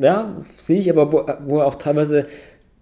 [0.00, 2.26] ja, sehe ich, aber wo, wo, er auch teilweise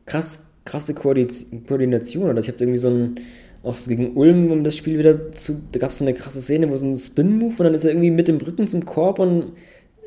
[0.06, 2.36] krass, krasse Koordination hat.
[2.36, 3.20] Also ich habe irgendwie so ein,
[3.62, 6.40] auch so gegen Ulm, um das Spiel wieder zu, da gab es so eine krasse
[6.40, 9.18] Szene, wo so ein Spin-Move und dann ist er irgendwie mit dem Rücken zum Korb
[9.18, 9.52] und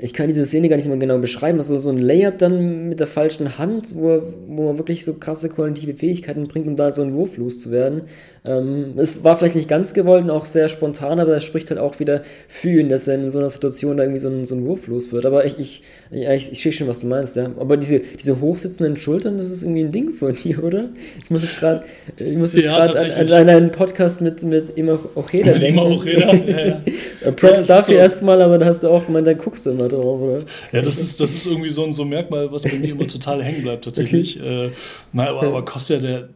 [0.01, 3.01] ich kann diese Szene gar nicht mal genau beschreiben, also so ein Layup dann mit
[3.01, 7.01] der falschen Hand, wo wo er wirklich so krasse koordinative Fähigkeiten bringt, um da so
[7.01, 8.03] einen Wurf loszuwerden.
[8.45, 11.79] Ähm, es war vielleicht nicht ganz gewollt und auch sehr spontan, aber es spricht halt
[11.79, 14.55] auch wieder für ihn, dass er in so einer Situation da irgendwie so ein, so
[14.55, 15.25] ein Wurf los wird.
[15.25, 17.51] Aber ich, ich, ich, ich, ich sehe schon, was du meinst, ja.
[17.59, 20.89] Aber diese, diese hochsitzenden Schultern, das ist irgendwie ein Ding von dir, oder?
[21.23, 21.83] Ich muss jetzt gerade
[22.17, 25.79] ich muss jetzt ja, gerade an, an, einen Podcast mit, mit Ima Ocheda denken.
[25.79, 27.31] Ima Ocheda, ja, ja.
[27.31, 28.01] Props ja, dafür so.
[28.01, 30.39] erstmal, aber da hast du auch gemeint, da guckst du immer drauf, oder?
[30.71, 33.43] Ja, das ist, das ist irgendwie so ein so Merkmal, was bei mir immer total
[33.43, 34.39] hängen bleibt, tatsächlich.
[34.39, 34.65] Okay.
[34.65, 34.69] Äh,
[35.13, 36.29] na, aber, aber Kostja, der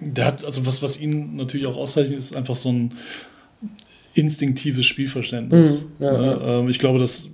[0.00, 2.94] der hat, also was, was ihn natürlich auch auszeichnet, ist einfach so ein
[4.14, 5.86] instinktives Spielverständnis.
[5.98, 6.60] Mhm, ja, ja.
[6.60, 7.30] Ähm, ich glaube, das,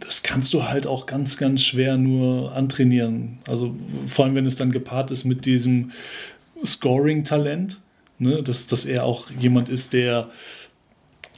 [0.00, 3.38] das kannst du halt auch ganz, ganz schwer nur antrainieren.
[3.46, 3.74] Also
[4.06, 5.90] vor allem, wenn es dann gepaart ist mit diesem
[6.64, 7.80] Scoring-Talent,
[8.18, 8.42] ne?
[8.42, 10.28] dass, dass er auch jemand ist, der,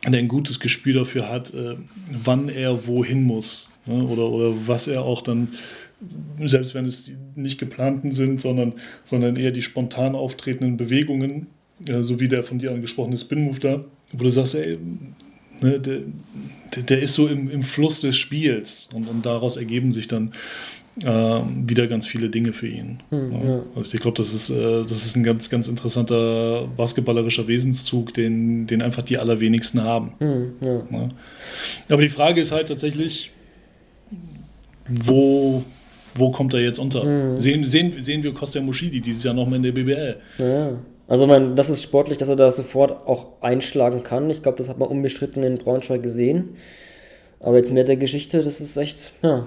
[0.06, 1.76] der ein gutes Gespür dafür hat, äh,
[2.10, 3.70] wann er wohin muss.
[3.86, 4.04] Ne?
[4.04, 5.48] Oder, oder was er auch dann
[6.44, 8.74] selbst wenn es die nicht geplanten sind, sondern,
[9.04, 11.46] sondern eher die spontan auftretenden Bewegungen,
[11.88, 14.78] äh, so wie der von dir angesprochene Spin-Move da, wo du sagst, ey,
[15.62, 16.00] ne, der,
[16.82, 20.32] der, ist so im, im Fluss des Spiels und, und daraus ergeben sich dann
[21.02, 23.02] äh, wieder ganz viele Dinge für ihn.
[23.10, 23.62] Hm, ja.
[23.74, 28.66] Also ich glaube, das ist, äh, das ist ein ganz, ganz interessanter basketballerischer Wesenszug, den,
[28.66, 30.12] den einfach die allerwenigsten haben.
[30.18, 30.52] Hm.
[30.60, 31.08] Ja.
[31.88, 33.32] Aber die Frage ist halt tatsächlich,
[34.88, 35.64] wo,
[36.16, 37.04] wo kommt er jetzt unter?
[37.04, 37.36] Mhm.
[37.36, 40.16] Sehen, sehen, sehen wir Kostja Mushidi dieses Jahr nochmal in der BBL?
[40.38, 40.78] Ja.
[41.06, 44.30] Also man, das ist sportlich, dass er da sofort auch einschlagen kann.
[44.30, 46.56] Ich glaube, das hat man unbestritten in Braunschweig gesehen.
[47.40, 49.46] Aber jetzt mehr der Geschichte, das ist echt, ja.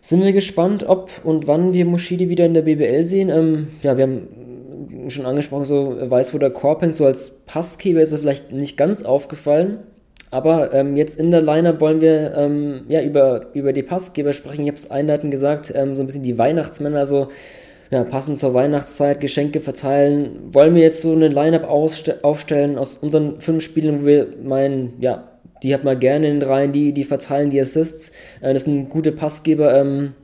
[0.00, 3.30] Sind wir gespannt, ob und wann wir Mushidi wieder in der BBL sehen.
[3.30, 4.28] Ähm, ja, wir haben
[5.08, 8.76] schon angesprochen, so weiß, wo der Korb hängt, so als Passgeber ist er vielleicht nicht
[8.76, 9.78] ganz aufgefallen.
[10.34, 14.62] Aber ähm, jetzt in der Lineup wollen wir ähm, ja, über, über die Passgeber sprechen.
[14.62, 17.28] Ich habe es einleitend gesagt, ähm, so ein bisschen die Weihnachtsmänner, also
[17.92, 20.48] ja, passend zur Weihnachtszeit, Geschenke verteilen.
[20.50, 25.28] Wollen wir jetzt so eine Lineup aufstellen aus unseren fünf Spielen, wo wir meinen, ja,
[25.62, 28.10] die hat man gerne in den Reihen, die, die verteilen die Assists.
[28.40, 29.72] Äh, das sind gute Passgeber.
[29.72, 30.14] Ähm,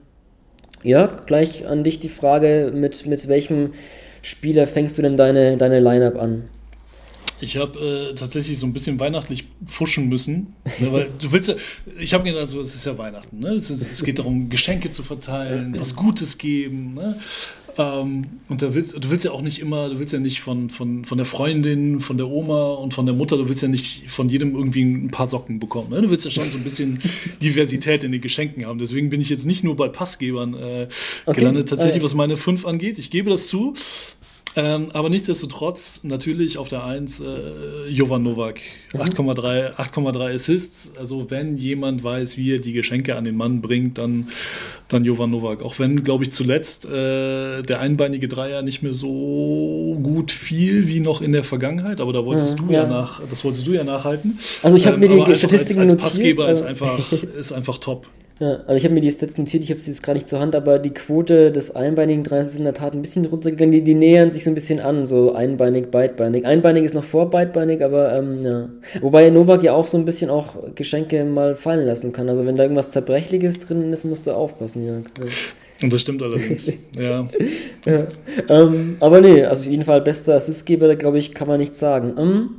[0.83, 3.75] ja, gleich an dich die Frage, mit, mit welchem
[4.23, 6.49] Spieler fängst du denn deine, deine Lineup an?
[7.43, 10.55] Ich habe äh, tatsächlich so ein bisschen weihnachtlich pfuschen müssen.
[10.79, 11.55] Ne, weil du willst ja,
[11.99, 13.39] ich habe gedacht, so, es ist ja Weihnachten.
[13.39, 13.55] Ne?
[13.55, 16.95] Es, ist, es, geht darum, Geschenke zu verteilen, was Gutes geben.
[16.95, 17.17] Ne?
[17.79, 20.71] Ähm, und da willst, du willst ja auch nicht immer, du willst ja nicht von,
[20.71, 24.11] von, von der Freundin, von der Oma und von der Mutter, du willst ja nicht
[24.11, 25.91] von jedem irgendwie ein paar Socken bekommen.
[25.91, 26.03] Ne?
[26.03, 27.01] Du willst ja schon so ein bisschen
[27.43, 28.79] Diversität in den Geschenken haben.
[28.79, 30.89] Deswegen bin ich jetzt nicht nur bei Passgebern äh,
[31.27, 31.41] okay.
[31.41, 32.99] gelandet, tatsächlich, was meine fünf angeht.
[32.99, 33.75] Ich gebe das zu.
[34.57, 38.61] Ähm, aber nichtsdestotrotz natürlich auf der 1 äh, Jovan Novak.
[38.95, 40.35] 8,3 mhm.
[40.35, 40.91] Assists.
[40.99, 44.29] Also wenn jemand weiß, wie er die Geschenke an den Mann bringt, dann,
[44.89, 45.63] dann Jovan Novak.
[45.63, 50.99] Auch wenn, glaube ich, zuletzt äh, der einbeinige Dreier nicht mehr so gut fiel wie
[50.99, 52.01] noch in der Vergangenheit.
[52.01, 52.83] Aber da wolltest mhm, du ja.
[52.83, 52.89] ja.
[52.89, 54.41] nach, das wolltest du ja nachhalten.
[54.63, 56.57] Also ich habe ähm, mir die Statistiken als, als Passgeber notiert.
[56.57, 58.09] Ist einfach, ist einfach top.
[58.41, 60.41] Ja, also ich habe mir die Stats notiert, ich habe sie jetzt gar nicht zur
[60.41, 63.71] Hand, aber die Quote des einbeinigen Dreiers ist in der Tat ein bisschen runtergegangen.
[63.71, 66.47] Die, die nähern sich so ein bisschen an, so einbeinig, beidbeinig.
[66.47, 68.71] Einbeinig ist noch vor beidbeinig, aber ähm, ja.
[69.03, 72.31] Wobei Novak ja auch so ein bisschen auch Geschenke mal fallen lassen kann.
[72.31, 75.27] Also wenn da irgendwas Zerbrechliches drin ist, musst du aufpassen, ja.
[75.83, 77.29] Und das stimmt allerdings, ja.
[77.85, 78.07] ja.
[78.49, 82.15] Ähm, aber nee, also auf jeden Fall bester Assistgeber, glaube ich, kann man nicht sagen.
[82.17, 82.51] Ähm,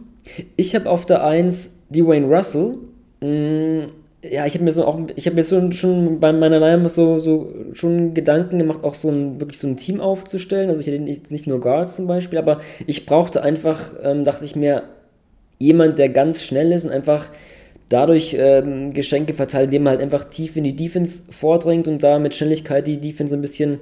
[0.57, 2.75] ich habe auf der 1 Dwayne Russell.
[3.21, 6.59] Mh, mm, ja, ich habe mir so auch, ich habe mir so schon bei meiner
[6.59, 10.69] Line so, so schon Gedanken gemacht, auch so ein, wirklich so ein Team aufzustellen.
[10.69, 14.45] Also ich hätte nicht, nicht nur Guards zum Beispiel, aber ich brauchte einfach, ähm, dachte
[14.45, 14.83] ich mir,
[15.57, 17.29] jemand, der ganz schnell ist und einfach
[17.89, 22.19] dadurch ähm, Geschenke verteilt, indem man halt einfach tief in die Defense vordringt und da
[22.19, 23.79] mit Schnelligkeit die Defense ein bisschen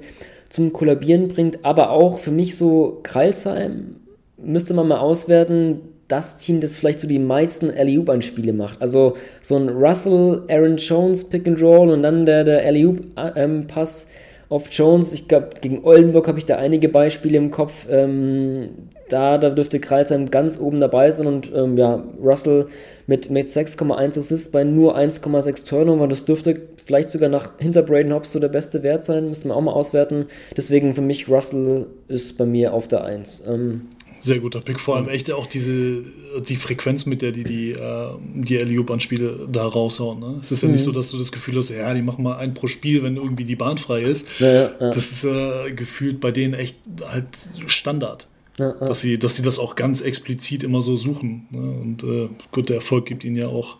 [0.48, 1.64] zum Kollabieren bringt.
[1.64, 3.96] Aber auch für mich so Kreilsheim
[4.36, 5.80] müsste man mal auswerten,
[6.10, 8.82] das Team, das vielleicht so die meisten Alley-Oop-Anspiele macht.
[8.82, 14.10] Also so ein Russell, Aaron Jones Pick and Roll und dann der, der Alley-Oop-Pass
[14.50, 15.12] auf Jones.
[15.12, 17.86] Ich glaube, gegen Oldenburg habe ich da einige Beispiele im Kopf.
[17.88, 18.70] Ähm,
[19.08, 22.66] da, da dürfte Kreisheim ganz oben dabei sein und ähm, ja, Russell
[23.06, 26.06] mit, mit 6,1 Assists bei nur 1,6 Turnover.
[26.06, 26.54] Das dürfte
[26.84, 29.28] vielleicht sogar nach hinter Braden Hobbs so der beste Wert sein.
[29.28, 30.26] Müssen wir auch mal auswerten.
[30.56, 33.44] Deswegen für mich Russell ist bei mir auf der 1.
[33.48, 33.82] Ähm,
[34.20, 34.78] sehr guter Pick.
[34.78, 36.04] Vor allem echt auch diese
[36.46, 40.20] die Frequenz, mit der die die, äh, die Alley-Oop-Anspiele da raushauen.
[40.20, 40.38] Ne?
[40.40, 40.74] Es ist ja mhm.
[40.74, 43.16] nicht so, dass du das Gefühl hast, ja, die machen mal einen pro Spiel, wenn
[43.16, 44.26] irgendwie die Bahn frei ist.
[44.38, 44.90] Ja, ja, ja.
[44.90, 47.26] Das ist äh, gefühlt bei denen echt halt
[47.66, 48.28] Standard.
[48.56, 51.46] Dass, sie, dass sie das auch ganz explizit immer so suchen.
[51.50, 51.80] Ne?
[51.80, 53.78] Und äh, gut, der Erfolg gibt ihnen ja auch,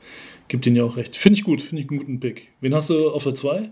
[0.48, 1.16] gibt ihnen ja auch recht.
[1.16, 2.48] Finde ich gut, finde ich einen guten Pick.
[2.62, 3.70] Wen hast du auf der 2?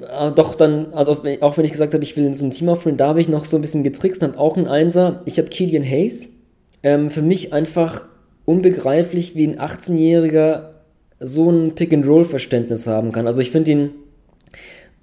[0.00, 2.68] Äh, doch dann, also auch wenn ich gesagt habe, ich will in so ein Team
[2.68, 5.22] auffüllen, da habe ich noch so ein bisschen getrickst habe auch einen Einser.
[5.24, 6.28] Ich habe Killian Hayes.
[6.82, 8.04] Ähm, für mich einfach
[8.44, 10.70] unbegreiflich, wie ein 18-Jähriger
[11.20, 13.26] so ein Pick-and-Roll-Verständnis haben kann.
[13.26, 13.90] Also ich finde ihn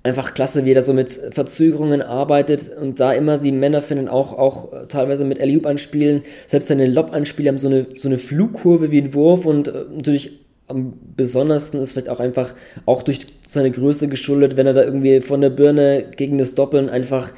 [0.04, 4.34] einfach klasse, wie er so mit Verzögerungen arbeitet und da immer die Männer finden, auch,
[4.34, 9.02] auch teilweise mit Alley-Oop anspielen, selbst seine Lob-Anspiele haben so eine, so eine Flugkurve wie
[9.02, 12.54] ein Wurf und äh, natürlich am besondersten ist vielleicht auch einfach,
[12.86, 16.90] auch durch seine Größe geschuldet, wenn er da irgendwie von der Birne gegen das Doppeln
[16.90, 17.32] einfach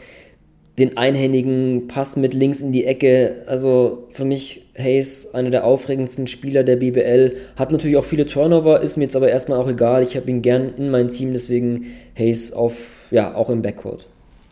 [0.80, 3.44] den einhändigen Pass mit links in die Ecke.
[3.48, 7.36] Also für mich Hayes einer der aufregendsten Spieler der BBL.
[7.58, 10.04] Hat natürlich auch viele Turnover, ist mir jetzt aber erstmal auch egal.
[10.04, 11.88] Ich habe ihn gern in mein Team, deswegen
[12.18, 14.08] Hayes auf, ja, auch im Backcourt.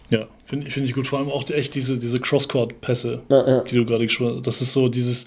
[0.09, 1.07] Ja, finde find ich gut.
[1.07, 3.61] Vor allem auch echt diese, diese Crosscourt-Pässe, ja.
[3.61, 4.47] die du gerade gesprochen hast.
[4.47, 5.25] Das ist so dieses,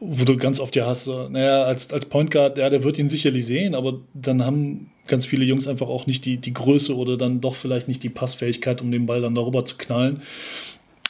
[0.00, 2.98] wo du ganz oft ja hast, so, naja, als, als Point Guard, ja, der wird
[2.98, 6.96] ihn sicherlich sehen, aber dann haben ganz viele Jungs einfach auch nicht die, die Größe
[6.96, 10.22] oder dann doch vielleicht nicht die Passfähigkeit, um den Ball dann darüber zu knallen.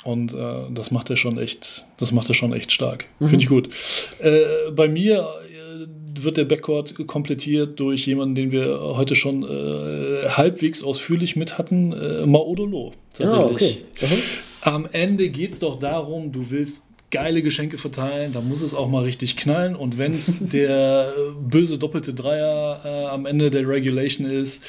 [0.03, 3.05] Und äh, das macht er schon echt, das macht er schon echt stark.
[3.19, 3.29] Mhm.
[3.29, 3.69] Finde ich gut.
[4.19, 5.87] Äh, bei mir äh,
[6.23, 11.93] wird der Backcourt komplettiert durch jemanden, den wir heute schon äh, halbwegs ausführlich mit hatten,
[11.93, 12.95] äh, Maodolo.
[13.15, 13.85] Tatsächlich.
[14.01, 14.23] Ah, okay.
[14.63, 18.89] Am Ende geht es doch darum, du willst geile Geschenke verteilen, da muss es auch
[18.89, 19.75] mal richtig knallen.
[19.75, 24.63] Und wenn es der böse doppelte Dreier äh, am Ende der Regulation ist,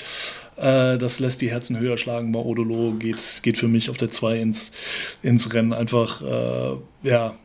[0.57, 2.31] äh, das lässt die Herzen höher schlagen.
[2.31, 4.71] Maodolo geht, geht für mich auf der 2 ins,
[5.21, 5.73] ins Rennen.
[5.73, 7.35] Einfach, äh, ja,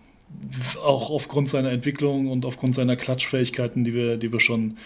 [0.82, 4.77] auch aufgrund seiner Entwicklung und aufgrund seiner Klatschfähigkeiten, die wir, die wir schon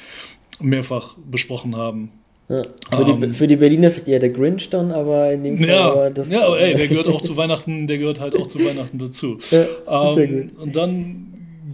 [0.60, 2.10] mehrfach besprochen haben.
[2.50, 3.32] Ja, für, um, die, ähm.
[3.32, 6.32] für die Berliner vielleicht eher der Grinch dann, aber in dem Fall ja, aber das.
[6.32, 9.38] Ja, ey, der gehört auch zu Weihnachten, der gehört halt auch zu Weihnachten dazu.
[9.52, 10.58] Ja, sehr ähm, gut.
[10.58, 11.26] Und dann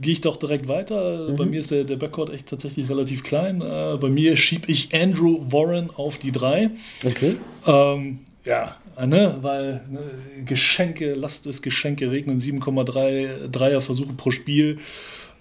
[0.02, 1.30] gehe ich doch direkt weiter.
[1.30, 1.36] Mhm.
[1.36, 3.62] Bei mir ist der, der Backcourt echt tatsächlich relativ klein.
[3.62, 6.70] Uh, bei mir schiebe ich Andrew Warren auf die 3.
[7.06, 7.36] Okay.
[7.64, 10.00] Um, ja, ne, weil ne,
[10.44, 14.78] Geschenke, lasst es Geschenke regnen, 7,3 Dreier Versuche pro Spiel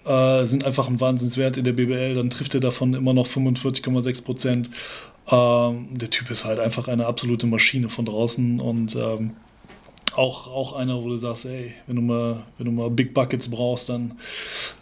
[0.06, 2.14] äh, sind einfach ein Wahnsinnswert in der BBL.
[2.14, 4.70] Dann trifft er davon immer noch 45,6 Prozent.
[5.30, 9.32] Ähm, der Typ ist halt einfach eine absolute Maschine von draußen und ähm,
[10.16, 13.48] auch, auch einer, wo du sagst, ey, wenn du mal, wenn du mal Big Buckets
[13.48, 14.14] brauchst, dann,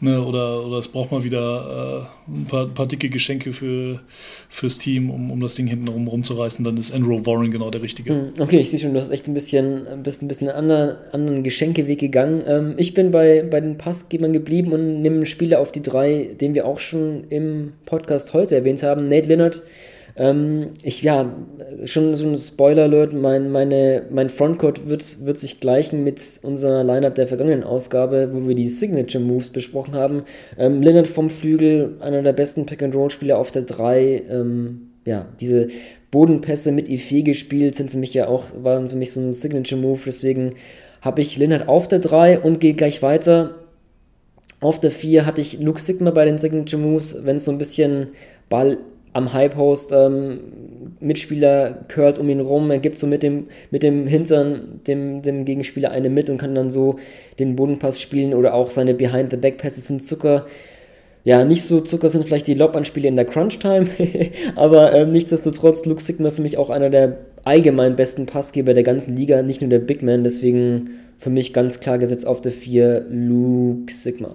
[0.00, 4.00] ne, oder, oder es braucht mal wieder äh, ein paar, paar dicke Geschenke für,
[4.48, 7.82] fürs Team, um, um das Ding hinten rum rumzureißen, dann ist Andrew Warren genau der
[7.82, 8.10] Richtige.
[8.10, 10.96] Hm, okay, ich sehe schon, du hast echt ein bisschen, ein bisschen, ein bisschen anderen,
[11.12, 12.42] anderen Geschenkeweg gegangen.
[12.46, 16.36] Ähm, ich bin bei, bei den Passgebern geblieben und nehme einen Spieler auf die drei,
[16.40, 19.62] den wir auch schon im Podcast heute erwähnt haben, Nate Leonard
[20.16, 21.34] ähm, ich, ja,
[21.86, 27.16] schon so ein Spoiler-Alert, mein, meine, mein Frontcourt wird, wird sich gleichen mit unserer Lineup
[27.16, 30.22] der vergangenen Ausgabe, wo wir die Signature Moves besprochen haben.
[30.56, 34.22] Ähm, Lennart vom Flügel, einer der besten Pick-and-Roll-Spieler auf der 3.
[34.30, 35.68] Ähm, ja, diese
[36.12, 40.00] Bodenpässe mit Ife gespielt sind für mich ja auch, waren für mich so ein Signature-Move,
[40.06, 40.54] deswegen
[41.00, 43.56] habe ich Lennart auf der 3 und gehe gleich weiter.
[44.60, 47.58] Auf der 4 hatte ich Luke Sigma bei den Signature Moves, wenn es so ein
[47.58, 48.08] bisschen
[48.48, 48.78] Ball
[49.14, 50.40] am High-Post ähm,
[51.00, 55.44] Mitspieler curlt um ihn rum, er gibt so mit dem, mit dem Hintern dem, dem
[55.44, 56.96] Gegenspieler eine mit und kann dann so
[57.38, 60.46] den Bodenpass spielen oder auch seine Behind-the-Back-Passes sind Zucker.
[61.22, 63.86] Ja, nicht so Zucker sind vielleicht die Lob-Anspiele in der Crunch-Time,
[64.56, 69.16] aber ähm, nichtsdestotrotz Luke Sigma für mich auch einer der allgemein besten Passgeber der ganzen
[69.16, 73.06] Liga, nicht nur der Big Man, deswegen für mich ganz klar gesetzt auf der 4
[73.08, 74.34] Luke Sigma.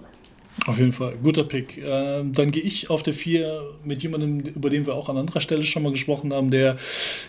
[0.68, 1.78] Auf jeden Fall, guter Pick.
[1.78, 5.42] Äh, dann gehe ich auf der 4 mit jemandem, über den wir auch an anderer
[5.42, 6.78] Stelle schon mal gesprochen haben, der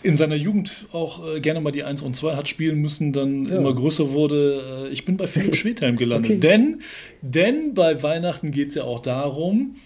[0.03, 3.47] in seiner Jugend auch äh, gerne mal die 1 und 2 hat spielen müssen, dann
[3.47, 3.57] ja.
[3.57, 4.89] immer größer wurde.
[4.89, 6.33] Äh, ich bin bei Philipp Schwedheim gelandet.
[6.33, 6.41] Okay.
[6.41, 6.83] Denn,
[7.23, 9.77] denn bei Weihnachten geht es ja auch darum,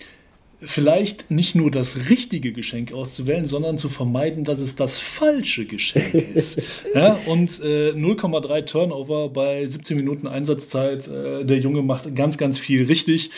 [0.66, 6.14] vielleicht nicht nur das richtige Geschenk auszuwählen, sondern zu vermeiden, dass es das falsche Geschenk
[6.14, 6.60] ist.
[6.94, 11.08] ja, und äh, 0,3 Turnover bei 17 Minuten Einsatzzeit.
[11.08, 13.30] Äh, der Junge macht ganz, ganz viel richtig.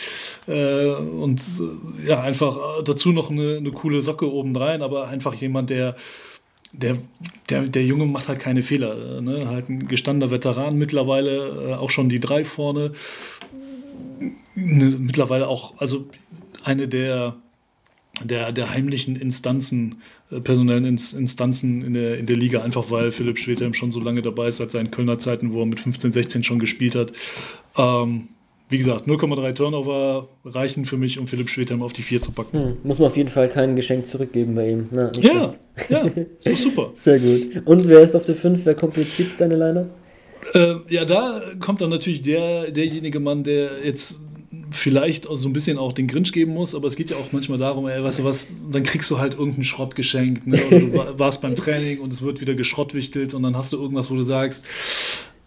[0.47, 5.69] Äh, und äh, ja, einfach dazu noch eine, eine coole Socke obendrein, aber einfach jemand,
[5.69, 5.95] der
[6.73, 6.97] der,
[7.49, 9.21] der, der Junge macht halt keine Fehler.
[9.21, 9.47] Ne?
[9.47, 12.91] Halt ein gestandener Veteran mittlerweile, äh, auch schon die drei vorne.
[14.55, 16.07] Ne, mittlerweile auch, also
[16.67, 17.35] eine der,
[18.23, 23.39] der, der heimlichen Instanzen, äh, personellen Instanzen in der, in der Liga, einfach weil Philipp
[23.39, 26.43] Schwedhelm schon so lange dabei ist, seit seinen Kölner Zeiten, wo er mit 15, 16
[26.43, 27.13] schon gespielt hat.
[27.77, 28.27] Ähm,
[28.69, 32.57] wie gesagt, 0,3 Turnover reichen für mich, um Philipp Schwedhelm auf die 4 zu packen.
[32.57, 34.89] Hm, muss man auf jeden Fall kein Geschenk zurückgeben bei ihm.
[34.91, 35.53] Na, ja,
[35.87, 36.01] ja,
[36.41, 36.91] ist doch super.
[36.95, 37.65] Sehr gut.
[37.65, 38.65] Und wer ist auf der 5?
[38.65, 39.89] Wer komplettiert seine Line?
[40.53, 44.19] Äh, ja, da kommt dann natürlich der, derjenige Mann, der jetzt
[44.71, 47.57] vielleicht so ein bisschen auch den Grinch geben muss, aber es geht ja auch manchmal
[47.57, 50.59] darum, ey, weißt du was, dann kriegst du halt irgendeinen Schrott geschenkt, ne?
[50.67, 54.11] Oder du warst beim Training und es wird wieder geschrottwichtelt und dann hast du irgendwas,
[54.11, 54.65] wo du sagst,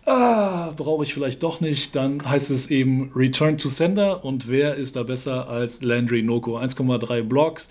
[0.07, 4.75] ah, brauche ich vielleicht doch nicht, dann heißt es eben Return to Sender und wer
[4.75, 6.59] ist da besser als Landry Noko?
[6.59, 7.69] 1,3 Blocks.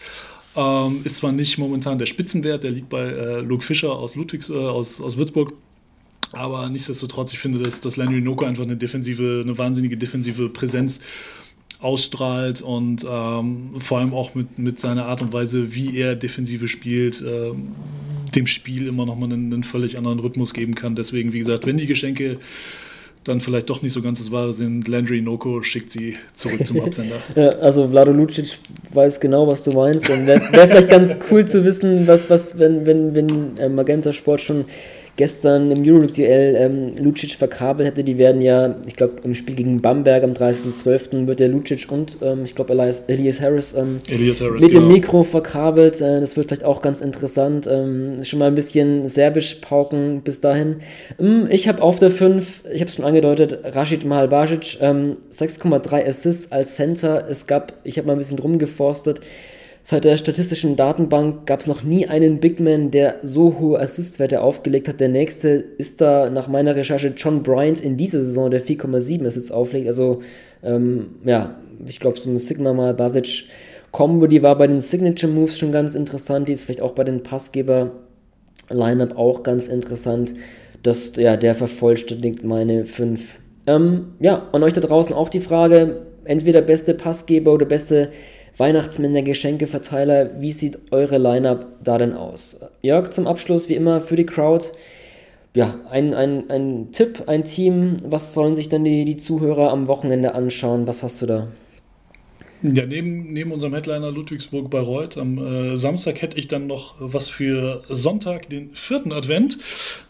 [0.55, 4.49] Ähm, ist zwar nicht momentan der Spitzenwert, der liegt bei äh, Luke Fischer aus Ludwigs,
[4.49, 5.53] äh, aus, aus Würzburg,
[6.31, 10.99] aber nichtsdestotrotz, ich finde, dass, dass Landry Noko einfach eine defensive, eine wahnsinnige defensive Präsenz
[11.79, 16.67] ausstrahlt und ähm, vor allem auch mit, mit seiner Art und Weise, wie er Defensive
[16.67, 17.51] spielt, äh,
[18.35, 20.95] dem Spiel immer nochmal einen, einen völlig anderen Rhythmus geben kann.
[20.95, 22.37] Deswegen, wie gesagt, wenn die Geschenke
[23.23, 24.87] dann vielleicht doch nicht so ganz das Wahre sind.
[24.87, 27.17] Landry Noko schickt sie zurück zum Absender.
[27.35, 28.57] ja, also Vlado Lucic
[28.93, 30.07] weiß genau, was du meinst.
[30.07, 34.41] Wäre wär vielleicht ganz cool zu wissen, was, was wenn, wenn, wenn äh, Magenta Sport
[34.41, 34.65] schon
[35.19, 38.05] gestern im Euroleague-Duell ähm, Lucic verkabelt hätte.
[38.05, 41.27] Die werden ja, ich glaube, im Spiel gegen Bamberg am 30.12.
[41.27, 44.85] wird der Lucic und ähm, ich glaube Elias, Elias Harris, ähm, Elias Harris mit genau.
[44.85, 45.99] dem Mikro verkabelt.
[45.99, 47.67] Äh, das wird vielleicht auch ganz interessant.
[47.69, 50.77] Ähm, schon mal ein bisschen serbisch pauken bis dahin.
[51.19, 56.07] Ähm, ich habe auf der 5, ich habe es schon angedeutet, Rashid Mahalbajic, 6,3 ähm,
[56.07, 57.27] Assists als Center.
[57.29, 59.19] Es gab, ich habe mal ein bisschen rumgeforstet,
[59.89, 64.43] Seit der statistischen Datenbank gab es noch nie einen Big Man, der so hohe Assistwerte
[64.43, 64.99] aufgelegt hat.
[64.99, 69.49] Der nächste ist da nach meiner Recherche John Bryant in dieser Saison, der 4,7 Assists
[69.49, 69.87] auflegt.
[69.87, 70.19] Also,
[70.61, 71.55] ähm, ja,
[71.87, 73.45] ich glaube, so eine Sigma mal Basic
[73.91, 76.49] Combo, die war bei den Signature Moves schon ganz interessant.
[76.49, 77.93] Die ist vielleicht auch bei den Passgeber
[78.69, 80.35] Lineup auch ganz interessant.
[80.83, 83.21] Das, ja, der vervollständigt meine 5.
[83.65, 88.11] Ähm, ja, an euch da draußen auch die Frage, entweder beste Passgeber oder beste
[88.57, 90.41] Weihnachtsmänner, Geschenkeverteiler.
[90.41, 92.59] Wie sieht eure Line-Up da denn aus?
[92.81, 94.67] Jörg, zum Abschluss wie immer für die Crowd.
[95.55, 97.97] Ja, ein, ein, ein Tipp, ein Team.
[98.03, 100.87] Was sollen sich dann die, die Zuhörer am Wochenende anschauen?
[100.87, 101.47] Was hast du da?
[102.61, 107.83] Ja, neben, neben unserem Headliner Ludwigsburg-Bayreuth am äh, Samstag hätte ich dann noch was für
[107.87, 109.57] Sonntag, den vierten Advent.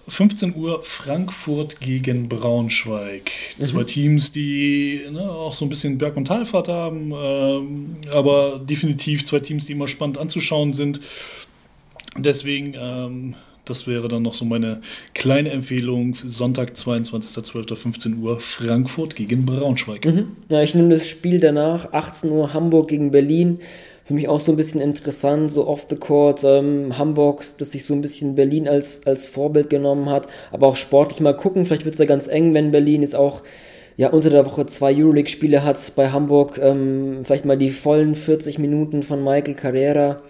[0.07, 3.31] 15 Uhr Frankfurt gegen Braunschweig.
[3.57, 3.63] Mhm.
[3.63, 9.25] Zwei Teams, die ne, auch so ein bisschen Berg- und Talfahrt haben, ähm, aber definitiv
[9.25, 11.01] zwei Teams, die immer spannend anzuschauen sind.
[12.17, 13.35] Deswegen ähm,
[13.69, 14.81] das wäre dann noch so meine
[15.13, 16.15] kleine Empfehlung.
[16.25, 20.05] Sonntag, 22.12.15 Uhr, Frankfurt gegen Braunschweig.
[20.05, 20.29] Mhm.
[20.49, 23.59] Ja, ich nehme das Spiel danach, 18 Uhr Hamburg gegen Berlin.
[24.03, 26.43] Für mich auch so ein bisschen interessant, so off the court.
[26.43, 30.27] Ähm, Hamburg, das sich so ein bisschen Berlin als, als Vorbild genommen hat.
[30.51, 31.63] Aber auch sportlich mal gucken.
[31.63, 33.43] Vielleicht wird es ja ganz eng, wenn Berlin jetzt auch
[33.97, 36.57] ja, unter der Woche zwei Euroleague-Spiele hat bei Hamburg.
[36.57, 40.21] Ähm, vielleicht mal die vollen 40 Minuten von Michael Carrera.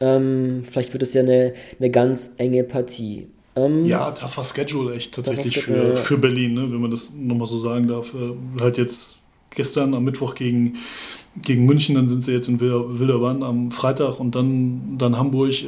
[0.00, 3.28] Ähm, vielleicht wird es ja eine, eine ganz enge Partie.
[3.56, 7.58] Ähm, ja, tougher Schedule echt tatsächlich für, für Berlin, ne, wenn man das nochmal so
[7.58, 8.14] sagen darf.
[8.14, 9.18] Äh, halt jetzt
[9.50, 10.76] gestern am Mittwoch gegen,
[11.42, 15.62] gegen München, dann sind sie jetzt in Wilder, Wilderbahn am Freitag und dann, dann Hamburg,
[15.62, 15.66] äh,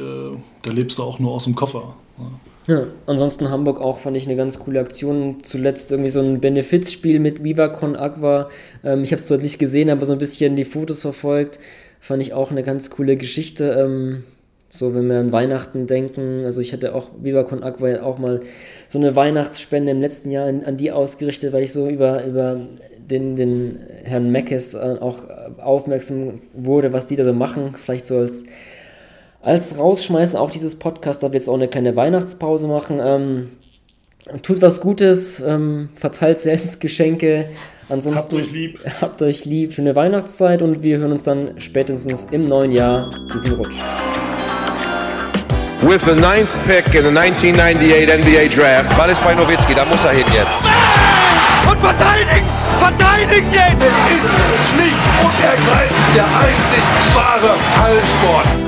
[0.63, 1.95] da lebst du auch nur aus dem Koffer.
[2.17, 2.25] Ne.
[2.67, 5.43] Ja, ansonsten Hamburg auch fand ich eine ganz coole Aktion.
[5.43, 8.49] Zuletzt irgendwie so ein Benefizspiel mit Viva Con Agua.
[8.83, 11.59] Ähm, ich habe es zwar nicht gesehen, aber so ein bisschen die Fotos verfolgt.
[12.01, 13.77] Fand ich auch eine ganz coole Geschichte.
[13.79, 14.23] Ähm,
[14.69, 18.39] so, wenn wir an Weihnachten denken, also ich hatte auch Viva Con Agua auch mal
[18.87, 22.59] so eine Weihnachtsspende im letzten Jahr an, an die ausgerichtet, weil ich so über, über
[22.97, 25.25] den, den Herrn Meckes äh, auch
[25.59, 27.75] aufmerksam wurde, was die da so machen.
[27.77, 28.45] Vielleicht so als,
[29.41, 32.99] als Rausschmeißen auch dieses Podcast, da wir jetzt auch eine kleine Weihnachtspause machen.
[33.03, 33.49] Ähm,
[34.41, 37.49] tut was Gutes, ähm, verteilt selbst Geschenke,
[37.91, 38.79] Ansonsten habt euch lieb.
[39.01, 39.73] Habt euch lieb.
[39.73, 43.09] Schöne Weihnachtszeit und wir hören uns dann spätestens im neuen Jahr.
[43.33, 43.75] Guten Rutsch.
[45.81, 48.97] With the ninth pick in the 1998 NBA Draft.
[48.97, 50.61] Ball ist bei Nowitzki, da muss er hin jetzt.
[51.69, 52.47] Und verteidigen!
[52.79, 53.83] Verteidigen jetzt!
[53.83, 54.31] Es ist
[54.71, 58.60] schlicht und ergreifend der einzig wahre Hallensport.